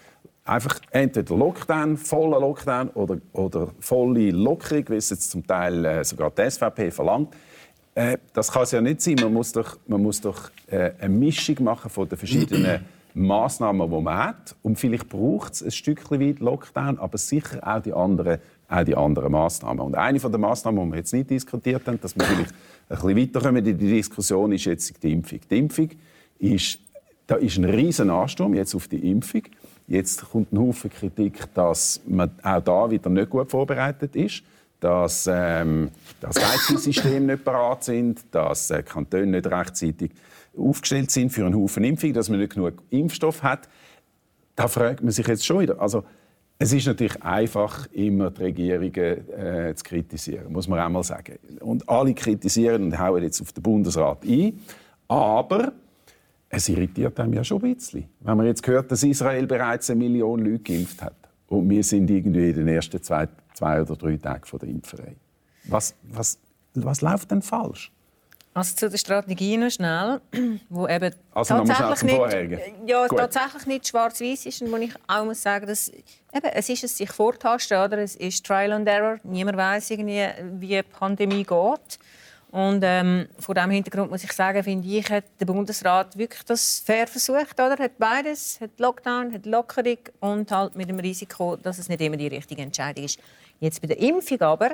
Einfach 0.45 0.79
entweder 0.91 1.35
Lockdown, 1.35 1.97
voller 1.97 2.39
Lockdown 2.39 2.89
oder, 2.89 3.17
oder 3.33 3.69
volle 3.79 4.31
Lockerung, 4.31 4.85
wie 4.89 4.95
es 4.95 5.09
jetzt 5.09 5.31
zum 5.31 5.45
Teil 5.45 5.85
äh, 5.85 6.03
sogar 6.03 6.31
die 6.31 6.49
SVP 6.49 6.91
verlangt. 6.91 7.33
Äh, 7.93 8.17
das 8.33 8.51
kann 8.51 8.63
es 8.63 8.71
ja 8.71 8.81
nicht 8.81 9.01
sein. 9.01 9.15
Man 9.15 9.33
muss 9.33 9.51
doch, 9.51 9.77
man 9.87 10.01
muss 10.01 10.21
doch 10.21 10.49
äh, 10.67 10.91
eine 10.99 11.09
Mischung 11.09 11.63
machen 11.63 11.89
von 11.89 12.07
den 12.07 12.17
verschiedenen 12.17 12.85
Massnahmen, 13.13 13.89
die 13.89 14.01
man 14.01 14.17
hat. 14.17 14.55
Und 14.61 14.79
vielleicht 14.79 15.09
braucht 15.09 15.53
es 15.53 15.63
ein 15.63 15.71
Stückchen 15.71 16.19
weit 16.19 16.39
Lockdown, 16.39 16.97
aber 16.99 17.17
sicher 17.17 17.59
auch 17.61 17.81
die 17.81 17.93
anderen, 17.93 18.39
auch 18.69 18.83
die 18.83 18.95
anderen 18.95 19.31
Massnahmen. 19.31 19.81
Und 19.81 19.95
eine 19.95 20.19
von 20.19 20.31
den 20.31 20.41
Massnahmen, 20.41 20.85
die 20.85 20.91
wir 20.91 20.97
jetzt 20.99 21.13
nicht 21.13 21.29
diskutiert 21.29 21.85
haben, 21.87 21.99
dass 21.99 22.15
wir 22.15 22.25
vielleicht 22.25 22.51
ein 22.51 22.57
bisschen 22.95 23.17
weiterkommen 23.17 23.65
in 23.65 23.77
die 23.77 23.87
Diskussion, 23.87 24.51
ist 24.51 24.65
jetzt 24.65 25.01
die 25.03 25.11
Impfung. 25.11 25.39
Die 25.49 25.57
Impfung 25.57 25.89
ist, 26.39 26.79
da 27.27 27.35
ist 27.35 27.57
ein 27.57 27.65
riesen 27.65 28.09
Ansturm 28.09 28.53
jetzt 28.53 28.75
auf 28.75 28.87
die 28.87 29.09
Impfung. 29.09 29.43
Jetzt 29.87 30.29
kommt 30.29 30.51
ein 30.53 30.59
Haufen 30.59 30.89
Kritik, 30.89 31.53
dass 31.53 32.01
man 32.07 32.31
auch 32.43 32.61
da 32.61 32.89
wieder 32.89 33.09
nicht 33.09 33.29
gut 33.29 33.49
vorbereitet 33.51 34.15
ist, 34.15 34.43
dass 34.79 35.27
ähm, 35.31 35.89
das 36.19 36.35
Leitungssystem 36.35 37.25
nicht 37.25 37.43
bereit 37.43 37.83
sind, 37.83 38.21
dass 38.31 38.71
äh, 38.71 38.83
Kantone 38.83 39.27
nicht 39.27 39.47
rechtzeitig 39.47 40.11
aufgestellt 40.57 41.11
sind 41.11 41.31
für 41.31 41.45
einen 41.45 41.55
Haufen 41.55 41.83
Impfung, 41.83 42.13
dass 42.13 42.29
man 42.29 42.39
nicht 42.39 42.53
genug 42.53 42.81
Impfstoff 42.89 43.43
hat. 43.43 43.69
Da 44.55 44.67
fragt 44.67 45.01
man 45.01 45.11
sich 45.11 45.27
jetzt 45.27 45.45
schon 45.45 45.59
wieder. 45.59 45.79
Also, 45.79 46.03
es 46.61 46.73
ist 46.73 46.85
natürlich 46.85 47.23
einfach, 47.23 47.87
immer 47.91 48.29
die 48.29 48.43
Regierungen 48.43 49.29
äh, 49.31 49.73
zu 49.75 49.83
kritisieren, 49.83 50.53
muss 50.53 50.67
man 50.67 50.77
einmal 50.77 51.03
sagen. 51.03 51.39
Und 51.59 51.89
alle 51.89 52.13
kritisieren 52.13 52.83
und 52.83 52.99
hauen 52.99 53.23
jetzt 53.23 53.41
auf 53.41 53.51
den 53.51 53.63
Bundesrat 53.63 54.23
ein. 54.23 54.59
Aber 55.07 55.73
es 56.49 56.69
irritiert 56.69 57.19
einem 57.19 57.33
ja 57.33 57.43
schon 57.43 57.63
ein 57.63 57.73
bisschen. 57.73 58.05
Wenn 58.19 58.37
man 58.37 58.45
jetzt 58.45 58.65
hört, 58.67 58.91
dass 58.91 59.01
Israel 59.01 59.47
bereits 59.47 59.89
eine 59.89 60.01
Million 60.01 60.39
Leute 60.45 60.59
geimpft 60.59 61.01
hat 61.01 61.15
und 61.47 61.67
wir 61.67 61.83
sind 61.83 62.11
irgendwie 62.11 62.51
in 62.51 62.55
den 62.55 62.67
ersten 62.67 63.01
zwei, 63.01 63.27
zwei 63.55 63.81
oder 63.81 63.95
drei 63.95 64.17
Tagen 64.17 64.45
von 64.45 64.59
der 64.59 64.69
Impferei. 64.69 65.15
Was, 65.63 65.95
was, 66.03 66.37
was 66.75 67.01
läuft 67.01 67.31
denn 67.31 67.41
falsch? 67.41 67.91
Also 68.53 68.75
zu 68.75 68.89
der 68.89 68.97
Strategie 68.97 69.55
noch 69.55 69.69
schnell, 69.69 70.19
wo 70.69 70.85
eben 70.85 71.15
also 71.33 71.63
tatsächlich 71.63 72.03
nicht, 72.03 72.61
ja, 72.85 73.07
tatsächlich 73.07 73.65
nicht 73.65 73.87
schwarz-weiß 73.87 74.45
ist 74.45 74.61
und 74.61 74.71
wo 74.73 74.75
ich 74.75 74.93
auch 75.07 75.23
muss 75.23 75.41
sagen, 75.41 75.65
dass 75.67 75.89
eben, 75.89 76.47
es 76.53 76.67
ist 76.67 76.83
es 76.83 76.97
sich 76.97 77.09
vortasten, 77.11 77.77
oder? 77.77 77.99
Es 77.99 78.17
ist 78.17 78.45
Trial 78.45 78.73
and 78.73 78.87
Error. 78.89 79.19
Niemand 79.23 79.57
weiß 79.57 79.91
irgendwie, 79.91 80.27
wie 80.59 80.67
die 80.67 80.83
Pandemie 80.83 81.45
geht. 81.45 81.99
Und 82.51 82.83
ähm, 82.83 83.29
vor 83.39 83.55
diesem 83.55 83.71
Hintergrund 83.71 84.11
muss 84.11 84.25
ich 84.25 84.33
sagen, 84.33 84.61
finde 84.61 84.85
ich, 84.85 85.09
hat 85.09 85.23
der 85.39 85.45
Bundesrat 85.45 86.17
wirklich 86.17 86.43
das 86.43 86.83
fair 86.85 87.07
versucht. 87.07 87.53
Oder? 87.53 87.77
Hat 87.77 87.97
beides, 87.97 88.59
hat 88.59 88.71
Lockdown, 88.77 89.33
hat 89.33 89.45
Lockerung 89.45 89.97
und 90.19 90.51
halt 90.51 90.75
mit 90.75 90.89
dem 90.89 90.99
Risiko, 90.99 91.55
dass 91.55 91.77
es 91.77 91.87
nicht 91.87 92.01
immer 92.01 92.17
die 92.17 92.27
richtige 92.27 92.61
Entscheidung 92.61 93.05
ist. 93.05 93.17
Jetzt 93.61 93.79
bei 93.79 93.87
der 93.87 93.99
Impfung 93.99 94.41
aber, 94.41 94.71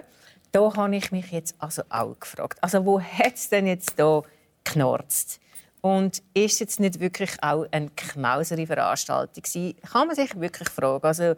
da 0.51 0.75
habe 0.75 0.95
ich 0.95 1.11
mich 1.11 1.31
jetzt 1.31 1.55
also 1.59 1.83
auch 1.89 2.19
gefragt. 2.19 2.57
Also 2.61 2.85
wo 2.85 2.99
hat 3.01 3.35
es 3.35 3.49
denn 3.49 3.67
jetzt 3.67 3.99
da 3.99 4.21
geknarzt? 4.63 5.39
Und 5.81 6.21
ist 6.33 6.59
jetzt 6.59 6.79
nicht 6.79 6.99
wirklich 6.99 7.31
auch 7.41 7.65
eine 7.71 7.89
knausere 7.95 8.65
Veranstaltung 8.65 9.43
gewesen? 9.43 9.75
Kann 9.89 10.07
man 10.07 10.15
sich 10.15 10.39
wirklich 10.39 10.69
fragen. 10.69 11.05
Also 11.05 11.35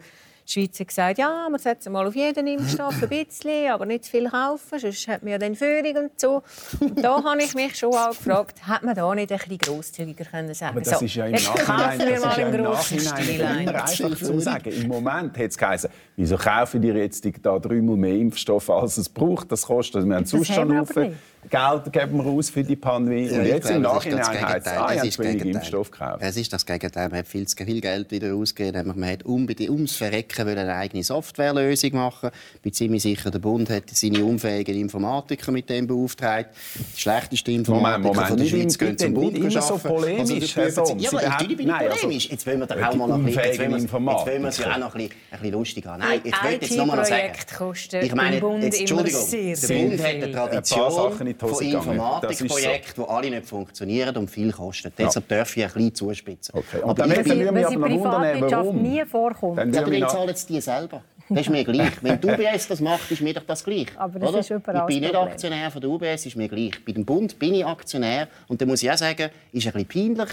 die 0.50 0.52
Schweiz 0.52 0.80
hat 0.80 0.88
gesagt, 0.88 1.18
ja, 1.18 1.46
wir 1.48 1.58
setzen 1.58 1.92
mal 1.92 2.06
auf 2.06 2.16
jeden 2.16 2.46
Impfstoff 2.46 3.00
ein 3.00 3.08
bisschen, 3.08 3.70
aber 3.70 3.86
nicht 3.86 4.04
zu 4.04 4.10
viel 4.10 4.28
kaufen, 4.28 4.78
sonst 4.80 5.06
hat 5.06 5.22
man 5.22 5.32
ja 5.32 5.38
dann 5.38 5.54
Führung 5.54 5.96
und 5.96 6.18
so. 6.18 6.42
Und 6.80 7.04
da 7.04 7.22
habe 7.22 7.40
ich 7.42 7.54
mich 7.54 7.76
schon 7.76 7.94
auch 7.94 8.08
gefragt, 8.08 8.58
hätte 8.66 8.84
man 8.84 8.94
da 8.96 9.14
nicht 9.14 9.30
ein 9.30 9.38
bisschen 9.38 9.58
grosszügiger 9.58 10.24
können 10.24 10.52
sagen 10.52 10.72
Aber 10.72 10.80
das 10.80 10.98
so, 10.98 11.04
ist 11.04 11.14
ja 11.14 11.26
im 11.26 11.32
Nachhinein, 11.32 11.98
das 11.98 12.10
ist 12.10 12.36
ja 12.36 12.46
im 12.48 12.62
Nachhinein 12.62 13.60
immer 13.60 13.84
einfach 13.84 14.18
zu 14.18 14.40
sagen. 14.40 14.70
Im 14.70 14.88
Moment 14.88 15.38
hat 15.38 15.50
es 15.50 15.58
geheißen, 15.58 15.90
wieso 16.20 16.36
kaufen 16.36 16.82
die 16.82 16.88
jetzt 16.88 17.26
da 17.42 17.58
dreimal 17.58 17.96
mehr 17.96 18.14
Impfstoff, 18.14 18.70
als 18.70 18.98
es 18.98 19.08
braucht? 19.08 19.50
Das 19.50 19.62
kostet, 19.62 20.06
wir 20.06 20.16
haben 20.16 20.26
sonst 20.26 20.52
schon 20.52 20.78
Haufen 20.78 21.14
Geld 21.48 21.90
geben 21.90 22.18
wir 22.18 22.26
aus 22.26 22.50
für 22.50 22.62
die 22.62 22.76
Pandemie. 22.76 23.26
Ja, 23.26 23.38
und 23.38 23.46
jetzt 23.46 23.62
glaube, 23.68 23.76
im 23.76 23.82
Nachhinein 23.82 24.48
heißt 24.48 24.66
es, 24.66 25.18
ah, 25.18 25.24
wenig 25.24 25.44
Impfstoff 25.46 25.90
gekauft. 25.90 26.18
Es 26.20 26.36
ist 26.36 26.52
das 26.52 26.66
Gegenteil. 26.66 27.08
Man 27.08 27.20
hat 27.20 27.26
viel 27.26 27.48
zu 27.48 27.64
viel 27.64 27.80
Geld 27.80 28.10
wieder 28.10 28.34
ausgegeben. 28.34 28.86
Man 28.94 29.08
hat 29.08 29.22
unbedingt 29.22 29.70
ums 29.70 29.96
Verrecken 29.96 30.46
eine 30.46 30.74
eigene 30.74 31.02
Softwarelösung 31.02 31.94
machen. 31.94 32.30
Ich 32.56 32.60
bin 32.60 32.72
ziemlich 32.74 33.02
sicher, 33.02 33.30
der 33.30 33.38
Bund 33.38 33.70
hat 33.70 33.84
seine 33.90 34.22
unfähigen 34.22 34.76
Informatiker 34.78 35.50
mit 35.50 35.70
dem 35.70 35.86
beauftragt. 35.86 36.54
Die 36.94 37.00
schlechtesten 37.00 37.52
Informatiker 37.52 37.98
Moment, 37.98 38.16
Moment, 38.16 38.28
von 38.28 38.36
der 38.36 38.44
Schweiz 38.44 38.78
gehen 38.78 38.98
zum 38.98 39.14
Bund 39.14 39.32
nicht 39.32 39.42
immer 39.42 39.62
so 39.62 39.78
polemisch, 39.78 40.58
also, 40.58 40.84
Herr 40.86 40.96
Ja, 40.98 41.10
aber 41.10 41.22
natürlich 41.22 41.56
bin 41.56 41.68
ich 41.68 41.74
also 41.74 41.96
polemisch. 41.96 42.30
Jetzt 42.30 42.46
wollen 42.46 42.60
wir 42.60 42.66
doch 42.66 42.82
auch 42.82 42.94
mal 42.94 43.08
noch 43.08 43.16
ein 43.16 43.24
bisschen, 43.24 43.44
jetzt 43.44 43.58
wollen 43.58 44.42
wir 44.42 44.48
es 44.48 44.58
ja 44.58 44.74
auch 44.74 44.78
noch 44.78 44.94
ein 44.94 45.08
bisschen, 45.30 45.52
lustig 45.52 45.86
haben. 45.86 46.02
Nein, 46.10 46.20
jetzt 46.24 46.44
will 46.44 46.52
ich 46.52 46.60
jetzt 46.62 46.76
noch 46.76 46.86
mal 46.86 47.04
sagen. 47.04 47.32
Ich 48.02 48.14
meine, 48.14 48.36
jetzt, 48.62 48.80
Entschuldigung, 48.80 49.30
der 49.30 49.68
Bund 49.68 50.00
hat 50.00 50.06
eine 50.06 50.32
Tradition 50.32 51.12
von 51.12 51.26
Informatikprojekten, 51.26 53.04
die 53.04 53.10
alle 53.10 53.30
nicht 53.30 53.46
funktionieren 53.46 54.16
und 54.16 54.30
viel 54.30 54.52
kosten. 54.52 54.92
Ja. 54.96 55.06
Deshalb 55.06 55.28
darf 55.28 55.56
ich 55.56 55.64
ein 55.64 55.72
bisschen 55.72 55.94
zuspitzen. 55.94 56.54
Okay. 56.58 56.82
Und 56.82 57.00
aber 57.00 57.14
dann 57.14 57.26
würde 57.26 57.52
mich 57.52 57.66
aber 57.66 57.88
noch 57.88 57.98
wundern, 57.98 58.50
warum. 58.50 58.82
nie 58.82 59.04
vorkommt. 59.04 59.58
Dann, 59.58 59.72
ja, 59.72 59.82
dann 59.82 60.08
zahlen 60.08 60.28
es 60.30 60.46
die 60.46 60.60
selber. 60.60 61.02
Das 61.30 61.42
ist 61.42 61.50
mir 61.50 61.64
gleich. 61.64 61.92
Wenn 62.02 62.20
die 62.20 62.26
UBS 62.28 62.66
das 62.66 62.80
macht, 62.80 63.10
ist 63.10 63.20
mir 63.20 63.32
doch 63.32 63.44
das 63.46 63.62
gleich. 63.62 63.86
Aber 63.96 64.18
das 64.18 64.28
oder? 64.28 64.38
ist 64.40 64.50
überall 64.50 64.80
Ich 64.80 64.86
bin 64.86 65.00
nicht 65.00 65.14
Aktionär 65.14 65.70
von 65.70 65.80
der 65.80 65.90
UBS, 65.90 66.26
ist 66.26 66.36
mir 66.36 66.48
gleich. 66.48 66.84
Bei 66.84 66.92
dem 66.92 67.04
Bund 67.04 67.38
bin 67.38 67.54
ich 67.54 67.64
Aktionär. 67.64 68.26
Und 68.48 68.60
da 68.60 68.66
muss 68.66 68.82
ich 68.82 68.90
auch 68.90 68.96
sagen, 68.96 69.30
ist 69.52 69.66
ein 69.66 69.72
bisschen 69.72 70.16
peinlich. 70.16 70.28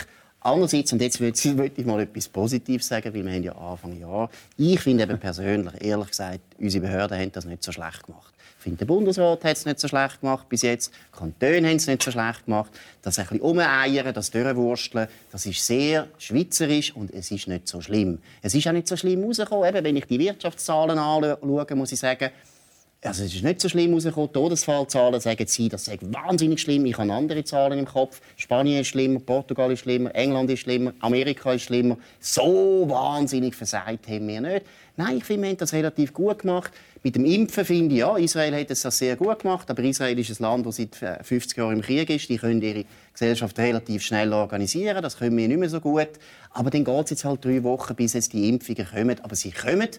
Andererseits, 0.47 0.93
und 0.93 1.01
jetzt 1.01 1.19
würde 1.19 1.71
ich 1.75 1.85
mal 1.85 1.99
etwas 1.99 2.29
Positives 2.29 2.87
sagen, 2.87 3.13
weil 3.13 3.25
wir 3.25 3.33
haben 3.33 3.43
ja 3.43 3.51
Anfang 3.51 3.99
Jahr. 3.99 4.29
Ich 4.55 4.79
finde 4.79 5.03
eben 5.03 5.19
persönlich, 5.19 5.73
ehrlich 5.81 6.07
gesagt, 6.07 6.39
unsere 6.57 6.85
Behörden 6.85 7.19
haben 7.19 7.31
das 7.33 7.43
nicht 7.43 7.61
so 7.61 7.73
schlecht 7.73 8.05
gemacht. 8.05 8.33
Ich 8.57 8.63
finde, 8.63 8.77
der 8.77 8.85
Bundesrat 8.85 9.43
hat 9.43 9.57
es 9.57 9.65
nicht 9.65 9.77
so 9.77 9.89
schlecht 9.89 10.21
gemacht 10.21 10.47
bis 10.47 10.61
jetzt. 10.61 10.93
Die 11.13 11.17
Kantone 11.19 11.67
haben 11.67 11.75
es 11.75 11.87
nicht 11.87 12.01
so 12.01 12.11
schlecht 12.11 12.45
gemacht. 12.45 12.71
Das 13.01 13.19
ein 13.19 13.25
bisschen 13.25 13.41
umeiern, 13.41 14.13
das 14.13 14.31
durchwursteln, 14.31 15.09
das 15.33 15.45
ist 15.45 15.65
sehr 15.65 16.07
schweizerisch 16.17 16.95
und 16.95 17.13
es 17.13 17.29
ist 17.29 17.49
nicht 17.49 17.67
so 17.67 17.81
schlimm. 17.81 18.19
Es 18.41 18.55
ist 18.55 18.65
auch 18.67 18.71
nicht 18.71 18.87
so 18.87 18.95
schlimm 18.95 19.25
rausgekommen. 19.25 19.67
Eben, 19.67 19.83
wenn 19.83 19.97
ich 19.97 20.05
die 20.05 20.17
Wirtschaftszahlen 20.17 20.97
anschaue, 20.97 21.75
muss 21.75 21.91
ich 21.91 21.99
sagen, 21.99 22.29
also 23.07 23.23
es 23.23 23.33
ist 23.33 23.43
nicht 23.43 23.61
so 23.61 23.69
schlimm 23.69 23.93
rausgekommen. 23.93 24.31
Todesfallzahlen 24.33 25.19
sagen 25.19 25.47
sie, 25.47 25.69
das 25.69 25.85
sei 25.85 25.97
wahnsinnig 26.01 26.61
schlimm. 26.61 26.85
Ich 26.85 26.97
habe 26.97 27.11
andere 27.11 27.43
Zahlen 27.43 27.79
im 27.79 27.85
Kopf. 27.85 28.21
Spanien 28.35 28.81
ist 28.81 28.87
schlimmer, 28.87 29.19
Portugal 29.19 29.71
ist 29.71 29.81
schlimmer, 29.81 30.13
England 30.13 30.49
ist 30.51 30.59
schlimmer, 30.59 30.93
Amerika 30.99 31.53
ist 31.53 31.63
schlimmer. 31.63 31.97
So 32.19 32.85
wahnsinnig 32.87 33.55
versagt 33.55 34.07
haben 34.07 34.27
wir 34.27 34.41
nicht. 34.41 34.65
Nein, 34.95 35.17
ich 35.17 35.25
finde, 35.25 35.43
wir 35.43 35.49
haben 35.49 35.57
das 35.57 35.73
relativ 35.73 36.13
gut 36.13 36.39
gemacht. 36.39 36.71
Mit 37.03 37.15
dem 37.15 37.25
Impfen 37.25 37.63
finde 37.63 37.93
ich, 37.93 37.99
ja, 37.99 38.17
Israel 38.17 38.59
hat 38.59 38.69
das 38.69 38.81
sehr 38.81 39.15
gut 39.15 39.39
gemacht, 39.39 39.69
aber 39.69 39.83
Israel 39.83 40.17
ist 40.17 40.39
ein 40.39 40.43
Land, 40.43 40.65
das 40.65 40.77
seit 40.77 40.95
50 41.25 41.57
Jahren 41.57 41.73
im 41.73 41.81
Krieg 41.81 42.09
ist. 42.09 42.27
Die 42.29 42.37
können 42.37 42.61
ihre 42.61 42.85
Gesellschaft 43.13 43.57
relativ 43.59 44.03
schnell 44.03 44.33
organisieren. 44.33 45.01
Das 45.01 45.17
können 45.17 45.37
wir 45.37 45.47
nicht 45.47 45.59
mehr 45.59 45.69
so 45.69 45.79
gut. 45.79 46.09
Aber 46.51 46.71
dann 46.71 46.83
geht 46.83 47.05
es 47.05 47.09
jetzt 47.11 47.25
halt 47.25 47.45
drei 47.45 47.63
Wochen, 47.63 47.95
bis 47.95 48.13
jetzt 48.13 48.33
die 48.33 48.49
Impfungen 48.49 48.87
kommen. 48.87 49.17
Aber 49.21 49.35
sie 49.35 49.51
kommen. 49.51 49.89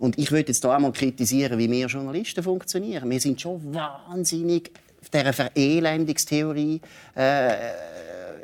Und 0.00 0.18
ich 0.18 0.32
würde 0.32 0.48
jetzt 0.48 0.64
hier 0.64 0.72
einmal 0.72 0.92
kritisieren, 0.92 1.58
wie 1.58 1.70
wir 1.70 1.86
Journalisten 1.86 2.42
funktionieren. 2.42 3.08
Wir 3.08 3.20
sind 3.20 3.40
schon 3.40 3.74
wahnsinnig 3.74 4.72
dieser 5.12 5.32
Verelendungstheorie 5.32 6.80
äh, 7.14 7.52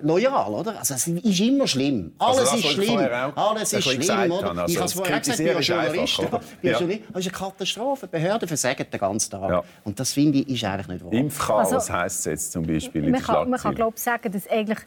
loyal, 0.02 0.52
oder? 0.52 0.78
Also 0.78 0.94
es 0.94 1.06
ist 1.06 1.40
immer 1.40 1.66
schlimm. 1.66 2.12
Also 2.18 2.40
Alles 2.40 2.52
also 2.52 2.68
ist 2.68 2.74
schlimm. 2.74 2.98
Alles 3.34 3.72
ist 3.72 3.84
schlimm, 3.84 4.30
oder? 4.30 4.50
Also 4.50 4.64
ich 4.66 4.76
habe 4.76 4.86
es 4.86 4.92
vorher 4.92 5.20
gesagt, 5.20 5.40
ich 5.40 5.46
bin 5.46 5.60
Journalist. 5.62 6.20
Einfach, 6.20 6.42
ja. 6.62 6.72
Das 6.72 6.80
ist 6.82 7.12
eine 7.14 7.30
Katastrophe. 7.30 8.06
Die 8.06 8.10
Behörden 8.10 8.48
versagen 8.48 8.86
den 8.92 9.00
ganzen 9.00 9.30
Tag. 9.30 9.50
Ja. 9.50 9.62
Und 9.84 9.98
das 9.98 10.12
finde 10.12 10.38
ich 10.38 10.48
ist 10.48 10.64
eigentlich 10.64 10.88
nicht 10.88 11.04
wahr. 11.04 11.12
Impfchaos 11.12 11.72
also, 11.72 11.92
heisst 11.92 12.18
es 12.20 12.24
jetzt 12.26 12.52
zum 12.52 12.66
Beispiel 12.66 13.04
in 13.04 13.12
man 13.12 13.22
kann, 13.22 13.48
man 13.48 13.58
kann 13.58 13.74
glaube 13.74 13.94
ich 13.96 14.02
sagen, 14.02 14.30
dass 14.30 14.46
eigentlich 14.48 14.78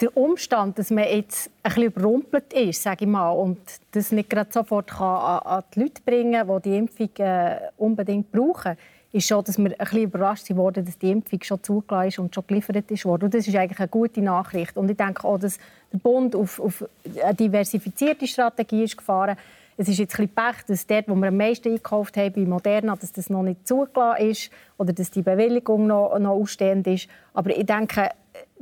der 0.00 0.16
Umstand, 0.16 0.78
dass 0.78 0.90
man 0.90 1.04
jetzt 1.04 1.50
ein 1.62 1.70
bisschen 1.70 1.82
überrumpelt 1.84 2.52
ist, 2.52 2.82
sage 2.82 3.04
ich 3.04 3.10
mal, 3.10 3.30
und 3.30 3.58
das 3.92 4.12
nicht 4.12 4.30
gerade 4.30 4.52
sofort 4.52 4.90
kann 4.90 5.40
an, 5.44 5.64
die 5.74 5.80
Leute 5.80 6.02
bringen 6.04 6.46
kann, 6.46 6.62
die 6.62 6.70
die 6.70 6.76
Impfung 6.76 7.10
äh, 7.18 7.56
unbedingt 7.76 8.30
brauchen, 8.30 8.76
ist 9.10 9.26
schon, 9.26 9.42
dass 9.42 9.58
wir 9.58 9.70
ein 9.70 9.76
bisschen 9.78 10.02
überrascht 10.02 10.50
wurden, 10.54 10.84
dass 10.84 10.98
die 10.98 11.10
Impfung 11.10 11.42
schon 11.42 11.62
zugelassen 11.62 12.08
ist 12.08 12.18
und 12.18 12.34
schon 12.34 12.44
geliefert 12.46 12.90
ist. 12.90 13.06
Und 13.06 13.34
das 13.34 13.48
ist 13.48 13.56
eigentlich 13.56 13.78
eine 13.78 13.88
gute 13.88 14.20
Nachricht. 14.20 14.76
Und 14.76 14.90
ich 14.90 14.96
denke 14.96 15.24
auch, 15.26 15.38
dass 15.38 15.58
der 15.92 15.98
Bund 15.98 16.36
auf, 16.36 16.60
auf 16.60 16.84
eine 17.22 17.34
diversifizierte 17.34 18.26
Strategie 18.26 18.84
ist 18.84 18.96
gefahren 18.96 19.36
es 19.80 19.88
ist 19.88 19.98
jetzt 19.98 20.18
ein 20.18 20.26
bisschen 20.26 20.34
Pech, 20.34 20.64
dass 20.66 20.86
dort, 20.88 21.08
wo 21.08 21.14
wir 21.14 21.28
am 21.28 21.36
meisten 21.36 21.68
eingekauft 21.68 22.16
haben, 22.16 22.32
bei 22.32 22.40
Moderna, 22.40 22.96
dass 22.96 23.12
das 23.12 23.30
noch 23.30 23.44
nicht 23.44 23.66
zugelassen 23.66 24.28
ist 24.28 24.50
oder 24.76 24.92
dass 24.92 25.12
die 25.12 25.22
Bewilligung 25.22 25.86
noch, 25.86 26.18
noch 26.18 26.32
ausstehend 26.32 26.88
ist. 26.88 27.08
Aber 27.32 27.56
ich 27.56 27.64
denke, 27.64 28.08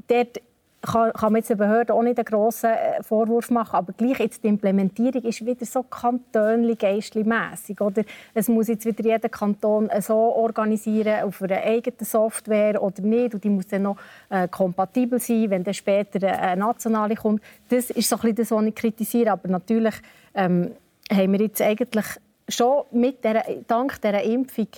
dort 0.09 0.43
kann, 0.87 1.13
kann 1.13 1.33
man 1.33 1.41
jetzt 1.41 1.51
den 1.51 1.59
Behörden 1.59 1.95
auch 1.95 2.03
nicht 2.03 2.19
einen 2.19 2.25
grossen 2.25 2.71
äh, 2.71 3.03
Vorwurf 3.03 3.51
machen, 3.51 3.77
aber 3.77 3.93
gleich 3.93 4.19
jetzt 4.19 4.43
die 4.45 4.49
Implementierung 4.49 5.23
ist 5.23 5.45
wieder 5.45 5.67
so 5.67 5.83
kantönlich 5.83 6.79
mässig 7.25 7.81
oder 7.81 8.03
Es 8.35 8.49
muss 8.49 8.69
jetzt 8.69 8.87
wieder 8.87 9.03
jeder 9.03 9.29
Kanton 9.29 9.91
so 10.01 10.15
organisieren 10.15 11.25
auf 11.25 11.43
einer 11.43 11.63
eigenen 11.63 12.05
Software 12.05 12.83
oder 12.83 13.03
nicht 13.03 13.35
und 13.35 13.45
die 13.45 13.51
muss 13.51 13.67
dann 13.67 13.83
noch 13.83 13.97
äh, 14.31 14.49
kompatibel 14.49 15.19
sein, 15.19 15.51
wenn 15.51 15.65
dann 15.65 15.75
später 15.75 16.27
eine 16.27 16.61
nationale 16.61 17.17
kommt. 17.17 17.43
Das 17.69 17.91
ist 17.91 18.09
so 18.09 18.17
ein 18.17 18.21
bisschen 18.21 18.37
das, 18.37 18.51
was 18.51 18.65
ich 18.65 18.75
kritisiere, 18.75 19.33
aber 19.33 19.49
natürlich 19.49 19.95
ähm, 20.35 20.73
haben 21.13 21.33
wir 21.33 21.41
jetzt 21.41 21.61
eigentlich 21.61 22.07
schon 22.49 22.85
mit 22.93 23.25
der, 23.25 23.45
dank 23.67 24.01
dieser 24.01 24.23
Impfung 24.23 24.69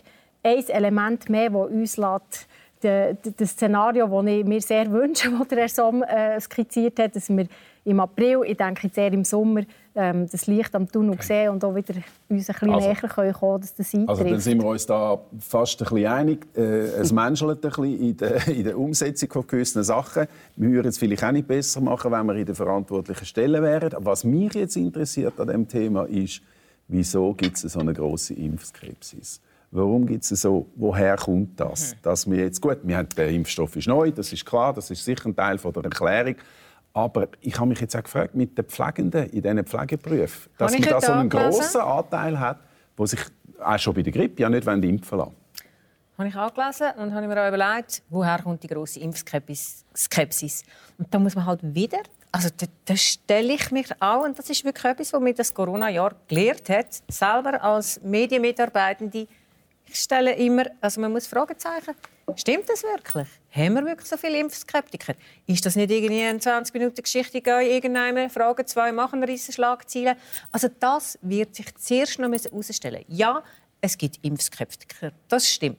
ein 0.42 0.68
Element 0.68 1.28
mehr, 1.28 1.50
das 1.50 1.70
uns 1.70 1.96
lässt, 1.96 2.47
das 2.82 3.50
Szenario, 3.50 4.06
das 4.06 4.32
ich 4.32 4.44
mir 4.44 4.60
sehr 4.60 4.90
wünsche, 4.90 5.30
das 5.38 5.48
der 5.48 5.58
Herr 5.58 5.68
Somm 5.68 6.02
äh, 6.02 6.40
skizziert 6.40 6.98
hat, 6.98 7.16
dass 7.16 7.28
wir 7.28 7.46
im 7.84 8.00
April, 8.00 8.42
ich 8.44 8.56
denke 8.56 8.86
jetzt 8.86 8.98
eher 8.98 9.12
im 9.12 9.24
Sommer, 9.24 9.62
ähm, 9.94 10.28
das 10.30 10.46
Licht 10.46 10.74
am 10.74 10.90
Tunnel 10.90 11.14
okay. 11.14 11.22
sehen 11.22 11.50
und 11.50 11.64
auch 11.64 11.74
wieder 11.74 11.94
uns 11.94 12.04
ein 12.28 12.36
bisschen 12.36 12.70
also, 12.70 12.86
näher 12.86 12.94
können 12.96 13.32
kommen, 13.32 13.60
dass 13.62 13.74
das 13.74 13.94
eintrifft. 13.94 14.10
Also 14.10 14.24
dann 14.24 14.40
sind 14.40 14.62
wir 14.62 14.68
uns 14.68 14.86
da 14.86 15.18
fast 15.40 15.80
ein 15.80 15.88
bisschen 15.88 16.06
einig. 16.06 16.46
Äh, 16.54 16.60
es 16.60 17.12
menschelt 17.14 17.64
ein 17.64 17.70
bisschen 17.70 18.00
in 18.00 18.16
der, 18.16 18.48
in 18.48 18.64
der 18.64 18.78
Umsetzung 18.78 19.30
von 19.32 19.46
gewissen 19.46 19.82
Sachen. 19.82 20.26
Wir 20.56 20.70
würden 20.70 20.88
es 20.88 20.98
vielleicht 20.98 21.24
auch 21.24 21.32
nicht 21.32 21.48
besser 21.48 21.80
machen, 21.80 22.12
wenn 22.12 22.26
wir 22.26 22.34
in 22.34 22.46
der 22.46 22.54
verantwortlichen 22.54 23.24
Stelle 23.24 23.62
wären. 23.62 23.94
Was 23.98 24.22
mich 24.22 24.52
jetzt 24.54 24.76
interessiert 24.76 25.40
an 25.40 25.48
dem 25.48 25.66
Thema 25.66 26.04
ist, 26.04 26.42
wieso 26.88 27.32
gibt 27.32 27.56
es 27.56 27.72
so 27.72 27.80
eine 27.80 27.94
große 27.94 28.34
Impfskepsis? 28.34 29.40
Warum 29.70 30.06
gibt 30.06 30.24
es 30.24 30.40
so? 30.40 30.66
Woher 30.76 31.16
kommt 31.16 31.60
das? 31.60 31.94
Mhm. 31.94 31.98
Dass 32.02 32.30
wir 32.30 32.38
jetzt 32.38 32.60
gut, 32.60 32.78
wir 32.82 32.96
haben, 32.96 33.08
der 33.16 33.28
Impfstoff 33.30 33.76
ist 33.76 33.88
neu, 33.88 34.10
das 34.10 34.32
ist 34.32 34.44
klar, 34.46 34.72
das 34.72 34.90
ist 34.90 35.04
sicher 35.04 35.26
ein 35.26 35.36
Teil 35.36 35.58
von 35.58 35.72
der 35.72 35.84
Erklärung. 35.84 36.36
Aber 36.94 37.28
ich 37.40 37.58
habe 37.58 37.68
mich 37.68 37.80
jetzt 37.80 37.94
auch 37.94 38.02
gefragt 38.02 38.34
mit 38.34 38.56
den 38.56 38.64
Pflegenden 38.64 39.26
in 39.26 39.42
diesen 39.42 39.64
Pflegeberufen, 39.64 40.50
dass 40.56 40.72
man 40.72 40.82
da 40.82 41.00
so 41.00 41.12
einen 41.12 41.28
grossen 41.28 41.80
Anteil 41.82 42.40
hat, 42.40 42.60
wo 42.96 43.06
sich 43.06 43.20
auch 43.60 43.78
schon 43.78 43.94
bei 43.94 44.02
der 44.02 44.12
Grippe 44.12 44.42
ja 44.42 44.48
nicht 44.48 44.66
impfen 44.66 45.18
lassen 45.18 45.34
habe 46.18 46.28
ich 46.28 46.34
angelesen 46.34 46.90
und 46.96 47.14
habe 47.14 47.28
mir 47.28 47.40
auch 47.40 47.48
überlegt, 47.48 48.02
woher 48.10 48.42
kommt 48.42 48.64
die 48.64 48.66
große 48.66 48.98
Impfskepsis. 48.98 50.64
Und 50.98 51.14
da 51.14 51.18
muss 51.20 51.36
man 51.36 51.46
halt 51.46 51.60
wieder, 51.62 52.00
also 52.32 52.48
da, 52.56 52.66
da 52.86 52.96
stelle 52.96 53.52
ich 53.52 53.70
mich 53.70 53.86
auch, 54.00 54.24
und 54.24 54.36
das 54.36 54.50
ist 54.50 54.64
wirklich 54.64 54.84
etwas, 54.84 55.12
was 55.12 55.20
mir 55.20 55.32
das 55.32 55.54
Corona-Jahr 55.54 56.16
gelehrt 56.26 56.68
hat, 56.70 56.88
selber 57.06 57.62
als 57.62 58.02
Medienmitarbeitende 58.02 59.28
ich 59.88 59.96
stelle 59.96 60.34
immer, 60.34 60.66
also 60.80 61.00
man 61.00 61.12
muss 61.12 61.26
Fragezeichen, 61.26 61.94
Stimmt 62.36 62.68
das 62.68 62.82
wirklich? 62.82 63.26
Haben 63.50 63.74
wir 63.74 63.86
wirklich 63.86 64.08
so 64.08 64.16
viele 64.16 64.38
Impfskeptiker? 64.38 65.14
Ist 65.46 65.64
das 65.64 65.76
nicht 65.76 65.90
irgendwie 65.90 66.22
eine 66.22 66.38
20 66.38 66.74
Minuten 66.74 67.02
Geschichte 67.02 67.40
gehen, 67.40 67.62
irgendeine 67.62 68.28
Frage 68.28 68.66
zwei 68.66 68.92
machen 68.92 69.24
riesen 69.24 69.52
Schlagzeilen? 69.52 70.16
Also 70.52 70.68
das 70.78 71.18
wird 71.22 71.54
sich 71.54 71.74
zuerst 71.76 72.18
noch 72.18 72.30
herausstellen. 72.30 73.04
Ja, 73.08 73.42
es 73.80 73.96
gibt 73.96 74.18
Impfskeptiker, 74.22 75.12
das 75.28 75.48
stimmt. 75.48 75.78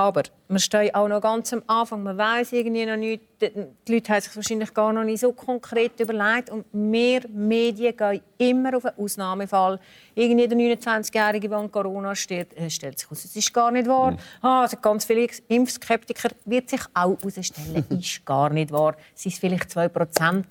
Aber 0.00 0.22
wir 0.48 0.58
stehen 0.58 0.94
auch 0.94 1.08
noch 1.08 1.20
ganz 1.20 1.52
am 1.52 1.62
Anfang. 1.66 2.02
Man 2.02 2.16
weiß 2.16 2.54
irgendwie 2.54 2.86
noch 2.86 2.96
nicht. 2.96 3.20
Die 3.38 3.92
Leute 3.92 4.14
haben 4.14 4.20
sich 4.22 4.34
wahrscheinlich 4.34 4.72
gar 4.72 4.94
noch 4.94 5.04
nicht 5.04 5.20
so 5.20 5.30
konkret 5.30 6.00
überlegt. 6.00 6.48
Und 6.48 6.72
mehr 6.72 7.20
Medien 7.28 7.94
gehen 7.94 8.22
immer 8.38 8.74
auf 8.78 8.86
einen 8.86 8.96
Ausnahmefall. 8.96 9.78
Irgendwie 10.14 10.48
der 10.48 10.56
29-Jährige, 10.56 11.50
der 11.50 11.58
an 11.58 11.70
Corona 11.70 12.14
steht, 12.14 12.56
äh, 12.56 12.70
stellt 12.70 12.98
sich 12.98 13.10
aus, 13.10 13.26
es 13.26 13.36
ist 13.36 13.52
gar 13.52 13.70
nicht 13.70 13.88
wahr. 13.88 14.12
Mhm. 14.12 14.18
Ah, 14.40 14.66
sind 14.66 14.80
ganz 14.80 15.04
viele 15.04 15.28
Impfskeptiker. 15.48 16.30
Wird 16.46 16.70
sich 16.70 16.80
auch 16.94 17.18
herausstellen, 17.18 17.84
ist 17.90 18.24
gar 18.24 18.48
nicht 18.48 18.72
wahr. 18.72 18.96
Es 19.14 19.24
sind 19.24 19.34
vielleicht 19.34 19.70
2 19.70 19.88
Prozent 19.88 20.46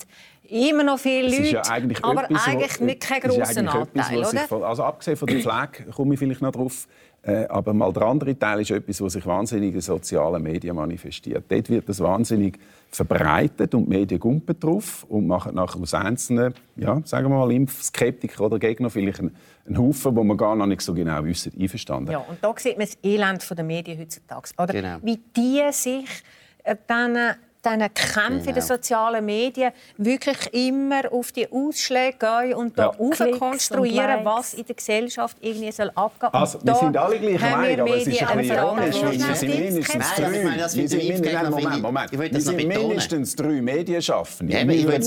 immer 0.51 0.83
noch 0.83 0.99
viele 0.99 1.29
Leute, 1.29 1.51
ja 1.51 1.61
eigentlich 1.69 2.03
aber 2.03 2.25
etwas, 2.25 2.47
eigentlich 2.47 2.79
nicht 2.79 3.01
kein 3.01 3.21
grosser 3.21 3.59
Anteil. 3.59 4.21
Etwas, 4.21 4.51
also 4.51 4.83
abgesehen 4.83 5.17
von 5.17 5.27
der 5.27 5.39
Pflege 5.41 5.91
komme 5.91 6.13
ich 6.13 6.19
vielleicht 6.19 6.41
noch 6.41 6.51
drauf. 6.51 6.87
Äh, 7.21 7.47
aber 7.47 7.73
mal 7.73 7.91
der 7.91 8.03
andere 8.03 8.37
Teil 8.37 8.61
ist 8.61 8.71
etwas, 8.71 9.01
was 9.01 9.13
sich 9.13 9.25
wahnsinnig 9.25 9.75
in 9.75 9.81
sozialen 9.81 10.41
Medien 10.41 10.75
manifestiert. 10.75 11.43
Dort 11.49 11.69
wird 11.69 11.89
das 11.89 11.99
wahnsinnig 11.99 12.57
verbreitet 12.89 13.75
und 13.75 13.85
die 13.85 13.97
Medien 13.97 14.21
gumpen 14.21 14.57
drauf 14.57 15.05
und 15.09 15.27
machen 15.27 15.53
nachher 15.53 15.81
aus 15.81 15.93
einzelnen, 15.93 16.53
ja, 16.77 17.01
sagen 17.03 17.29
wir 17.29 17.37
mal, 17.37 17.51
Impfskeptiker 17.51 18.45
oder 18.45 18.57
Gegner 18.57 18.89
vielleicht 18.89 19.19
einen, 19.19 19.35
einen 19.67 19.77
Haufen, 19.77 20.15
wo 20.15 20.23
man 20.23 20.37
gar 20.37 20.55
noch 20.55 20.65
nicht 20.65 20.79
so 20.79 20.93
genau 20.93 21.23
wissen, 21.25 21.51
einverstanden. 21.59 22.11
Ja, 22.11 22.19
und 22.19 22.37
da 22.41 22.53
sieht 22.55 22.77
man 22.77 22.87
das 22.87 22.97
Elend 23.03 23.57
der 23.57 23.65
Medien 23.65 23.99
heutzutage. 23.99 24.51
Oder? 24.57 24.73
Genau. 24.73 24.97
Wie 25.01 25.19
die 25.35 25.61
sich 25.71 26.23
äh, 26.63 26.77
dann 26.87 27.17
diesen 27.65 27.93
Kämpfen 27.93 28.29
genau. 28.29 28.47
in 28.49 28.53
den 28.53 28.63
sozialen 28.63 29.25
Medien 29.25 29.71
wirklich 29.97 30.53
immer 30.53 31.11
auf 31.11 31.31
die 31.31 31.51
Ausschläge 31.51 32.17
gehen 32.17 32.53
und 32.53 32.77
da 32.77 32.93
ja. 32.97 33.37
konstruieren, 33.37 34.23
was 34.23 34.53
in 34.53 34.65
der 34.65 34.75
Gesellschaft 34.75 35.37
irgendwie 35.41 35.71
soll 35.71 35.91
abgehen 35.95 36.29
soll. 36.31 36.41
Also, 36.41 36.59
wir 36.63 36.75
sind 36.75 36.97
alle 36.97 37.19
gleich 37.19 37.41
Meinung, 37.41 37.81
aber 37.81 37.97
es 37.97 38.07
ist 38.07 38.23
ein 38.23 38.37
bisschen 38.37 38.55
ironisch. 38.55 39.01
Wir 39.01 39.35
sind 39.35 39.59
mindestens 39.59 40.15
drei, 40.15 41.49
Moment, 41.49 41.81
Moment. 41.81 42.11
Wir 42.11 42.41
sind 42.41 42.67
mindestens 42.67 43.35
drei 43.35 43.61
Medienschaffende. 43.61 44.53
Ja, 44.53 44.67
wir 44.67 44.83
würden 44.83 45.01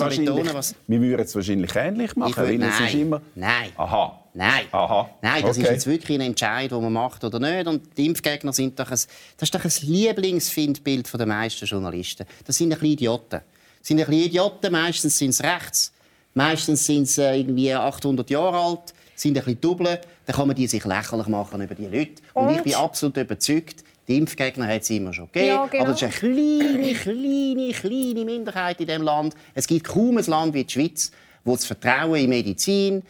es 1.25 1.35
wahrscheinlich 1.35 1.77
ähnlich 1.77 2.17
machen, 2.17 2.37
weil 2.37 2.63
es 2.63 2.81
ist 2.81 2.95
immer... 2.95 3.21
Nein. 3.35 3.71
Aha. 3.77 4.22
Nein. 4.35 4.65
Aha. 4.73 5.11
Nein, 5.21 5.43
das 5.43 5.57
okay. 5.57 5.67
ist 5.67 5.71
jetzt 5.73 5.87
wirklich 5.87 6.19
ein 6.19 6.23
Entscheid, 6.23 6.71
den 6.71 6.81
man 6.81 6.93
macht 6.93 7.23
oder 7.23 7.39
nicht. 7.39 7.67
Und 7.67 7.97
die 7.97 8.07
Impfgegner 8.07 8.53
sind 8.53 8.79
doch 8.79 8.87
ein, 8.87 8.93
das 8.93 9.09
ist 9.41 9.55
doch 9.55 9.65
ein 9.65 9.73
Lieblingsfindbild 9.83 11.13
der 11.13 11.27
meisten 11.27 11.67
Journalisten. 11.67 12.27
Das 12.47 12.57
sind 12.57 12.73
ein 12.73 12.79
bisschen 12.79 12.93
Idioten. 12.93 13.41
Das 13.79 13.89
sind 13.89 14.01
ein 14.01 14.07
bisschen 14.07 14.25
Idioten, 14.25 14.73
meistens 14.73 15.19
sind 15.19 15.31
es 15.31 15.43
rechts, 15.43 15.93
meistens 16.35 16.87
sind 16.87 17.07
sie 17.09 17.23
äh, 17.23 17.41
irgendwie 17.41 17.75
800 17.75 18.31
Jahre 18.31 18.57
alt, 18.57 18.95
sind 19.17 19.37
ein 19.37 19.45
bisschen 19.45 19.61
Double. 19.61 20.01
Dann 20.25 20.37
kann 20.37 20.47
man 20.47 20.57
die 20.57 20.67
sich 20.67 20.85
lächerlich 20.85 21.27
machen 21.27 21.61
über 21.61 21.75
die 21.75 21.87
Leute. 21.87 22.23
Und, 22.33 22.47
Und 22.47 22.57
ich 22.57 22.63
bin 22.63 22.75
absolut 22.75 23.17
überzeugt, 23.17 23.85
die 24.09 24.19
Impfgegner 24.19 24.67
hat 24.67 24.83
es 24.83 24.91
immer 24.91 25.13
schon 25.13 25.27
gegeben. 25.27 25.47
Ja, 25.47 25.67
genau. 25.67 25.85
Aber 25.85 25.93
es 25.93 26.03
ist 26.03 26.05
eine 26.05 26.13
kleine, 26.13 26.95
kleine, 26.95 27.73
kleine 27.73 28.25
Minderheit 28.25 28.81
in 28.81 28.87
diesem 28.87 29.03
Land. 29.03 29.35
Es 29.55 29.67
gibt 29.67 29.87
kaum 29.87 30.17
ein 30.17 30.25
Land 30.25 30.55
wie 30.55 30.65
die 30.65 30.73
Schweiz, 30.73 31.11
wo 31.45 31.55
das 31.55 31.65
Vertrauen 31.65 32.17
in 32.17 32.29
Medizin, 32.29 33.03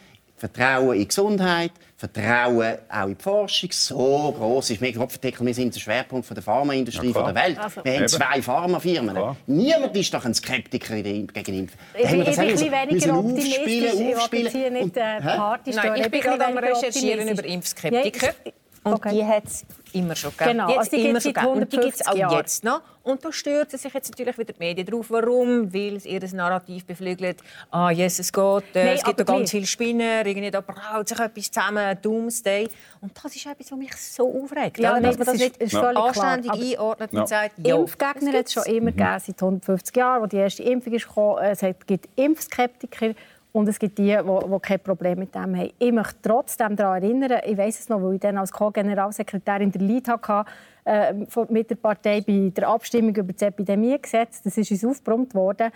Vertrauen 0.43 0.93
in 0.95 0.99
die 0.99 1.07
Gesundheit, 1.07 1.71
Vertrauen 1.95 2.77
auch 2.89 3.07
in 3.07 3.15
die 3.15 3.23
Forschung 3.23 3.69
so 3.71 4.33
groß 4.37 4.71
ist. 4.71 4.81
Wir, 4.81 4.93
wir 4.93 5.53
sind 5.53 5.73
der 5.73 5.79
Schwerpunkt 5.79 6.29
der 6.29 6.43
Pharmaindustrie 6.43 7.11
ja, 7.11 7.31
der 7.31 7.35
Welt. 7.35 7.57
Also, 7.57 7.81
wir 7.85 7.95
haben 7.95 8.07
zwei 8.09 8.41
Pharmafirmen. 8.41 9.15
Klar. 9.15 9.37
Niemand 9.47 9.95
ist 9.95 10.13
doch 10.13 10.25
ein 10.25 10.33
Skeptiker 10.33 11.01
gegen 11.01 11.29
Impfen. 11.29 11.79
Ich 11.97 12.09
bin 12.09 12.21
ein 12.21 12.25
bisschen 12.25 12.71
weniger 12.71 13.17
optimistisch. 13.17 13.63
Ich 13.63 14.31
will 14.31 14.49
hier 14.49 14.71
nicht 14.71 14.97
äh, 14.97 15.21
Party 15.21 15.71
Nein, 15.71 16.01
ich 16.01 16.11
bin 16.11 16.19
gerade 16.19 16.45
am 16.45 16.57
Recherchieren 16.57 17.27
über 17.29 17.45
Impfskeptiker. 17.45 18.27
Ja, 18.27 18.51
und 18.83 18.93
okay. 18.95 19.11
die 19.13 19.25
hat 19.25 19.45
es 19.45 19.65
immer 19.93 20.15
schon 20.15 20.31
gegeben. 20.31 20.51
Genau, 20.51 20.67
die 20.67 20.77
also 20.77 20.91
die 20.91 21.09
immer 21.09 21.21
schon 21.21 21.33
gegeben. 21.33 21.53
Und 21.53 21.73
die 21.73 21.77
gibt 21.77 21.95
es 21.95 22.07
auch 22.07 22.15
Jahre. 22.15 22.37
jetzt 22.37 22.63
noch. 22.63 22.81
Und 23.03 23.23
da 23.25 23.33
stürzen 23.33 23.77
sich 23.77 23.93
jetzt 23.93 24.09
natürlich 24.11 24.37
wieder 24.37 24.53
die 24.53 24.59
Medien 24.59 24.87
drauf. 24.87 25.07
Warum? 25.09 25.73
Weil 25.73 25.97
es 25.97 26.05
ihr 26.05 26.21
Narrativ 26.33 26.85
beflügelt. 26.85 27.37
Ah, 27.69 27.91
Jesus 27.91 28.31
Gott, 28.31 28.63
äh, 28.73 28.85
Nein, 28.85 28.95
es 28.95 29.03
gibt 29.03 29.19
da 29.19 29.23
ganz 29.23 29.51
viele 29.51 29.65
Spinner, 29.65 30.25
irgendwie 30.25 30.49
da 30.49 30.61
braut 30.61 31.09
sich 31.09 31.19
etwas 31.19 31.51
zusammen, 31.51 31.97
Doomsday. 32.01 32.69
Und 33.01 33.11
das 33.21 33.35
ist 33.35 33.45
etwas, 33.45 33.71
was 33.71 33.77
mich 33.77 33.95
so 33.95 34.43
aufregt. 34.43 34.79
Ja, 34.79 34.99
dass 35.01 35.17
man 35.17 35.25
das 35.25 35.37
nicht 35.37 35.61
anständig 35.75 36.51
klar. 36.51 36.63
einordnet 36.63 37.13
und 37.13 37.27
sagt, 37.27 37.55
ja, 37.57 37.75
Impfgegner 37.75 38.33
hat 38.33 38.47
es 38.47 38.53
schon 38.53 38.63
immer 38.63 38.91
mhm. 38.91 38.97
gegeben, 38.97 39.19
seit 39.19 39.41
150 39.41 39.95
Jahren, 39.97 40.21
als 40.21 40.31
die 40.31 40.37
erste 40.37 40.63
Impfung 40.63 40.93
ist 40.93 41.07
gekommen. 41.07 41.43
Es 41.43 41.61
gibt 41.85 42.07
Impfskeptiker. 42.15 43.13
Und 43.53 43.69
es 43.69 43.77
gibt 43.77 43.99
die, 43.99 44.17
die, 44.17 44.59
kein 44.61 44.79
Problem 44.79 45.19
mit 45.19 45.35
dem 45.35 45.55
haben. 45.55 45.69
Ich 45.77 45.91
möchte 45.91 46.15
trotzdem 46.23 46.75
daran 46.75 47.03
erinnern, 47.03 47.39
ich 47.45 47.55
weiß 47.55 47.81
es 47.81 47.87
noch, 47.87 48.01
weil 48.01 48.15
ich 48.15 48.19
dann 48.19 48.37
als 48.39 48.51
Co-Generalsekretärin 48.51 49.71
der 49.71 49.81
Lead 49.81 50.07
hatte, 50.07 50.49
äh, 50.85 51.13
mit 51.49 51.69
der 51.69 51.75
Partei 51.75 52.21
bei 52.21 52.49
der 52.49 52.67
Abstimmung 52.67 53.15
über 53.15 53.31
das 53.31 53.43
Epidemiegesetz. 53.43 54.41
Das 54.41 54.57
ist 54.57 54.71
uns 54.71 54.83
aufgebrummt 54.83 55.35
worden. 55.35 55.71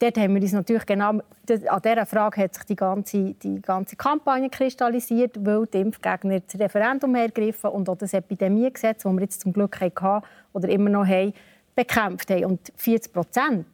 Dort 0.00 0.18
haben 0.18 0.34
wir 0.34 0.42
uns 0.42 0.52
natürlich 0.52 0.84
genau, 0.86 1.10
an 1.10 1.22
dieser 1.46 2.04
Frage 2.04 2.42
hat 2.42 2.54
sich 2.54 2.64
die 2.64 2.74
ganze, 2.74 3.34
die 3.34 3.62
ganze 3.62 3.94
Kampagne 3.94 4.50
kristallisiert, 4.50 5.36
weil 5.38 5.66
die 5.66 5.82
Impfgegner 5.82 6.40
das 6.40 6.58
Referendum 6.58 7.14
ergriffen 7.14 7.70
und 7.70 7.88
auch 7.88 7.96
das 7.96 8.12
Epidemiegesetz, 8.12 9.04
das 9.04 9.12
wir 9.12 9.20
jetzt 9.20 9.40
zum 9.40 9.52
Glück 9.52 9.80
hatten 9.80 10.26
oder 10.52 10.68
immer 10.68 10.90
noch 10.90 11.06
haben, 11.06 11.32
bekämpft 11.76 12.28
haben. 12.30 12.44
Und 12.44 12.72
40 12.74 13.12
Prozent 13.12 13.66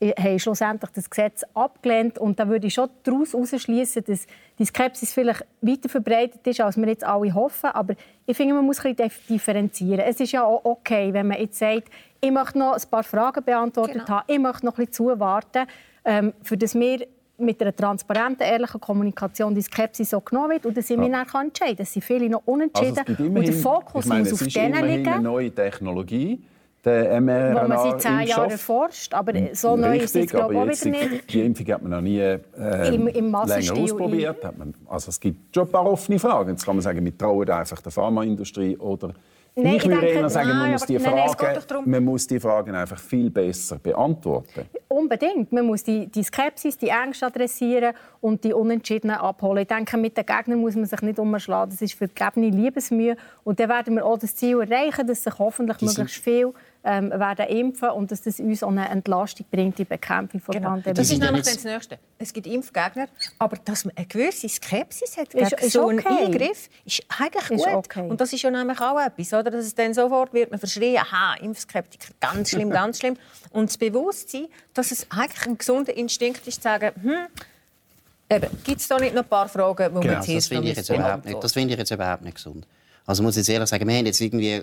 haben 0.00 0.38
schlussendlich 0.38 0.90
das 0.92 1.10
Gesetz 1.10 1.44
abgelehnt. 1.54 2.18
Und 2.18 2.38
da 2.38 2.48
würde 2.48 2.66
ich 2.66 2.74
schon 2.74 2.88
daraus 3.02 3.32
herausschließen, 3.32 4.04
dass 4.04 4.26
die 4.58 4.64
Skepsis 4.64 5.12
vielleicht 5.12 5.44
weiter 5.60 5.88
verbreitet 5.88 6.46
ist, 6.46 6.60
als 6.60 6.76
wir 6.76 6.88
jetzt 6.88 7.04
alle 7.04 7.34
hoffen. 7.34 7.70
Aber 7.70 7.94
ich 8.26 8.36
finde, 8.36 8.54
man 8.54 8.64
muss 8.64 8.84
ein 8.84 8.94
bisschen 8.94 9.12
differenzieren. 9.28 10.00
Es 10.00 10.20
ist 10.20 10.32
ja 10.32 10.44
auch 10.44 10.64
okay, 10.64 11.12
wenn 11.12 11.28
man 11.28 11.38
jetzt 11.38 11.58
sagt, 11.58 11.88
ich 12.20 12.30
möchte 12.30 12.58
noch 12.58 12.74
ein 12.74 12.90
paar 12.90 13.04
Fragen 13.04 13.44
beantwortet 13.44 14.06
genau. 14.06 14.08
haben, 14.08 14.24
ich 14.26 14.38
möchte 14.38 14.66
noch 14.66 14.78
ein 14.78 14.86
bisschen 14.86 14.92
zuwarten, 14.92 15.66
ähm, 16.04 16.32
für 16.42 16.56
das 16.56 16.74
wir 16.74 17.06
mit 17.38 17.60
einer 17.62 17.74
transparenten, 17.74 18.46
ehrlichen 18.46 18.80
Kommunikation 18.80 19.54
die 19.54 19.62
Skepsis 19.62 20.10
so 20.10 20.20
genommen 20.20 20.50
wird 20.50 20.66
und 20.66 20.76
dass 20.76 20.90
ich 20.90 20.96
mich 20.96 21.08
ja. 21.08 21.24
dann 21.24 21.46
entscheiden 21.46 21.76
kann. 21.76 21.82
Es 21.84 21.92
sind 21.92 22.04
viele 22.04 22.28
noch 22.28 22.42
unentschieden. 22.44 22.98
Also 22.98 23.22
und 23.24 23.46
der 23.46 23.52
Fokus 23.54 24.06
meine, 24.06 24.28
muss 24.28 24.42
auf 24.42 24.46
denen 24.46 24.84
liegen. 24.86 25.08
eine 25.08 25.22
neue 25.22 25.50
Technologie 25.50 26.42
der 26.84 27.20
mRNA 27.20 27.62
Wo 27.62 27.68
man 27.68 27.78
seit 27.78 28.00
zehn 28.00 28.20
Jahren 28.28 28.50
erforscht, 28.50 29.12
aber 29.12 29.32
so 29.52 29.76
neu 29.76 29.98
ist 29.98 30.16
es 30.16 30.30
glaube 30.30 30.72
ich 30.72 30.84
wieder 30.84 31.08
nicht. 31.08 31.32
Die 31.32 31.42
Impfung 31.42 31.66
hat 31.66 31.82
man 31.82 31.90
noch 31.90 32.00
nie 32.00 32.18
äh, 32.18 32.94
Im, 32.94 33.08
im 33.08 33.32
länger 33.46 33.76
ausprobiert. 33.76 34.44
Hat 34.44 34.58
man, 34.58 34.74
also 34.88 35.10
es 35.10 35.20
gibt 35.20 35.54
schon 35.54 35.66
ein 35.66 35.72
paar 35.72 35.86
offene 35.86 36.18
Fragen. 36.18 36.50
Jetzt 36.50 36.64
kann 36.64 36.76
man 36.76 36.82
sagen, 36.82 37.04
wir 37.04 37.16
trauen 37.16 37.50
einfach 37.50 37.80
der 37.80 37.92
Pharmaindustrie 37.92 38.76
oder 38.76 39.12
Nein, 39.56 39.76
ich 39.76 39.88
würde 39.88 40.06
eher 40.06 40.30
sagen, 40.30 40.48
man, 40.48 40.70
muss 40.70 40.86
die 40.86 40.98
Fragen, 40.98 41.90
man 41.90 42.04
muss 42.04 42.26
die 42.26 42.38
Fragen 42.38 42.74
einfach 42.74 42.98
viel 42.98 43.30
besser 43.30 43.78
beantworten. 43.78 44.66
Unbedingt. 44.88 45.52
Man 45.52 45.66
muss 45.66 45.82
die, 45.82 46.06
die 46.06 46.22
Skepsis, 46.22 46.78
die 46.78 46.88
Ängste 46.88 47.26
adressieren 47.26 47.94
und 48.20 48.44
die 48.44 48.52
Unentschiedenen 48.52 49.16
abholen. 49.16 49.62
Ich 49.62 49.68
denke, 49.68 49.96
mit 49.96 50.16
den 50.16 50.24
Gegnern 50.24 50.60
muss 50.60 50.76
man 50.76 50.86
sich 50.86 51.02
nicht 51.02 51.18
umschlagen. 51.18 51.70
Das 51.70 51.82
ist 51.82 51.94
vergebene 51.94 52.48
Liebesmühe. 52.50 53.16
Und 53.42 53.58
dann 53.58 53.68
werden 53.68 53.96
wir 53.96 54.06
auch 54.06 54.18
das 54.18 54.36
Ziel 54.36 54.60
erreichen, 54.60 55.06
dass 55.06 55.24
sich 55.24 55.38
hoffentlich 55.38 55.78
die 55.78 55.86
möglichst 55.86 56.22
viel 56.22 56.52
ähm, 56.84 57.10
werden 57.10 57.46
impfen 57.46 57.90
und 57.90 58.10
dass 58.10 58.22
das 58.22 58.40
uns 58.40 58.62
auch 58.62 58.68
eine 58.68 58.88
Entlastung 58.88 59.46
bringt, 59.50 59.78
die 59.78 59.84
Bekämpfung 59.84 60.40
von 60.40 60.54
genau. 60.54 60.70
Pandemie. 60.70 60.94
Das 60.94 61.10
ist 61.10 61.18
nämlich 61.18 61.44
das 61.44 61.64
Nächste. 61.64 61.98
Es 62.18 62.32
gibt 62.32 62.46
Impfgegner, 62.46 63.08
aber 63.38 63.56
dass 63.64 63.84
man 63.84 63.96
eine 63.96 64.06
gewisse 64.06 64.48
Skepsis 64.48 65.16
hat 65.16 65.30
gegen 65.30 65.44
ist, 65.44 65.52
ist 65.52 65.72
so 65.72 65.88
einen 65.88 66.00
okay. 66.00 66.24
Eingriff, 66.24 66.68
ist 66.84 67.02
eigentlich 67.18 67.50
ist 67.50 67.66
gut. 67.66 67.74
Okay. 67.74 68.08
Und 68.08 68.20
das 68.20 68.32
ist 68.32 68.42
ja 68.42 68.50
nämlich 68.50 68.80
auch 68.80 68.98
etwas, 68.98 69.32
oder? 69.32 69.50
dass 69.50 69.66
es 69.66 69.74
dann 69.74 69.92
sofort 69.92 70.32
wird 70.32 70.50
man 70.50 70.58
verschrien, 70.58 70.98
aha, 70.98 71.34
Impfskeptiker, 71.40 72.14
ganz 72.20 72.50
schlimm, 72.50 72.70
ganz 72.70 72.98
schlimm. 72.98 73.16
Und 73.50 73.68
das 73.68 73.76
Bewusstsein, 73.76 74.46
dass 74.74 74.90
es 74.90 75.06
eigentlich 75.10 75.46
ein 75.46 75.58
gesunder 75.58 75.96
Instinkt 75.96 76.46
ist, 76.46 76.56
zu 76.56 76.62
sagen, 76.62 76.92
hm, 77.02 78.38
gibt 78.64 78.80
es 78.80 78.88
da 78.88 78.98
nicht 78.98 79.14
noch 79.14 79.22
ein 79.22 79.28
paar 79.28 79.48
Fragen, 79.48 79.94
die 79.94 80.00
genau, 80.00 80.14
wir 80.14 80.20
zuerst 80.20 80.36
das 80.36 80.48
finde 80.48 80.70
ich, 80.70 80.76
jetzt 80.76 80.88
überhaupt 80.88 81.24
nicht, 81.24 81.42
das 81.44 81.52
finde 81.52 81.74
ich 81.74 81.78
jetzt 81.78 81.90
überhaupt 81.90 82.22
nicht 82.22 82.36
gesund. 82.36 82.66
Also 83.06 83.22
muss 83.22 83.34
ich 83.34 83.38
jetzt 83.38 83.48
ehrlich 83.48 83.68
sagen, 83.68 83.88
wir 83.88 83.96
haben 83.96 84.06
jetzt 84.06 84.20
irgendwie 84.20 84.62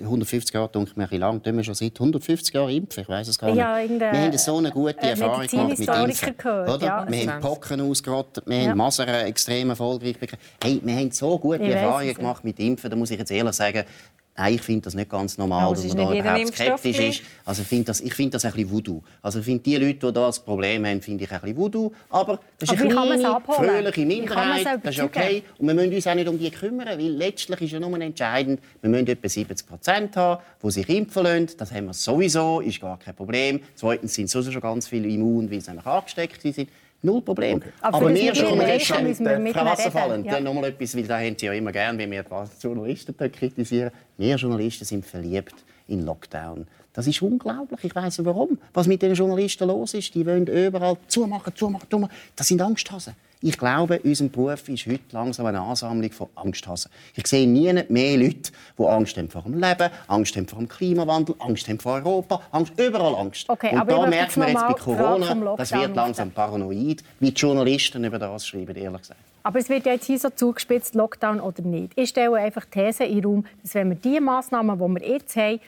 150 0.00 0.54
Jahre, 0.54 0.68
denke 0.68 0.90
ich, 1.10 1.18
lang, 1.18 1.42
tun 1.42 1.56
wir 1.56 1.64
schon 1.64 1.74
seit 1.74 1.94
150 1.94 2.54
Jahren 2.54 2.70
impfen, 2.70 3.02
ich 3.02 3.08
weiß 3.08 3.28
es 3.28 3.38
gar 3.38 3.48
nicht. 3.48 3.58
Ja, 3.58 3.78
wir 3.78 4.12
haben 4.12 4.38
so 4.38 4.58
eine 4.58 4.70
gute 4.70 5.00
äh, 5.00 5.10
Erfahrung 5.10 5.46
gemacht 5.46 5.78
mit 5.78 5.88
Impfen. 5.88 6.36
Gehört, 6.36 6.68
oder? 6.68 6.86
Ja, 6.86 7.06
wir 7.08 7.32
haben 7.32 7.40
Pocken 7.40 7.80
ausgerottet, 7.80 8.44
wir 8.46 8.58
ja. 8.58 8.70
haben 8.70 8.78
Masern 8.78 9.08
extrem 9.08 9.70
erfolgreich 9.70 10.18
bekommen. 10.18 10.42
Hey, 10.62 10.80
wir 10.82 10.94
haben 10.94 11.10
so 11.10 11.38
gute 11.38 11.62
ich 11.62 11.70
Erfahrungen 11.70 12.14
gemacht 12.14 12.44
mit 12.44 12.58
Impfen, 12.58 12.90
da 12.90 12.96
muss 12.96 13.10
ich 13.10 13.18
jetzt 13.18 13.30
ehrlich 13.30 13.54
sagen, 13.54 13.84
Nein, 14.34 14.54
ich 14.54 14.62
finde 14.62 14.80
das 14.80 14.94
nicht 14.94 15.10
ganz 15.10 15.36
normal, 15.36 15.72
es 15.74 15.82
dass 15.82 15.94
man 15.94 16.06
da 16.06 16.14
überhaupt 16.14 16.54
skeptisch 16.54 16.98
ist. 16.98 17.22
Also 17.44 17.62
ich 17.62 17.68
finde 17.68 17.84
das, 17.84 18.00
ich 18.00 18.14
find 18.14 18.32
das 18.32 18.44
ein 18.46 18.52
bisschen 18.52 18.70
Voodoo. 18.70 19.02
Also 19.20 19.40
ich 19.40 19.44
finde 19.44 19.62
die 19.62 19.76
Leute, 19.76 20.06
die 20.06 20.12
das 20.12 20.40
Problem 20.40 20.86
haben, 20.86 21.02
finde 21.02 21.24
ich 21.24 21.30
ein 21.30 21.40
bisschen 21.40 21.56
Voodoo. 21.56 21.92
Aber 22.08 22.40
das 22.58 22.72
ist 22.72 22.80
Aber 22.80 22.90
eine 23.02 23.18
kleine, 23.18 23.40
fröhliche 23.46 24.06
Minderheit. 24.06 24.80
Das 24.82 24.96
ist 24.96 25.02
okay. 25.02 25.42
Und 25.58 25.66
wir 25.66 25.74
müssen 25.74 25.92
uns 25.92 26.06
auch 26.06 26.14
nicht 26.14 26.28
um 26.28 26.38
die 26.38 26.50
kümmern, 26.50 26.88
weil 26.88 27.10
letztlich 27.10 27.60
ist 27.60 27.72
ja 27.72 27.80
nur 27.80 28.00
entscheidend, 28.00 28.60
wir 28.80 28.88
müssen 28.88 29.06
etwa 29.06 29.28
70 29.28 29.66
Prozent 29.66 30.16
haben, 30.16 30.42
die 30.62 30.70
sich 30.70 30.88
impfen 30.88 31.24
lassen. 31.24 31.50
Das 31.58 31.70
haben 31.70 31.86
wir 31.86 31.94
sowieso, 31.94 32.60
ist 32.60 32.80
gar 32.80 32.98
kein 32.98 33.14
Problem. 33.14 33.60
Zweitens 33.74 34.14
sind 34.14 34.30
sowieso 34.30 34.50
schon 34.50 34.62
ganz 34.62 34.88
viele 34.88 35.08
immun, 35.08 35.50
weil 35.50 35.60
sie 35.60 35.68
nämlich 35.70 35.86
angesteckt 35.86 36.40
sind. 36.40 36.70
Null 37.02 37.20
Problem. 37.22 37.60
Aber 37.80 37.98
Aber 37.98 38.10
das 38.10 38.18
wir 38.18 38.26
mit 38.26 38.36
den 38.36 38.44
Journalisten, 38.44 38.94
Menschen 38.94 39.08
müssen 39.08 39.26
wir 39.26 39.38
mit 39.38 39.52
Frau 39.54 39.64
Wasserfallen, 39.64 40.24
ja. 40.24 40.32
dann 40.32 40.44
noch 40.44 40.54
mal 40.54 40.64
etwas, 40.64 40.96
weil 40.96 41.02
da 41.02 41.18
haben 41.18 41.36
Sie 41.36 41.46
ja 41.46 41.52
immer 41.52 41.72
gern, 41.72 41.98
wenn 41.98 42.10
wir 42.10 42.22
die 42.22 42.62
Journalisten 42.62 43.16
kritisieren. 43.16 43.90
Wir 44.16 44.36
Journalisten 44.36 44.84
sind 44.84 45.04
verliebt 45.04 45.54
in 45.88 46.04
Lockdown. 46.04 46.66
Das 46.92 47.06
ist 47.06 47.20
unglaublich. 47.22 47.82
Ich 47.82 47.94
weiß 47.94 48.18
nicht 48.18 48.26
warum. 48.26 48.58
Was 48.72 48.86
mit 48.86 49.02
den 49.02 49.14
Journalisten 49.14 49.66
los 49.66 49.94
ist, 49.94 50.14
die 50.14 50.24
wollen 50.26 50.46
überall 50.46 50.96
zumachen, 51.08 51.54
zumachen, 51.56 51.88
zumachen. 51.90 52.14
Das 52.36 52.46
sind 52.46 52.60
Angsthasen. 52.60 53.14
Ich 53.44 53.58
glaube, 53.58 53.98
unser 54.04 54.28
Beruf 54.28 54.68
ist 54.68 54.86
heute 54.86 55.00
langsam 55.10 55.46
eine 55.46 55.60
Ansammlung 55.60 56.12
von 56.12 56.28
Angsthasen. 56.36 56.92
Ich 57.16 57.26
sehe 57.26 57.48
nie 57.48 57.72
mehr 57.88 58.16
Leute, 58.16 58.52
die 58.78 58.84
Angst 58.84 59.16
haben 59.16 59.28
vor 59.28 59.42
dem 59.42 59.54
Leben, 59.54 59.90
Angst 60.06 60.36
haben 60.36 60.46
vor 60.46 60.60
dem 60.60 60.68
Klimawandel, 60.68 61.34
Angst 61.40 61.68
haben 61.68 61.80
vor 61.80 61.94
Europa, 61.94 62.40
Angst, 62.52 62.72
überall 62.78 63.16
Angst. 63.16 63.50
Okay, 63.50 63.76
Und 63.76 63.90
da 63.90 64.06
merkt 64.06 64.36
man 64.36 64.48
jetzt 64.48 64.64
bei 64.64 64.74
Corona, 64.74 65.56
das 65.56 65.72
wird 65.72 65.96
langsam 65.96 66.30
paranoid, 66.30 67.02
wie 67.18 67.32
die 67.32 67.40
Journalisten 67.40 68.04
über 68.04 68.20
das 68.20 68.46
schreiben, 68.46 68.76
ehrlich 68.76 69.00
gesagt. 69.00 69.20
Aber 69.42 69.58
es 69.58 69.68
wird 69.68 69.86
ja 69.86 69.94
jetzt 69.94 70.06
hier 70.06 70.20
so 70.20 70.30
zugespitzt, 70.30 70.94
Lockdown 70.94 71.40
oder 71.40 71.62
nicht. 71.62 71.94
Ich 71.96 72.10
stelle 72.10 72.36
einfach 72.36 72.64
die 72.66 72.78
These 72.78 73.02
in 73.02 73.16
den 73.16 73.24
Raum, 73.24 73.46
dass 73.60 73.74
wenn 73.74 73.88
wir 73.88 73.96
die 73.96 74.20
Massnahmen, 74.20 74.78
die 74.78 75.00
wir 75.00 75.14
jetzt 75.14 75.34
haben, 75.34 75.58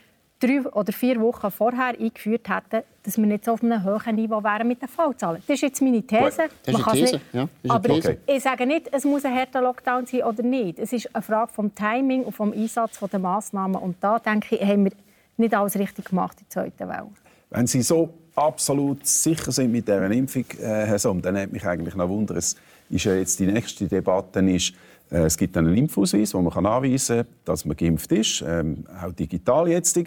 drei 0.41 0.61
oder 0.63 0.93
vier 0.93 1.21
Wochen 1.21 1.51
vorher 1.51 1.99
eingeführt 1.99 2.49
hätten, 2.49 2.85
dass 3.03 3.17
wir 3.17 3.27
nicht 3.27 3.45
so 3.45 3.53
auf 3.53 3.63
einem 3.63 3.83
hohen 3.85 4.15
Niveau 4.17 4.43
wären 4.43 4.69
mit 4.69 4.83
den 4.83 4.89
Fallzahlen. 4.89 5.43
Das 5.47 5.55
ist 5.55 5.63
jetzt 5.63 5.81
meine 5.83 6.03
These. 6.03 6.49
Das 6.65 6.75
ist 6.75 6.87
eine 6.87 6.97
These, 6.99 7.13
nicht- 7.15 7.21
ja, 7.33 7.49
ist 7.63 7.71
Aber 7.71 7.89
These. 7.89 8.17
ich 8.27 8.43
sage 8.43 8.67
nicht, 8.67 8.89
es 8.93 9.05
muss 9.05 9.25
ein 9.25 9.35
harter 9.35 9.63
Lockdown 9.63 10.07
sein 10.07 10.23
oder 10.23 10.43
nicht. 10.43 10.79
Es 10.79 10.93
ist 10.93 11.15
eine 11.15 11.23
Frage 11.23 11.53
vom 11.53 11.75
Timing 11.75 12.25
und 12.25 12.33
vom 12.33 12.53
Einsatz 12.53 12.99
der 13.01 13.19
Massnahmen. 13.21 13.77
Und 13.77 13.97
da 14.01 14.19
denke 14.19 14.57
ich, 14.57 14.63
haben 14.63 14.85
wir 14.85 14.93
nicht 15.37 15.55
alles 15.55 15.77
richtig 15.79 16.07
gemacht 16.07 16.37
in 16.41 16.47
der 16.47 16.63
zweiten 16.63 16.89
Welle. 16.89 17.09
Wenn 17.51 17.67
Sie 17.67 17.83
so 17.83 18.13
absolut 18.35 19.07
sicher 19.07 19.53
sind 19.53 19.71
mit 19.73 19.87
dieser 19.87 20.11
Impfung, 20.11 20.45
äh, 20.61 20.65
Herr 20.87 20.99
Somm, 20.99 21.23
dann 21.23 21.35
nimmt 21.35 21.53
mich 21.53 21.65
eigentlich 21.65 21.95
noch 21.95 22.09
Wunder, 22.09 22.37
es 22.37 22.57
ist 22.91 23.05
ja 23.05 23.15
jetzt 23.15 23.39
die 23.39 23.47
nächste 23.47 23.87
Debatte 23.87 24.41
ist, 24.41 24.75
es 25.11 25.37
gibt 25.37 25.57
einen 25.57 25.77
Impfausweis, 25.77 26.35
wo 26.35 26.41
man 26.41 26.53
kann 26.53 26.65
nachweisen 26.65 27.19
kann, 27.19 27.27
dass 27.45 27.65
man 27.65 27.77
geimpft 27.77 28.11
ist, 28.13 28.43
ähm, 28.47 28.85
auch 29.03 29.13
digital 29.13 29.69
jetzt. 29.69 29.99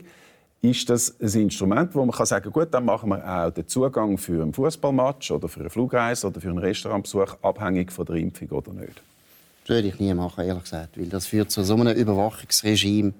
Ist 0.62 0.89
das 0.89 1.16
ein 1.22 1.41
Instrument, 1.43 1.93
wo 1.93 2.04
man 2.04 2.16
kann 2.16 2.26
sagen 2.26 2.52
gut, 2.52 2.74
dann 2.74 2.84
machen 2.84 3.10
wir 3.10 3.24
auch 3.24 3.52
den 3.52 3.68
Zugang 3.68 4.18
für 4.18 4.41
einen 4.41 4.54
Fußballmatch 4.54 5.32
oder 5.32 5.48
für 5.48 5.60
eine 5.60 5.70
Flugreise 5.70 6.28
oder 6.28 6.41
für 6.41 6.50
einen 6.50 6.58
Restaurantbesuch 6.58 7.38
abhängig 7.43 7.91
von 7.91 8.06
der 8.06 8.16
Impfung 8.16 8.50
oder 8.50 8.74
nicht? 8.74 9.02
Das 9.62 9.76
würde 9.76 9.89
ich 9.89 10.00
nie 10.00 10.14
machen, 10.14 10.45
ehrlich 10.45 10.64
gesagt. 10.64 10.98
Weil 10.98 11.08
das 11.08 11.28
führt 11.28 11.52
zu 11.52 11.64
so 11.64 11.76
einem 11.76 11.95
Überwachungsregime. 11.95 13.14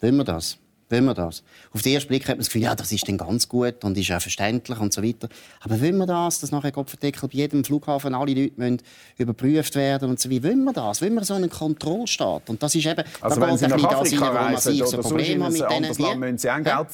Wollen 0.00 0.16
wir 0.16 0.24
das? 0.24 0.58
Wollen 0.90 1.04
wir 1.04 1.14
das? 1.14 1.44
Auf 1.72 1.82
den 1.82 1.94
ersten 1.94 2.08
Blick 2.08 2.22
hat 2.22 2.30
man 2.30 2.38
das 2.38 2.48
Gefühl, 2.48 2.62
ja, 2.62 2.74
das 2.74 2.90
ist 2.90 3.06
dann 3.06 3.16
ganz 3.16 3.48
gut 3.48 3.84
und 3.84 3.96
ist 3.96 4.10
auch 4.10 4.20
verständlich 4.20 4.78
und 4.80 4.92
so 4.92 5.02
weiter. 5.02 5.28
Aber 5.60 5.80
wollen 5.80 5.96
wir 5.98 6.06
das, 6.06 6.40
dass 6.40 6.50
nachher 6.50 6.72
Kopfverdeckel 6.72 7.28
bei 7.28 7.36
jedem 7.36 7.64
Flughafen 7.64 8.14
alle 8.14 8.34
Leute 8.34 8.52
müssen 8.56 8.82
überprüft 9.16 9.76
werden 9.76 10.10
und 10.10 10.18
so 10.18 10.28
wie 10.30 10.42
wollen 10.42 10.64
wir 10.64 10.72
das? 10.72 11.00
Wollen 11.00 11.14
wir 11.14 11.24
so 11.24 11.34
einen 11.34 11.48
Kontrollstaat? 11.48 12.50
Und 12.50 12.60
das 12.62 12.74
ist 12.74 12.86
eben, 12.86 13.04
Also 13.20 13.40
da 13.40 13.46
wenn 13.46 13.56
Sie 13.56 13.66
ein 13.66 13.70
nach 13.70 13.84
Afrika 13.84 14.28
reisen 14.28 14.74
so 14.74 14.98
oder 14.98 14.98
ein 14.98 15.42
habe 15.42 15.52
mit 15.52 15.62
anderes 15.62 15.98
Land, 15.98 16.20
müssen 16.20 16.38
Sie 16.38 16.50
auch 16.50 16.88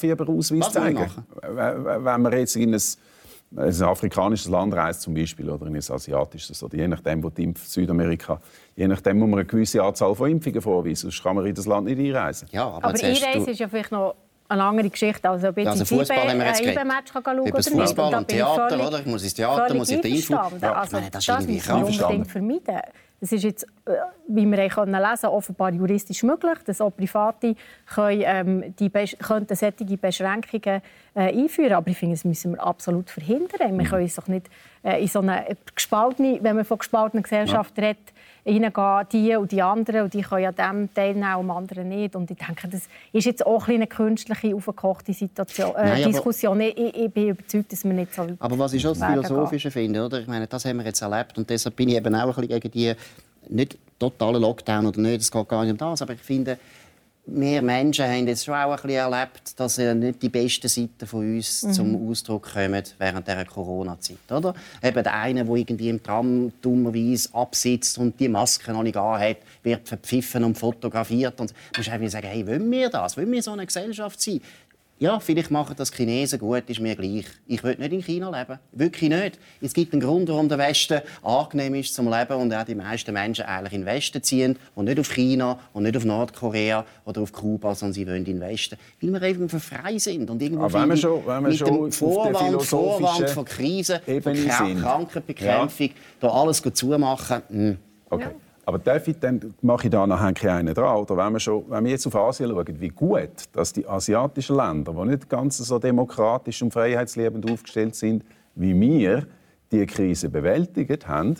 wollen 0.51 0.59
wir 0.61 0.71
zeigen. 0.71 1.05
Wenn 1.41 2.21
man 2.21 2.31
jetzt 2.33 2.55
in 2.55 2.73
ein, 2.75 2.81
ein 3.55 3.81
afrikanisches 3.83 4.49
Land 4.49 4.73
reist 4.73 5.01
zum 5.03 5.13
Beispiel 5.13 5.49
oder 5.49 5.67
in 5.67 5.75
ein 5.75 5.77
asiatisches 5.77 6.61
oder 6.63 6.75
je 6.77 6.87
nachdem, 6.87 7.23
wo 7.23 7.29
die 7.29 7.43
Impf 7.43 7.65
Südamerika, 7.65 8.39
je 8.75 8.87
nachdem 8.87 9.19
muss 9.19 9.29
man 9.29 9.39
eine 9.39 9.47
gewisse 9.47 9.81
Anzahl 9.81 10.13
von 10.15 10.29
Impfungen 10.29 10.61
vorweisen, 10.61 11.09
sonst 11.09 11.23
kann 11.23 11.35
man 11.35 11.45
in 11.45 11.55
das 11.55 11.65
Land 11.65 11.85
nicht 11.87 11.97
einreisen. 11.99 12.47
Ja, 12.51 12.65
aber, 12.67 12.77
Aber 12.77 12.87
Einreise 12.89 13.25
du- 13.45 13.49
ist 13.51 13.59
ja 13.59 13.67
vielleicht 13.69 13.91
noch 13.91 14.15
eine 14.49 14.63
andere 14.63 14.89
Geschichte. 14.89 15.29
Also, 15.29 15.47
ich 15.49 15.57
Ja, 15.57 15.71
also 15.71 15.81
jetzt 15.83 15.91
ins 15.91 15.99
Fußball 16.01 16.29
haben 16.29 16.39
wir 16.39 16.45
jetzt 16.47 16.61
IB- 16.61 16.73
geredet. 16.73 17.47
Über 17.47 17.57
das 17.57 17.67
oder 17.67 17.75
nicht. 17.77 17.87
Fußball 17.89 18.15
und 18.15 18.21
ich 18.31 18.37
Theater, 18.37 18.87
oder? 18.87 18.99
Ich 18.99 19.05
muss 19.05 19.23
ins 19.23 19.33
Theater, 19.33 19.73
muss 19.75 19.89
ich 19.91 20.01
die 20.01 20.15
Info-. 20.17 20.33
Ja, 20.33 20.73
Also, 20.73 20.97
nein, 20.97 21.07
das 21.11 21.19
ist 21.21 21.29
das 21.29 21.35
irgendwie 21.39 21.53
müssen 21.55 21.67
wir 21.67 21.73
krass. 21.97 22.01
unbedingt 22.01 22.27
vermeiden. 22.31 22.81
Das 23.19 23.31
ist 23.31 23.43
jetzt, 23.43 23.63
äh, 23.85 23.93
wie 24.27 24.45
wir 24.45 24.57
haben 24.57 24.69
können 24.69 25.01
lesen 25.01 25.27
offenbar 25.27 25.73
juristisch 25.73 26.21
möglich, 26.23 26.59
dass 26.65 26.81
auch 26.81 26.91
Private 26.95 27.55
können, 27.87 28.23
ähm, 28.25 28.75
die 28.79 28.89
könnten 28.89 29.55
solche 29.55 29.97
Beschränkungen 29.97 30.81
äh, 31.15 31.33
einführen 31.33 31.73
Aber 31.73 31.89
ich 31.89 31.97
finde, 31.97 32.15
das 32.15 32.25
müssen 32.25 32.53
wir 32.53 32.63
absolut 32.63 33.09
verhindern. 33.09 33.73
Mhm. 33.73 33.79
Wir 33.79 33.85
können 33.87 34.03
uns 34.03 34.15
doch 34.15 34.27
nicht 34.27 34.49
äh, 34.83 35.01
in 35.01 35.07
so 35.07 35.19
eine 35.19 35.45
gespaltene, 35.73 36.39
wenn 36.43 36.55
man 36.55 36.65
von 36.65 36.77
gespaltener 36.77 37.23
Gesellschaft 37.23 37.77
redet, 37.77 38.13
reingehen, 38.47 39.07
die 39.11 39.35
und 39.35 39.51
die 39.51 39.61
anderen, 39.61 40.03
und 40.03 40.13
die 40.13 40.21
können 40.21 40.45
an 40.45 40.55
dem 40.55 40.93
teilnehmen, 40.93 41.35
und 41.35 41.49
am 41.49 41.51
anderen 41.51 41.89
nicht. 41.89 42.15
Und 42.15 42.31
ich 42.31 42.37
denke, 42.37 42.67
das 42.67 42.83
ist 43.11 43.25
jetzt 43.25 43.45
auch 43.45 43.67
ein 43.67 43.75
eine 43.75 43.87
künstliche, 43.87 44.55
aufgekochte 44.55 45.13
Situation, 45.13 45.75
äh, 45.75 45.89
Nein, 45.89 46.11
Diskussion. 46.11 46.59
Ich, 46.61 46.77
ich, 46.77 47.11
bin 47.11 47.29
überzeugt, 47.29 47.71
dass 47.71 47.83
wir 47.83 47.93
nicht 47.93 48.13
so 48.13 48.27
Aber 48.39 48.59
was 48.59 48.73
ich 48.73 48.81
schon 48.81 48.97
das 48.97 49.07
Philosophische 49.07 49.71
finde, 49.71 50.05
oder? 50.05 50.19
Ich 50.19 50.27
meine, 50.27 50.47
das 50.47 50.65
haben 50.65 50.77
wir 50.77 50.85
jetzt 50.85 51.01
erlebt 51.01 51.37
und 51.37 51.49
deshalb 51.49 51.75
bin 51.75 51.89
ich 51.89 51.95
eben 51.95 52.15
auch 52.15 52.37
ein 52.37 52.47
bisschen 52.47 52.59
gegen 52.59 52.71
die 52.71 52.93
nicht 53.49 53.77
totalen 53.99 54.41
Lockdown 54.41 54.87
oder 54.87 54.99
nicht, 54.99 55.21
es 55.21 55.31
geht 55.31 55.47
gar 55.47 55.63
nicht 55.63 55.71
um 55.71 55.77
das, 55.77 56.01
aber 56.01 56.13
ich 56.13 56.21
finde, 56.21 56.57
wir 57.29 57.61
Menschen 57.61 58.05
haben 58.05 58.27
jetzt 58.27 58.45
schon 58.45 58.53
auch 58.53 58.71
ein 58.71 58.75
bisschen 58.75 58.89
erlebt, 58.89 59.59
dass 59.59 59.77
nicht 59.77 60.21
die 60.21 60.29
besten 60.29 60.67
Seiten 60.69 61.05
von 61.05 61.35
uns 61.35 61.59
zum 61.59 62.09
Ausdruck 62.09 62.53
kommen 62.53 62.83
während 62.97 63.27
dieser 63.27 63.45
Corona-Zeit, 63.45 64.31
oder? 64.31 64.53
Eben 64.81 65.03
der 65.03 65.13
eine, 65.13 65.43
der 65.43 65.55
irgendwie 65.55 65.89
im 65.89 66.01
Tram 66.01 66.51
dummerweise 66.61 67.29
absitzt 67.33 67.97
und 67.97 68.17
die 68.19 68.29
Maske 68.29 68.71
noch 68.71 68.83
nicht 68.83 68.95
hat, 68.95 69.37
wird 69.61 69.87
verpfiffen 69.87 70.45
und 70.45 70.57
fotografiert 70.57 71.39
und 71.41 71.53
musst 71.75 71.89
einfach 71.89 72.09
sagen, 72.09 72.27
hey, 72.27 72.47
wollen 72.47 72.71
wir 72.71 72.89
das? 72.89 73.17
Wollen 73.17 73.31
wir 73.31 73.43
so 73.43 73.51
eine 73.51 73.65
Gesellschaft 73.65 74.21
sein? 74.21 74.41
Ja, 74.99 75.19
vielleicht 75.19 75.51
machen 75.51 75.75
das 75.77 75.91
Chinesen 75.93 76.39
gut, 76.39 76.63
ist 76.67 76.79
mir 76.79 76.95
gleich. 76.95 77.25
Ich 77.45 77.63
will 77.63 77.75
nicht 77.77 77.93
in 77.93 78.01
China 78.01 78.35
leben. 78.35 78.57
Wirklich 78.71 79.09
nicht. 79.11 79.37
Es 79.61 79.73
gibt 79.73 79.93
einen 79.93 80.01
Grund, 80.01 80.27
warum 80.27 80.49
der 80.49 80.57
Westen 80.57 81.01
angenehm 81.21 81.75
ist 81.75 81.93
zum 81.93 82.09
Leben 82.11 82.33
und 82.33 82.51
auch 82.51 82.63
die 82.63 82.73
meisten 82.73 83.13
Menschen 83.13 83.45
eigentlich 83.45 83.73
in 83.73 83.81
den 83.81 83.85
Westen 83.85 84.23
ziehen 84.23 84.57
und 84.73 84.85
nicht 84.85 84.99
auf 84.99 85.13
China 85.13 85.59
und 85.73 85.83
nicht 85.83 85.95
auf 85.95 86.03
Nordkorea 86.03 86.83
oder 87.05 87.21
auf 87.21 87.31
Kuba, 87.31 87.75
sondern 87.75 87.93
sie 87.93 88.07
wollen 88.07 88.17
in 88.17 88.25
den 88.25 88.39
Westen. 88.39 88.75
Weil 88.99 89.13
wir 89.13 89.21
einfach 89.21 89.59
frei 89.59 89.99
sind. 89.99 90.29
Und 90.31 90.41
irgendwo 90.41 90.63
Aber 90.63 90.81
wenn 90.81 90.89
wir 90.89 90.97
schon- 90.97 91.21
wenn 91.27 91.43
wir 91.43 91.49
mit 91.49 91.57
schon 91.59 91.67
dem 91.67 91.91
Vorwand, 91.91 92.63
Vorwand 92.63 93.29
von 93.29 93.45
Krisen, 93.45 93.99
von. 94.23 94.81
Krankenbekämpfung, 94.81 95.89
da 96.19 96.27
alles 96.29 96.63
gut 96.63 96.75
zumachen, 96.75 97.41
hm. 97.49 97.77
Okay. 98.09 98.29
Aber 98.67 98.79
darf 98.79 99.07
ich, 99.07 99.17
dann 99.17 99.53
mache 99.61 99.87
ich 99.87 99.91
da 99.91 100.05
nachher 100.05 100.55
einen 100.55 100.73
dran. 100.73 100.97
Oder 100.97 101.15
wenn 101.15 101.31
wir, 101.31 101.39
schon, 101.39 101.63
wenn 101.69 101.85
wir 101.85 101.91
jetzt 101.91 102.05
auf 102.05 102.17
Asien 102.17 102.49
schauen, 102.49 102.81
wie 102.81 102.89
gut 102.89 103.45
dass 103.53 103.71
die 103.71 103.87
asiatischen 103.87 104.57
Länder, 104.57 104.91
die 104.91 105.07
nicht 105.07 105.29
ganz 105.29 105.57
so 105.59 105.79
demokratisch 105.79 106.61
und 106.61 106.73
freiheitsliebend 106.73 107.49
aufgestellt 107.49 107.95
sind 107.95 108.25
wie 108.55 108.77
wir, 108.77 109.25
die 109.71 109.85
Krise 109.85 110.27
bewältigt 110.27 111.07
haben, 111.07 111.35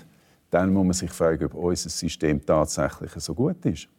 dann 0.51 0.71
muss 0.71 0.85
man 0.85 0.93
sich 0.93 1.11
fragen, 1.11 1.43
ob 1.43 1.55
unser 1.55 1.89
System 1.89 2.45
tatsächlich 2.45 3.11
so 3.17 3.33
gut 3.33 3.65
ist. 3.65 3.89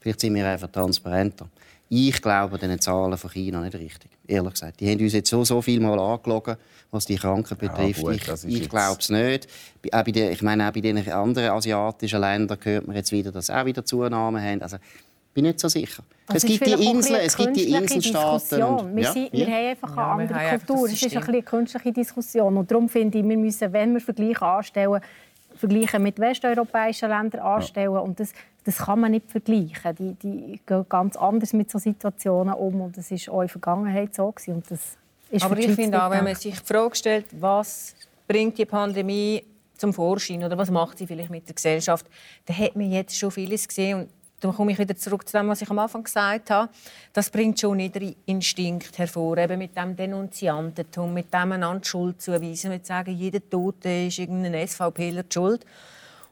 Vielleicht 0.00 0.20
sind 0.20 0.34
wir 0.34 0.46
einfach 0.48 0.70
transparenter. 0.70 1.48
Ich 1.92 2.22
glaube 2.22 2.56
den 2.56 2.78
Zahlen 2.80 3.18
von 3.18 3.30
China 3.30 3.60
nicht 3.60 3.74
richtig. 3.74 4.10
Ehrlich 4.26 4.52
gesagt. 4.52 4.78
Die 4.78 4.88
haben 4.88 5.00
uns 5.00 5.12
jetzt 5.12 5.28
so, 5.28 5.44
so 5.44 5.60
viel 5.60 5.80
mal 5.80 5.98
angelogen, 5.98 6.56
was 6.92 7.04
die 7.04 7.16
Kranken 7.16 7.58
betrifft. 7.58 8.00
gut, 8.00 8.14
ich 8.14 8.44
ich 8.62 8.68
glaube 8.68 8.98
es 9.00 9.10
nicht. 9.10 9.48
Auch 9.92 10.04
bei 10.04 10.12
den, 10.12 10.30
ich 10.32 10.40
meine, 10.42 10.68
auch 10.68 10.72
bei 10.72 10.80
den 10.80 10.96
anderen 11.10 11.50
asiatischen 11.50 12.20
Ländern 12.20 12.58
hört 12.62 12.86
man 12.86 12.94
jetzt 12.94 13.10
wieder, 13.10 13.32
dass 13.32 13.46
sie 13.46 13.56
auch 13.60 13.64
wieder 13.64 13.84
Zunahmen 13.84 14.40
haben. 14.40 14.62
Also, 14.62 14.76
ich 14.76 15.34
bin 15.34 15.44
nicht 15.44 15.58
so 15.60 15.68
sicher. 15.68 16.02
Das 16.28 16.44
es 16.44 16.44
gibt 16.44 16.64
die 16.64 16.72
Inseln, 16.72 17.20
es 17.24 17.36
gibt 17.36 17.56
die 17.56 17.70
Inselstaaten. 17.72 18.96
Wir, 18.96 19.02
ja, 19.02 19.12
sind, 19.12 19.34
ja. 19.34 19.46
wir 19.46 19.46
haben 19.46 19.66
einfach 19.70 19.96
Ja, 19.96 20.12
eine 20.14 20.28
wir 20.28 20.36
andere 20.36 20.58
Kultur. 20.58 20.86
das 20.88 20.92
Es 20.92 20.92
ist 20.92 21.02
ein 21.02 21.10
System. 21.10 21.20
bisschen 21.20 21.34
eine 21.34 21.42
künstliche 21.42 21.92
Diskussion. 21.92 22.56
Und 22.56 22.70
darum 22.70 22.88
finde 22.88 23.18
ich, 23.18 23.24
wir 23.28 23.36
müssen, 23.36 23.72
wenn 23.72 23.92
wir 23.94 24.00
Vergleiche 24.00 24.42
anstellen, 24.44 25.00
Vergleiche 25.60 25.98
mit 25.98 26.18
westeuropäischen 26.18 27.08
Ländern 27.08 27.40
anstellen. 27.40 27.96
Und 27.96 28.18
das, 28.18 28.32
das 28.64 28.78
kann 28.78 29.00
man 29.00 29.12
nicht 29.12 29.30
vergleichen. 29.30 29.94
Die, 29.98 30.14
die 30.14 30.60
gehen 30.66 30.86
ganz 30.88 31.16
anders 31.16 31.52
mit 31.52 31.70
solchen 31.70 31.92
Situationen 31.94 32.54
um. 32.54 32.80
Und 32.80 32.96
das 32.96 33.10
war 33.10 33.34
auch 33.34 33.40
in 33.40 33.46
der 33.46 33.48
Vergangenheit 33.48 34.14
so. 34.14 34.30
Gewesen. 34.32 34.54
Und 34.54 34.70
das 34.70 34.96
ist 35.30 35.44
Aber 35.44 35.58
ich 35.58 35.72
finde 35.72 36.02
auch, 36.02 36.10
wenn 36.10 36.24
man 36.24 36.34
sich 36.34 36.58
die 36.58 36.66
Frage 36.66 36.96
stellt, 36.96 37.26
was 37.40 37.94
bringt 38.26 38.58
die 38.58 38.64
Pandemie 38.64 39.44
zum 39.76 39.92
Vorschein 39.92 40.44
oder 40.44 40.58
was 40.58 40.70
macht 40.70 40.98
sie 40.98 41.06
vielleicht 41.06 41.30
mit 41.30 41.48
der 41.48 41.54
Gesellschaft, 41.54 42.06
dann 42.46 42.58
hat 42.58 42.76
man 42.76 42.90
jetzt 42.90 43.16
schon 43.16 43.30
vieles 43.30 43.66
gesehen. 43.66 44.00
Und 44.00 44.08
dann 44.40 44.54
komme 44.54 44.72
ich 44.72 44.78
wieder 44.78 44.96
zurück 44.96 45.28
zu 45.28 45.36
dem, 45.36 45.48
was 45.48 45.62
ich 45.62 45.70
am 45.70 45.78
Anfang 45.78 46.02
gesagt 46.02 46.50
habe. 46.50 46.70
Das 47.12 47.30
bringt 47.30 47.60
schon 47.60 47.76
niedere 47.76 48.14
Instinkt 48.26 48.98
hervor, 48.98 49.38
eben 49.38 49.58
mit 49.58 49.76
dem 49.76 49.94
Denunziantentum, 49.94 51.12
mit 51.12 51.32
dem 51.32 51.52
einander 51.52 51.84
Schuld 51.84 52.20
zuweisen, 52.20 52.70
mit 52.70 52.86
sagen, 52.86 53.14
jeder 53.14 53.40
Tote 53.48 54.06
ist 54.06 54.18
irgendein 54.18 54.66
SVPler 54.66 55.22
die 55.22 55.32
Schuld. 55.32 55.64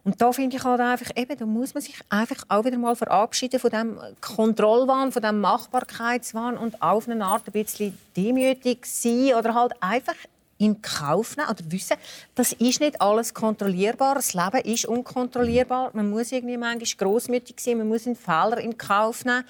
Und 0.04 0.22
da 0.22 0.32
finde 0.32 0.56
ich 0.56 0.64
halt 0.64 0.80
einfach, 0.80 1.10
eben, 1.16 1.36
da 1.36 1.44
muss 1.44 1.74
man 1.74 1.82
sich 1.82 2.00
einfach 2.08 2.42
auch 2.48 2.64
wieder 2.64 2.78
mal 2.78 2.96
verabschieden 2.96 3.60
von 3.60 3.70
dem 3.70 3.98
Kontrollwahn, 4.20 5.12
von 5.12 5.22
dem 5.22 5.40
Machbarkeitswahn 5.40 6.56
und 6.56 6.80
auf 6.80 7.08
eine 7.08 7.22
Art 7.24 7.46
ein 7.46 7.52
bisschen 7.52 7.98
demütig 8.16 8.86
sein 8.86 9.34
oder 9.36 9.54
halt 9.54 9.72
einfach 9.80 10.14
in 10.58 10.82
Kauf 10.82 11.36
nehmen 11.36 11.48
oder 11.48 11.70
wissen, 11.70 11.96
das 12.34 12.52
ist 12.52 12.80
nicht 12.80 13.00
alles 13.00 13.32
kontrollierbar. 13.32 14.16
Das 14.16 14.34
Leben 14.34 14.60
ist 14.64 14.86
unkontrollierbar. 14.86 15.90
Man 15.94 16.10
muss 16.10 16.32
irgendwie 16.32 16.56
manchmal 16.56 17.08
großmütig 17.08 17.60
sein, 17.60 17.78
man 17.78 17.88
muss 17.88 18.06
einen 18.06 18.16
Fehler 18.16 18.58
in 18.58 18.76
Kauf 18.76 19.24
nehmen. 19.24 19.44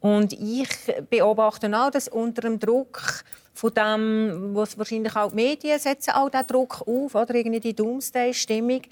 Und 0.00 0.32
ich 0.32 0.68
beobachte 1.10 1.70
auch, 1.76 1.90
dass 1.90 2.08
unter 2.08 2.42
dem 2.42 2.58
Druck 2.58 3.24
von 3.54 3.72
dem, 3.72 4.50
was 4.54 4.76
wahrscheinlich 4.76 5.16
auch 5.16 5.30
die 5.30 5.36
Medien 5.36 5.78
setzen 5.78 6.10
auch 6.10 6.28
den 6.28 6.46
Druck 6.46 6.82
auf, 6.86 7.14
oder 7.14 7.34
irgendwie 7.34 7.60
die 7.60 7.74
Doomsday-Stimmung, 7.74 8.82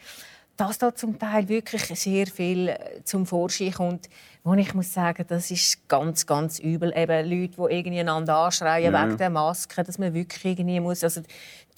dass 0.57 0.79
da 0.79 0.95
zum 0.95 1.19
Teil 1.19 1.49
wirklich 1.49 1.83
sehr 1.99 2.27
viel 2.27 2.69
äh, 2.69 3.03
zum 3.05 3.27
Vorschein 3.27 3.73
kommt. 3.73 4.09
Und 4.43 4.59
ich 4.59 4.75
muss 4.75 4.93
sagen, 4.93 5.25
das 5.27 5.51
ist 5.51 5.89
ganz, 5.89 6.27
ganz 6.27 6.59
übel. 6.59 6.93
Eben 6.95 7.29
Leute, 7.29 7.55
die 7.57 7.75
irgendwie 7.75 8.01
einander 8.01 8.37
anschreien 8.37 8.93
ja. 8.93 9.07
wegen 9.07 9.17
der 9.17 9.31
Maske, 9.31 9.83
dass 9.83 9.99
man 9.99 10.13
wirklich 10.13 10.45
irgendwie 10.45 10.81
muss, 10.81 11.03
also 11.03 11.23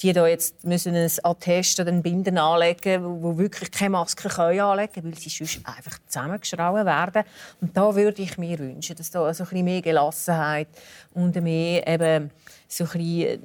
die 0.03 0.13
da 0.13 0.27
jetzt 0.27 0.65
müssen 0.65 0.95
ein 0.95 1.11
Attest 1.23 1.81
oder 1.81 1.91
ein 1.91 2.03
Binden 2.03 2.37
anlegen, 2.37 3.23
wo 3.23 3.39
wirklich 3.39 3.71
keine 3.71 3.91
Maske 3.91 4.29
können 4.29 4.61
anlegen, 4.61 5.05
weil 5.05 5.15
sie 5.15 5.31
sonst 5.31 5.61
einfach 5.65 5.99
zusammengeschrauen 6.07 6.85
werden. 6.85 7.23
Und 7.61 7.77
da 7.77 7.95
würde 7.95 8.21
ich 8.21 8.37
mir 8.37 8.59
wünschen, 8.59 8.97
dass 8.97 9.11
da 9.11 9.33
so 9.33 9.45
ein 9.45 9.49
bisschen 9.49 9.65
mehr 9.65 9.81
Gelassenheit 9.81 10.69
und 11.15 11.41
mehr 11.41 11.87
eben 11.87 12.31
so 12.69 12.85
ein 12.85 12.91
bisschen 12.91 13.43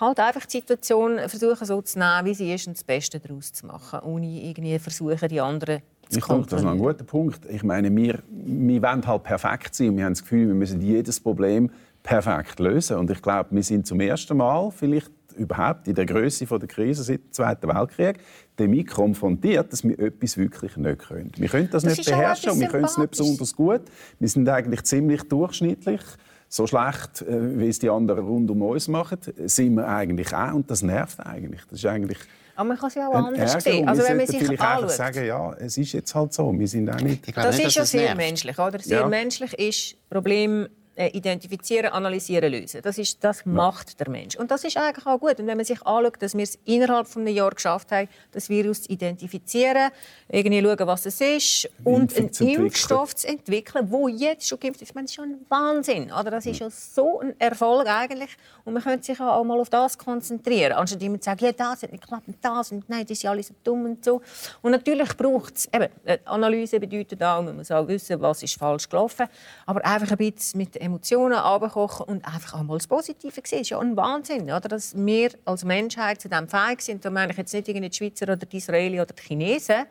halt 0.00 0.20
einfach 0.20 0.46
die 0.46 0.58
Situation 0.58 1.18
versuchen 1.26 1.66
so 1.66 1.80
zu 1.82 1.98
nehmen, 1.98 2.24
wie 2.24 2.34
sie 2.34 2.52
ist 2.52 2.66
und 2.66 2.76
das 2.76 2.84
Beste 2.84 3.20
daraus 3.20 3.52
zu 3.52 3.66
machen, 3.66 4.00
ohne 4.00 4.26
irgendwie 4.26 4.78
versuchen, 4.78 5.28
die 5.28 5.40
anderen 5.40 5.82
zu 6.08 6.18
ich 6.18 6.24
denke, 6.24 6.46
das 6.48 6.62
ist 6.62 6.66
ein 6.66 6.78
guter 6.78 7.04
Punkt. 7.04 7.40
Ich 7.50 7.62
meine, 7.62 7.94
wir, 7.94 8.20
wir 8.30 8.82
wollen 8.82 9.06
halt 9.06 9.22
perfekt 9.24 9.74
sein 9.74 9.90
und 9.90 9.96
wir 9.98 10.04
haben 10.04 10.14
das 10.14 10.22
Gefühl, 10.22 10.48
wir 10.48 10.54
müssen 10.54 10.80
jedes 10.80 11.20
Problem 11.20 11.70
perfekt 12.02 12.58
lösen. 12.60 12.96
Und 12.96 13.10
ich 13.10 13.20
glaube, 13.20 13.50
wir 13.50 13.62
sind 13.62 13.86
zum 13.86 14.00
ersten 14.00 14.36
Mal 14.36 14.70
vielleicht 14.70 15.10
überhaupt 15.36 15.86
in 15.86 15.94
der 15.94 16.06
Größe 16.06 16.46
der 16.46 16.68
Krise 16.68 17.02
seit 17.02 17.20
dem 17.20 17.32
Zweiten 17.32 17.68
Weltkrieg 17.68 18.18
damit 18.56 18.88
konfrontiert, 18.88 19.72
dass 19.72 19.84
wir 19.84 19.98
etwas 19.98 20.36
wirklich 20.36 20.76
nicht 20.76 20.98
können. 20.98 21.30
Wir 21.36 21.48
können 21.48 21.68
das, 21.70 21.84
das 21.84 21.96
nicht 21.96 22.08
beherrschen 22.08 22.52
und 22.52 22.60
wir 22.60 22.68
können 22.68 22.84
es 22.84 22.98
nicht 22.98 23.10
besonders 23.10 23.54
gut. 23.54 23.82
Wir 24.18 24.28
sind 24.28 24.48
eigentlich 24.48 24.82
ziemlich 24.82 25.22
durchschnittlich 25.24 26.00
so 26.48 26.66
schlecht, 26.66 27.22
äh, 27.22 27.58
wie 27.58 27.68
es 27.68 27.78
die 27.78 27.90
anderen 27.90 28.26
rund 28.26 28.50
um 28.50 28.62
uns 28.62 28.88
machen, 28.88 29.18
sind 29.46 29.74
wir 29.74 29.86
eigentlich 29.86 30.34
auch. 30.34 30.54
Und 30.54 30.70
das 30.70 30.82
nervt 30.82 31.20
eigentlich. 31.20 31.62
Das 31.70 31.78
ist 31.78 31.86
eigentlich 31.86 32.18
aber 32.58 32.70
man 32.70 32.76
kann 32.76 32.88
es 32.88 32.94
ja 32.96 33.06
auch 33.06 33.14
anders 33.14 33.54
Ärger. 33.54 33.60
sehen. 33.60 33.88
Also 33.88 34.02
wenn 34.02 34.16
man 34.16 34.26
sich 34.26 34.38
vielleicht 34.38 34.60
anschaut. 34.60 34.90
sagen, 34.90 35.24
ja, 35.24 35.52
es 35.60 35.78
ist 35.78 35.92
jetzt 35.92 36.12
halt 36.12 36.32
so. 36.32 36.52
Wir 36.58 36.66
sind 36.66 36.90
auch 36.90 37.00
nicht... 37.00 37.36
das 37.36 37.56
nicht, 37.56 37.68
ist 37.68 37.76
ja 37.76 37.84
sehr 37.84 38.00
nervt. 38.00 38.16
menschlich, 38.16 38.58
oder? 38.58 38.80
Sehr 38.80 39.00
ja. 39.02 39.06
menschlich 39.06 39.52
ist 39.56 40.10
Problem 40.10 40.68
identifizieren, 41.06 41.92
analysieren, 41.92 42.52
lösen. 42.52 42.82
Das, 42.82 42.98
ist, 42.98 43.22
das 43.22 43.44
ja. 43.44 43.52
macht 43.52 44.00
der 44.00 44.10
Mensch. 44.10 44.36
Und 44.36 44.50
das 44.50 44.64
ist 44.64 44.76
eigentlich 44.76 45.06
auch 45.06 45.18
gut. 45.18 45.38
Und 45.38 45.46
wenn 45.46 45.56
man 45.56 45.64
sich 45.64 45.80
anschaut, 45.86 46.20
dass 46.20 46.36
wir 46.36 46.42
es 46.42 46.58
innerhalb 46.64 47.06
von 47.06 47.22
einem 47.22 47.34
Jahr 47.34 47.50
geschafft 47.50 47.92
haben, 47.92 48.08
das 48.32 48.48
Virus 48.48 48.82
zu 48.82 48.90
identifizieren, 48.90 49.90
irgendwie 50.28 50.62
schauen, 50.62 50.86
was 50.86 51.06
es 51.06 51.20
ist 51.20 51.70
und 51.84 52.16
einen 52.16 52.30
Impfstoff 52.30 53.14
zu 53.14 53.28
entwickeln, 53.28 53.90
wo 53.90 54.08
jetzt 54.08 54.48
schon 54.48 54.58
gibt. 54.58 54.82
Ich 54.82 54.94
meine, 54.94 55.04
das 55.04 55.12
ist 55.12 55.16
schon 55.16 55.30
ein 55.30 55.46
Wahnsinn. 55.48 56.12
Oder? 56.12 56.30
Das 56.30 56.46
ist 56.46 56.58
ja 56.58 56.68
so 56.70 57.20
ein 57.20 57.38
Erfolg 57.38 57.86
eigentlich. 57.88 58.30
Und 58.64 58.74
man 58.74 58.82
könnte 58.82 59.06
sich 59.06 59.20
auch 59.20 59.44
mal 59.44 59.58
auf 59.58 59.70
das 59.70 59.96
konzentrieren, 59.96 60.72
anstatt 60.72 61.02
immer 61.02 61.20
zu 61.20 61.26
sagen, 61.26 61.44
ja, 61.44 61.52
das 61.52 61.82
hat 61.82 61.92
nicht 61.92 62.02
geklappt 62.02 62.28
und 62.28 62.36
das 62.42 62.72
und 62.72 62.88
nein, 62.88 63.02
das 63.02 63.12
ist 63.12 63.22
ja 63.22 63.30
alles 63.30 63.48
so 63.48 63.54
dumm 63.64 63.84
und 63.84 64.04
so. 64.04 64.20
Und 64.62 64.72
natürlich 64.72 65.16
braucht 65.16 65.56
es, 65.56 65.68
eben, 65.72 65.88
Analyse 66.24 66.80
bedeutet 66.80 67.22
auch, 67.22 67.42
man 67.42 67.56
muss 67.56 67.70
auch 67.70 67.86
wissen, 67.88 68.20
was 68.20 68.42
ist 68.42 68.58
falsch 68.58 68.88
gelaufen, 68.88 69.26
aber 69.66 69.84
einfach 69.84 70.10
ein 70.10 70.16
bisschen 70.16 70.58
mit 70.58 70.76
Emotionen 70.88 71.38
abkochen 71.38 72.06
und 72.06 72.24
einfach 72.24 72.54
auch 72.54 72.62
mal 72.62 72.78
das 72.78 72.86
Positive 72.86 73.32
sehen. 73.32 73.42
Das 73.50 73.60
ist 73.60 73.70
ja 73.70 73.78
ein 73.78 73.96
Wahnsinn, 73.96 74.44
oder? 74.44 74.60
dass 74.60 74.96
wir 74.96 75.30
als 75.44 75.64
Menschheit 75.64 76.20
zu 76.20 76.28
dem 76.28 76.48
fähig 76.48 76.80
sind. 76.80 77.04
Da 77.04 77.10
meine 77.10 77.32
ich 77.32 77.38
jetzt 77.38 77.52
nicht 77.52 77.68
die 77.68 77.92
Schweizer 77.92 78.24
oder 78.24 78.36
die 78.36 78.56
Israelis 78.56 79.00
oder 79.00 79.14
die 79.14 79.22
Chinesen, 79.22 79.84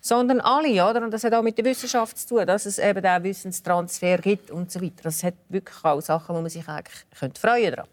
sondern 0.00 0.40
alle. 0.40 0.72
Oder? 0.88 1.02
Und 1.02 1.12
das 1.12 1.24
hat 1.24 1.32
auch 1.32 1.42
mit 1.42 1.56
der 1.56 1.64
Wissenschaft 1.64 2.18
zu 2.18 2.34
tun, 2.34 2.46
dass 2.46 2.66
es 2.66 2.78
eben 2.78 3.02
diesen 3.02 3.22
Wissenstransfer 3.22 4.18
gibt 4.18 4.50
und 4.50 4.70
so 4.70 4.82
weiter. 4.82 5.02
Das 5.04 5.22
hat 5.22 5.34
wirklich 5.48 5.84
auch 5.84 6.00
Sachen, 6.00 6.34
wo 6.34 6.40
man 6.40 6.50
sich 6.50 6.68
eigentlich 6.68 7.04
könnte 7.18 7.40
freuen 7.40 7.74
könnte. 7.74 7.88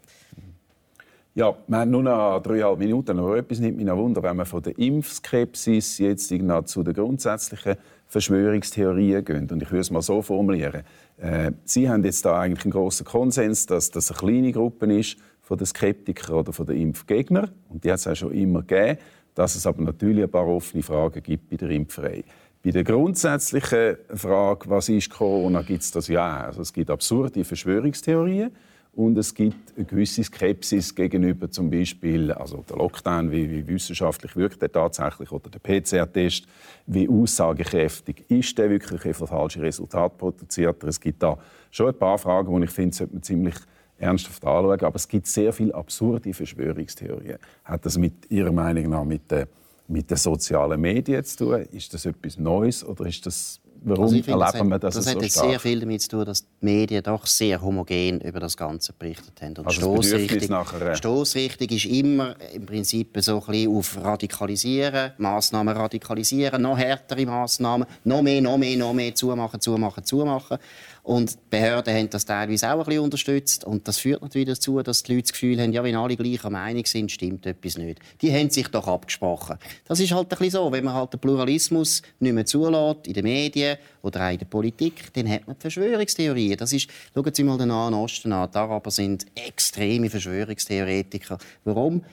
Ja, 1.32 1.54
wir 1.68 1.78
haben 1.78 1.90
nur 1.90 2.02
noch 2.02 2.40
dreieinhalb 2.42 2.78
Minuten, 2.78 3.16
aber 3.18 3.36
etwas 3.36 3.60
nimmt 3.60 3.76
mich 3.76 3.86
noch 3.86 3.96
Wunder, 3.96 4.20
wenn 4.22 4.36
man 4.36 4.46
von 4.46 4.62
der 4.62 4.76
Impfskepsis 4.76 5.98
jetzt 5.98 6.28
zu 6.28 6.82
den 6.82 6.94
grundsätzlichen 6.94 7.76
Verschwörungstheorien 8.10 9.24
gehen. 9.24 9.48
Und 9.50 9.62
ich 9.62 9.70
würde 9.70 9.80
es 9.80 9.90
mal 9.90 10.02
so 10.02 10.20
formulieren. 10.20 10.82
Äh, 11.16 11.52
Sie 11.64 11.88
haben 11.88 12.04
jetzt 12.04 12.24
da 12.24 12.40
eigentlich 12.40 12.64
einen 12.64 12.72
großen 12.72 13.06
Konsens, 13.06 13.66
dass 13.66 13.90
das 13.90 14.10
eine 14.10 14.18
kleine 14.18 14.52
Gruppe 14.52 14.92
ist 14.92 15.16
von 15.40 15.56
den 15.56 15.66
Skeptikern 15.66 16.36
oder 16.36 16.52
von 16.52 16.66
den 16.66 16.76
Impfgegnern. 16.76 17.50
Und 17.68 17.84
die 17.84 17.92
hat 17.92 18.00
es 18.00 18.08
auch 18.08 18.16
schon 18.16 18.32
immer 18.32 18.62
gegeben. 18.62 18.98
Dass 19.34 19.54
es 19.54 19.64
aber 19.64 19.80
natürlich 19.82 20.24
ein 20.24 20.30
paar 20.30 20.46
offene 20.46 20.82
Fragen 20.82 21.22
gibt 21.22 21.48
bei 21.48 21.56
der 21.56 21.70
Impferei. 21.70 22.24
Bei 22.64 22.72
der 22.72 22.82
grundsätzlichen 22.82 23.96
Frage, 24.12 24.68
was 24.68 24.88
ist 24.88 25.08
Corona, 25.08 25.62
gibt 25.62 25.82
es 25.82 25.92
das 25.92 26.08
ja. 26.08 26.42
Also 26.46 26.62
es 26.62 26.72
gibt 26.72 26.90
absurde 26.90 27.44
Verschwörungstheorien. 27.44 28.50
Und 28.92 29.16
es 29.16 29.34
gibt 29.34 29.76
eine 29.76 29.84
gewisse 29.84 30.24
Skepsis 30.24 30.94
gegenüber 30.94 31.50
zum 31.50 31.70
Beispiel 31.70 32.32
also 32.32 32.64
der 32.68 32.76
Lockdown, 32.76 33.30
wie, 33.30 33.48
wie 33.48 33.66
wissenschaftlich 33.68 34.34
wirkt 34.34 34.60
der 34.62 34.72
tatsächlich, 34.72 35.30
oder 35.30 35.48
der 35.48 35.60
PCR-Test, 35.60 36.46
wie 36.86 37.08
aussagekräftig 37.08 38.24
ist 38.28 38.58
der 38.58 38.68
wirklich, 38.68 39.04
wie 39.04 39.12
falsche 39.12 39.62
Resultate 39.62 40.16
produziert 40.16 40.82
Es 40.82 41.00
gibt 41.00 41.22
da 41.22 41.38
schon 41.70 41.88
ein 41.88 41.98
paar 41.98 42.18
Fragen, 42.18 42.54
die 42.60 42.64
ich 42.64 42.70
finde, 42.70 42.96
sollte 42.96 43.14
man 43.14 43.22
ziemlich 43.22 43.54
ernsthaft 44.00 44.44
anschauen. 44.44 44.80
Aber 44.80 44.96
es 44.96 45.06
gibt 45.06 45.26
sehr 45.28 45.52
viele 45.52 45.74
absurde 45.74 46.34
Verschwörungstheorien. 46.34 47.38
Hat 47.64 47.86
das 47.86 47.96
mit 47.96 48.30
Ihrer 48.30 48.52
Meinung 48.52 48.90
nach 48.90 49.04
mit 49.04 49.30
den, 49.30 49.46
mit 49.86 50.10
den 50.10 50.16
sozialen 50.16 50.80
Medien 50.80 51.22
zu 51.22 51.44
tun? 51.44 51.60
Ist 51.70 51.94
das 51.94 52.06
etwas 52.06 52.38
Neues 52.38 52.84
oder 52.84 53.06
ist 53.06 53.24
das 53.24 53.60
Warum 53.82 54.04
also 54.04 54.22
finde, 54.22 54.44
erleben 54.44 54.68
wir 54.68 54.78
das, 54.78 54.94
das 54.94 55.04
so 55.04 55.10
hat 55.10 55.22
jetzt 55.22 55.38
sehr 55.38 55.58
viel 55.58 55.80
damit 55.80 56.02
zu 56.02 56.08
tun, 56.08 56.24
dass 56.26 56.42
die 56.42 56.48
Medien 56.60 57.02
doch 57.02 57.26
sehr 57.26 57.60
homogen 57.62 58.20
über 58.20 58.38
das 58.38 58.56
Ganze 58.56 58.92
berichtet 58.92 59.40
haben. 59.40 59.56
Und 59.56 59.66
also 59.66 59.80
Stoßrichtung, 59.80 60.94
Stoßrichtung 60.94 61.68
ist 61.68 61.86
immer 61.86 62.36
im 62.52 62.66
Prinzip 62.66 63.16
so 63.20 63.40
ein 63.40 63.46
bisschen 63.46 63.76
auf 63.76 63.96
Radikalisieren, 63.96 65.12
Massnahmen 65.18 65.74
radikalisieren, 65.74 66.60
noch 66.62 66.76
härtere 66.76 67.24
Massnahmen, 67.24 67.86
noch 68.04 68.22
mehr, 68.22 68.42
noch 68.42 68.58
mehr, 68.58 68.76
noch 68.76 68.92
mehr 68.92 69.14
zumachen, 69.14 69.60
zumachen, 69.60 70.04
zumachen. 70.04 70.58
Und 71.02 71.34
die 71.34 71.38
Behörden 71.50 71.94
haben 71.94 72.10
das 72.10 72.24
teilweise 72.24 72.72
auch 72.72 72.80
ein 72.80 72.84
bisschen 72.84 73.02
unterstützt. 73.02 73.64
Und 73.64 73.88
das 73.88 73.98
führt 73.98 74.22
natürlich 74.22 74.48
dazu, 74.48 74.82
dass 74.82 75.02
die 75.02 75.14
Leute 75.14 75.22
das 75.22 75.32
Gefühl 75.32 75.60
haben, 75.60 75.72
ja, 75.72 75.82
wenn 75.82 75.96
alle 75.96 76.16
gleicher 76.16 76.50
Meinung 76.50 76.84
sind, 76.84 77.10
stimmt 77.10 77.46
etwas 77.46 77.78
nicht. 77.78 78.00
Die 78.20 78.32
haben 78.32 78.50
sich 78.50 78.68
doch 78.68 78.86
abgesprochen. 78.86 79.56
Das 79.86 80.00
ist 80.00 80.12
halt 80.12 80.26
ein 80.26 80.28
bisschen 80.28 80.50
so. 80.50 80.72
Wenn 80.72 80.84
man 80.84 80.94
halt 80.94 81.12
den 81.12 81.20
Pluralismus 81.20 82.02
nicht 82.18 82.32
mehr 82.32 82.46
zulässt, 82.46 83.06
in 83.06 83.14
den 83.14 83.24
Medien 83.24 83.78
oder 84.02 84.26
auch 84.26 84.32
in 84.32 84.38
der 84.38 84.46
Politik, 84.46 85.12
dann 85.14 85.28
hat 85.28 85.46
man 85.46 85.56
Verschwörungstheorien. 85.56 86.56
Das 86.56 86.72
ist, 86.72 86.88
schauen 87.14 87.34
Sie 87.34 87.44
mal 87.44 87.58
den 87.58 87.68
Nahen 87.68 87.94
Osten 87.94 88.32
an. 88.32 88.50
Die 88.50 88.58
Araber 88.58 88.90
sind 88.90 89.26
extreme 89.34 90.10
Verschwörungstheoretiker. 90.10 91.38
Warum? 91.64 92.04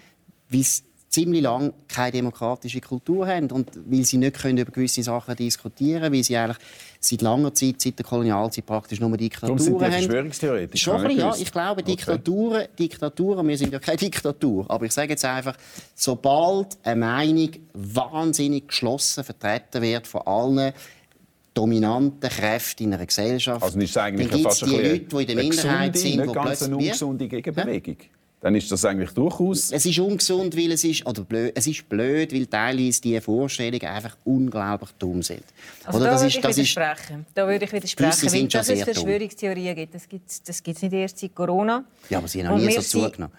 Weil 0.49 0.65
ziemlich 1.17 1.41
lange 1.41 1.73
keine 1.87 2.11
demokratische 2.11 2.79
Kultur 2.79 3.25
haben 3.27 3.49
und 3.49 3.71
weil 3.87 4.03
sie 4.03 4.17
nicht 4.17 4.39
können 4.39 4.59
über 4.59 4.71
gewisse 4.71 5.01
Sachen 5.01 5.35
diskutieren 5.35 6.01
können, 6.03 6.15
weil 6.15 6.23
sie 6.23 6.37
eigentlich 6.37 6.57
seit 6.99 7.23
langer 7.23 7.53
Zeit, 7.55 7.81
seit 7.81 7.97
der 7.97 8.05
Kolonialzeit 8.05 8.65
praktisch 8.67 8.99
nur 8.99 9.17
Diktaturen 9.17 9.57
sind 9.57 9.79
die 9.79 9.85
haben. 9.85 9.93
Verschwörungstheoretiker? 9.93 10.77
Schon 10.77 11.09
ja, 11.17 11.33
ich 11.35 11.51
glaube, 11.51 11.81
Diktaturen, 11.81 12.61
okay. 12.61 12.69
Diktaturen, 12.77 13.47
wir 13.47 13.57
sind 13.57 13.73
ja 13.73 13.79
keine 13.79 13.97
Diktatur, 13.97 14.69
aber 14.69 14.85
ich 14.85 14.91
sage 14.91 15.09
jetzt 15.09 15.25
einfach, 15.25 15.57
sobald 15.95 16.77
eine 16.83 16.99
Meinung 16.99 17.49
wahnsinnig 17.73 18.67
geschlossen 18.67 19.23
vertreten 19.23 19.81
wird 19.81 20.05
von 20.05 20.21
allen 20.21 20.71
dominanten 21.55 22.29
Kräften 22.29 22.83
in 22.83 22.93
einer 22.93 23.07
Gesellschaft, 23.07 23.63
also 23.63 23.79
ist 23.79 23.95
dann 23.95 24.15
gibt 24.15 24.35
es 24.35 24.59
die 24.59 24.65
Leute, 24.65 24.99
die 24.99 25.15
in 25.15 25.27
der 25.27 25.35
Minderheit 25.35 25.93
gesunde, 25.93 26.15
sind, 26.15 26.25
nicht 26.27 26.33
ganz 26.35 26.61
eine 26.61 26.77
ungesunde 26.77 27.27
Gegenbewegung. 27.27 27.97
Ja? 27.99 28.16
Dann 28.39 28.53
ist 28.55 28.71
das 28.71 28.85
eigentlich 28.85 29.11
durchaus... 29.11 29.71
Es 29.71 29.85
ist 29.85 29.97
ungesund, 29.99 30.55
weil 30.55 30.71
es 30.71 30.83
ist, 30.83 31.05
oder 31.07 31.23
blöd, 31.23 31.51
es 31.55 31.65
ist 31.65 31.89
blöd, 31.89 32.31
weil 32.33 32.45
teilweise 32.45 33.01
diese 33.01 33.21
Vorstellungen 33.21 33.85
einfach 33.85 34.15
unglaublich 34.25 34.91
dumm 34.99 35.23
sind. 35.23 35.43
Also 35.83 35.99
oder 35.99 36.11
da, 36.11 36.15
würde 36.15 36.27
ich 36.27 36.39
das 36.39 36.57
widersprechen. 36.57 37.21
Ist, 37.21 37.31
da 37.33 37.47
würde 37.47 37.65
ich 37.65 37.73
widersprechen, 37.73 38.33
weil 38.33 38.47
dass 38.47 38.69
es 38.69 38.83
Verschwörungstheorien 38.83 39.75
gibt. 39.75 39.95
Das 39.95 40.07
gibt 40.07 40.29
es 40.29 40.43
das 40.43 40.61
gibt's 40.61 40.83
nicht 40.83 40.93
erst 40.93 41.17
seit 41.17 41.33
Corona. 41.33 41.83
Ja, 42.09 42.19
aber 42.19 42.27
sie 42.27 42.45
haben 42.45 42.55
noch 42.55 42.63
nie 42.63 42.71
so 42.73 42.81
zugenommen. 42.81 43.35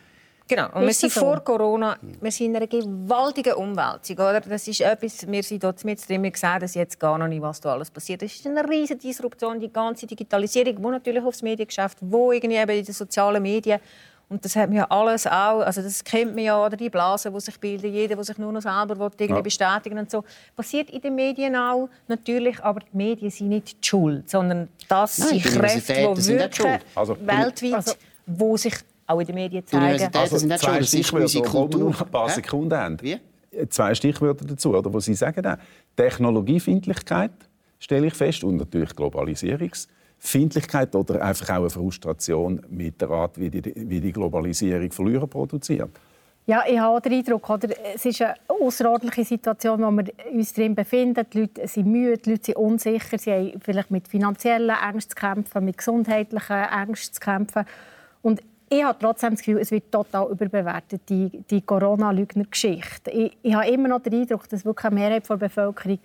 Genau. 0.48 0.70
Und 0.72 0.86
wir 0.86 0.94
sind 0.94 1.12
vor 1.12 1.40
Corona 1.44 1.98
wir 2.20 2.32
sind 2.32 2.46
in 2.46 2.56
einer 2.56 2.66
gewaltigen 2.66 3.52
Umwälzung. 3.52 4.16
Oder? 4.16 4.40
Das 4.40 4.66
ist 4.66 4.80
etwas, 4.80 5.30
wir 5.30 5.42
sind 5.42 5.62
dort 5.62 5.84
mit 5.84 6.08
drin, 6.08 6.22
wir 6.22 6.32
sehen 6.34 6.58
das 6.58 6.74
jetzt 6.74 6.98
gar 6.98 7.18
noch 7.18 7.28
nicht, 7.28 7.42
was 7.42 7.60
da 7.60 7.74
alles 7.74 7.90
passiert. 7.90 8.22
Das 8.22 8.34
ist 8.34 8.46
eine 8.46 8.66
riesige 8.66 8.98
Disruption, 8.98 9.60
die 9.60 9.70
ganze 9.70 10.06
Digitalisierung, 10.06 10.76
die 10.76 10.88
natürlich 10.88 11.22
aufs 11.22 11.42
Mediengeschäft, 11.42 11.98
wo 12.00 12.32
irgendwie 12.32 12.56
eben 12.56 12.78
in 12.78 12.84
den 12.84 12.94
sozialen 12.94 13.42
Medien 13.42 13.78
Und 14.30 14.44
das 14.44 14.54
hat 14.56 14.68
man 14.68 14.76
ja 14.76 14.84
alles 14.90 15.26
auch, 15.26 15.60
also 15.60 15.80
das 15.80 16.04
kennt 16.04 16.34
man 16.34 16.44
ja, 16.44 16.62
oder 16.62 16.76
die 16.76 16.90
Blasen, 16.90 17.32
die 17.32 17.40
sich 17.40 17.58
bilden, 17.58 17.90
jeder, 17.90 18.14
der 18.14 18.24
sich 18.24 18.36
nur 18.36 18.52
noch 18.52 18.60
selber 18.60 18.98
will, 18.98 19.10
irgendwie 19.18 19.34
ja. 19.34 19.40
bestätigen 19.40 19.98
und 19.98 20.10
so. 20.10 20.22
Passiert 20.54 20.90
in 20.90 21.00
den 21.00 21.14
Medien 21.14 21.56
auch, 21.56 21.88
natürlich, 22.08 22.62
aber 22.62 22.80
die 22.80 22.96
Medien 22.96 23.30
sind 23.30 23.48
nicht 23.48 23.82
die 23.82 23.86
Schuld, 23.86 24.28
sondern 24.28 24.68
das 24.86 25.18
Nein, 25.18 25.40
sind 25.40 25.42
Kräfte, 25.44 26.14
die 26.14 26.26
wirken 26.26 26.78
also, 26.94 27.16
weltweit, 27.24 27.74
also, 27.74 27.94
wo 28.26 28.56
sich 28.58 28.74
auch 29.06 29.18
in 29.18 29.26
den 29.26 29.34
Medien 29.34 29.66
zeigen. 29.66 29.82
Die 29.82 29.88
Universitäten 29.88 30.18
also, 30.18 30.36
sind 30.36 30.48
nicht 30.48 30.64
schuld, 30.64 30.80
das 30.80 30.94
ist 30.94 31.12
unsere 31.12 31.44
Kultur. 31.44 31.90
Noch 31.90 32.02
ein 32.02 32.10
paar 32.10 32.28
Sekunden 32.28 32.76
haben. 32.76 33.00
Wie? 33.00 33.18
Zwei 33.70 33.94
Stichwörter 33.94 34.44
dazu, 34.44 34.76
oder, 34.76 34.92
wo 34.92 35.00
Sie 35.00 35.14
sagen, 35.14 35.56
Technologiefindlichkeit 35.96 37.32
stelle 37.78 38.08
ich 38.08 38.14
fest 38.14 38.44
und 38.44 38.58
natürlich 38.58 38.94
Globalisierungs 38.94 39.88
Findlichkeit 40.18 40.94
oder 40.94 41.22
einfach 41.22 41.50
auch 41.50 41.60
eine 41.60 41.70
Frustration 41.70 42.60
mit 42.68 43.00
der 43.00 43.10
Art, 43.10 43.38
wie 43.38 43.50
die, 43.50 43.72
wie 43.76 44.00
die 44.00 44.12
Globalisierung 44.12 44.90
Verlierer 44.90 45.26
produziert? 45.26 45.90
Ja, 46.46 46.64
ich 46.66 46.78
habe 46.78 46.98
den 47.02 47.12
Eindruck, 47.12 47.50
oder? 47.50 47.68
es 47.94 48.06
ist 48.06 48.22
eine 48.22 48.34
außerordentliche 48.48 49.28
Situation, 49.28 49.82
in 49.82 49.96
der 49.96 50.06
wir 50.06 50.32
uns 50.32 50.54
drin 50.54 50.74
befinden. 50.74 51.26
Die 51.30 51.40
Leute 51.40 51.68
sind 51.68 51.86
müde, 51.88 52.16
die 52.16 52.30
Leute 52.30 52.44
sind 52.46 52.56
unsicher, 52.56 53.18
sie 53.18 53.32
haben 53.32 53.60
vielleicht 53.60 53.90
mit 53.90 54.08
finanziellen 54.08 54.74
Ängsten 54.74 55.10
zu 55.10 55.16
kämpfen, 55.16 55.64
mit 55.64 55.76
gesundheitlichen 55.76 56.56
Ängsten 56.56 57.14
zu 57.14 57.20
kämpfen. 57.20 57.66
Und 58.22 58.42
ich 58.70 58.82
habe 58.82 58.98
trotzdem 58.98 59.32
das 59.32 59.40
Gefühl, 59.40 59.58
es 59.60 59.70
wird 59.70 59.92
total 59.92 60.30
überbewertet, 60.30 61.02
die, 61.10 61.42
die 61.50 61.60
Corona-Lügner-Geschichte. 61.60 63.10
Ich, 63.10 63.36
ich 63.42 63.54
habe 63.54 63.68
immer 63.68 63.88
noch 63.88 64.00
den 64.00 64.14
Eindruck, 64.14 64.48
dass 64.48 64.64
wirklich 64.64 64.86
eine 64.86 64.94
Mehrheit 64.94 65.28
der 65.28 65.36
Bevölkerung 65.36 65.98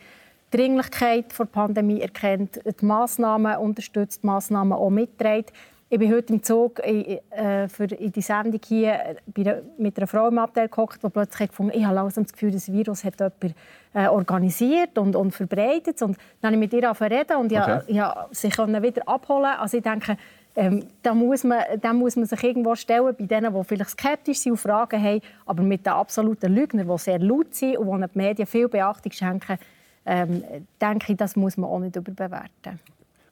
die 0.53 0.57
Dringlichkeit 0.57 1.37
der 1.37 1.45
Pandemie 1.45 2.01
erkennt, 2.01 2.59
die 2.63 2.85
Massnahmen 2.85 3.57
unterstützt, 3.57 4.23
die 4.23 4.27
Massnahmen 4.27 4.73
auch 4.73 4.89
mitträgt. 4.89 5.51
Ich 5.89 5.99
bin 5.99 6.11
heute 6.11 6.33
im 6.33 6.41
Zug 6.41 6.79
äh, 6.79 7.19
für 7.67 7.83
in 7.83 8.11
die 8.11 8.21
Sendung 8.21 8.59
hier 8.65 9.17
bei, 9.27 9.61
mit 9.77 9.97
einer 9.97 10.07
Frau 10.07 10.27
im 10.27 10.39
Abteil 10.39 10.67
gehockt, 10.67 11.03
die 11.03 11.09
plötzlich 11.09 11.49
gefunden 11.49 11.73
ich 11.75 11.85
habe 11.85 11.95
langsam 11.95 12.23
das 12.23 12.33
Gefühl, 12.33 12.51
das 12.51 12.71
Virus 12.71 13.03
hat 13.03 13.19
jemand 13.19 13.55
äh, 13.93 14.07
organisiert 14.07 14.97
und, 14.97 15.15
und 15.15 15.31
verbreitet. 15.31 16.01
Und 16.01 16.17
dann 16.41 16.53
habe 16.53 16.55
ich 16.55 16.71
mit 16.71 16.73
ihr 16.73 16.89
reden 16.89 17.37
und 17.37 17.53
okay. 17.53 17.81
ich, 17.85 17.97
ich 17.97 18.03
sie 18.31 18.49
können 18.49 18.81
wieder 18.81 19.07
abholen. 19.07 19.53
Also 19.59 19.77
ich 19.77 19.83
denke, 19.83 20.17
ähm, 20.55 20.83
da, 21.03 21.13
muss 21.13 21.43
man, 21.43 21.61
da 21.79 21.93
muss 21.93 22.15
man 22.15 22.25
sich 22.25 22.43
irgendwo 22.43 22.73
stellen 22.75 23.15
bei 23.15 23.25
denen, 23.25 23.53
die 23.53 23.63
vielleicht 23.63 23.91
skeptisch 23.91 24.39
sind 24.39 24.53
und 24.53 24.57
Fragen 24.59 25.01
haben, 25.01 25.21
aber 25.45 25.61
mit 25.61 25.85
den 25.85 25.93
absoluten 25.93 26.53
Lügnern, 26.53 26.87
die 26.87 26.97
sehr 26.97 27.19
laut 27.19 27.53
sind 27.53 27.77
und 27.77 28.01
die 28.01 28.07
den 28.07 28.09
Medien 28.13 28.47
viel 28.47 28.67
Beachtung 28.67 29.11
schenken, 29.11 29.59
ähm, 30.05 30.43
denke 30.81 31.13
ich, 31.13 31.17
das 31.17 31.35
muss 31.35 31.57
man 31.57 31.69
auch 31.69 31.79
nicht 31.79 31.95
überbewerten. 31.95 32.79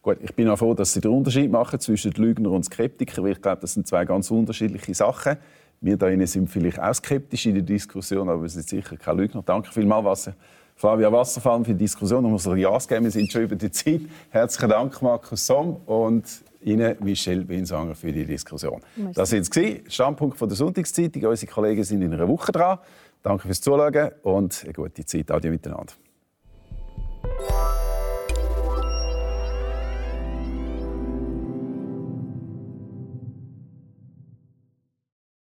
Gut, 0.02 0.18
ich 0.22 0.34
bin 0.34 0.48
auch 0.48 0.58
froh, 0.58 0.74
dass 0.74 0.94
Sie 0.94 1.02
den 1.02 1.12
Unterschied 1.12 1.52
machen 1.52 1.80
zwischen 1.80 2.12
Lügner 2.14 2.52
und 2.52 2.64
Skeptiker, 2.64 3.22
weil 3.24 3.34
ich 3.34 3.42
glaube, 3.42 3.62
das 3.62 3.74
sind 3.74 3.88
zwei 3.88 4.04
ganz 4.04 4.32
unterschiedliche 4.32 4.96
Sachen. 4.96 5.38
Wir 5.80 5.98
da 5.98 6.08
sind 6.28 6.50
vielleicht 6.50 6.80
auch 6.80 6.94
skeptisch 6.94 7.46
in 7.48 7.56
der 7.56 7.64
Diskussion, 7.64 8.30
aber 8.30 8.42
wir 8.42 8.50
sind 8.50 8.68
sicher 8.68 8.98
kein 8.98 9.18
Lügner. 9.18 9.44
Danke 9.44 9.72
vielmals, 9.72 10.30
Flavia 10.76 11.12
Wasserfall, 11.12 11.64
für 11.64 11.74
die 11.74 11.80
Diskussion. 11.80 12.26
Um 12.26 12.34
unser 12.34 12.56
Jas 12.56 12.88
geben. 12.88 13.04
Wir 13.04 13.12
sind 13.12 13.32
schon 13.32 13.44
über 13.44 13.56
die 13.56 13.70
Zeit. 13.70 14.02
Herzlichen 14.30 14.70
Dank, 14.70 15.00
Markus 15.02 15.46
Somm 15.46 15.78
und 15.86 16.26
Ihnen, 16.62 16.96
Michelle 17.02 17.48
Winsanger, 17.48 17.96
für 17.96 18.12
die 18.12 18.26
Diskussion. 18.26 18.82
Merci. 18.96 19.14
Das 19.14 19.32
war 19.32 19.38
jetzt 19.38 19.94
Standpunkt 19.94 20.38
von 20.38 20.50
der 20.50 20.56
Sonntagszeitung. 20.56 21.26
Unsere 21.26 21.52
Kollegen 21.52 21.84
sind 21.84 22.02
in 22.02 22.14
einer 22.14 22.28
Woche 22.28 22.52
dran. 22.52 22.80
Danke 23.22 23.48
fürs 23.48 23.62
Zuschauen 23.62 24.12
und 24.24 24.64
eine 24.64 24.74
gute 24.74 25.06
Zeit. 25.06 25.30
Adieu 25.30 25.52
miteinander. 25.52 25.94
Música 27.40 27.91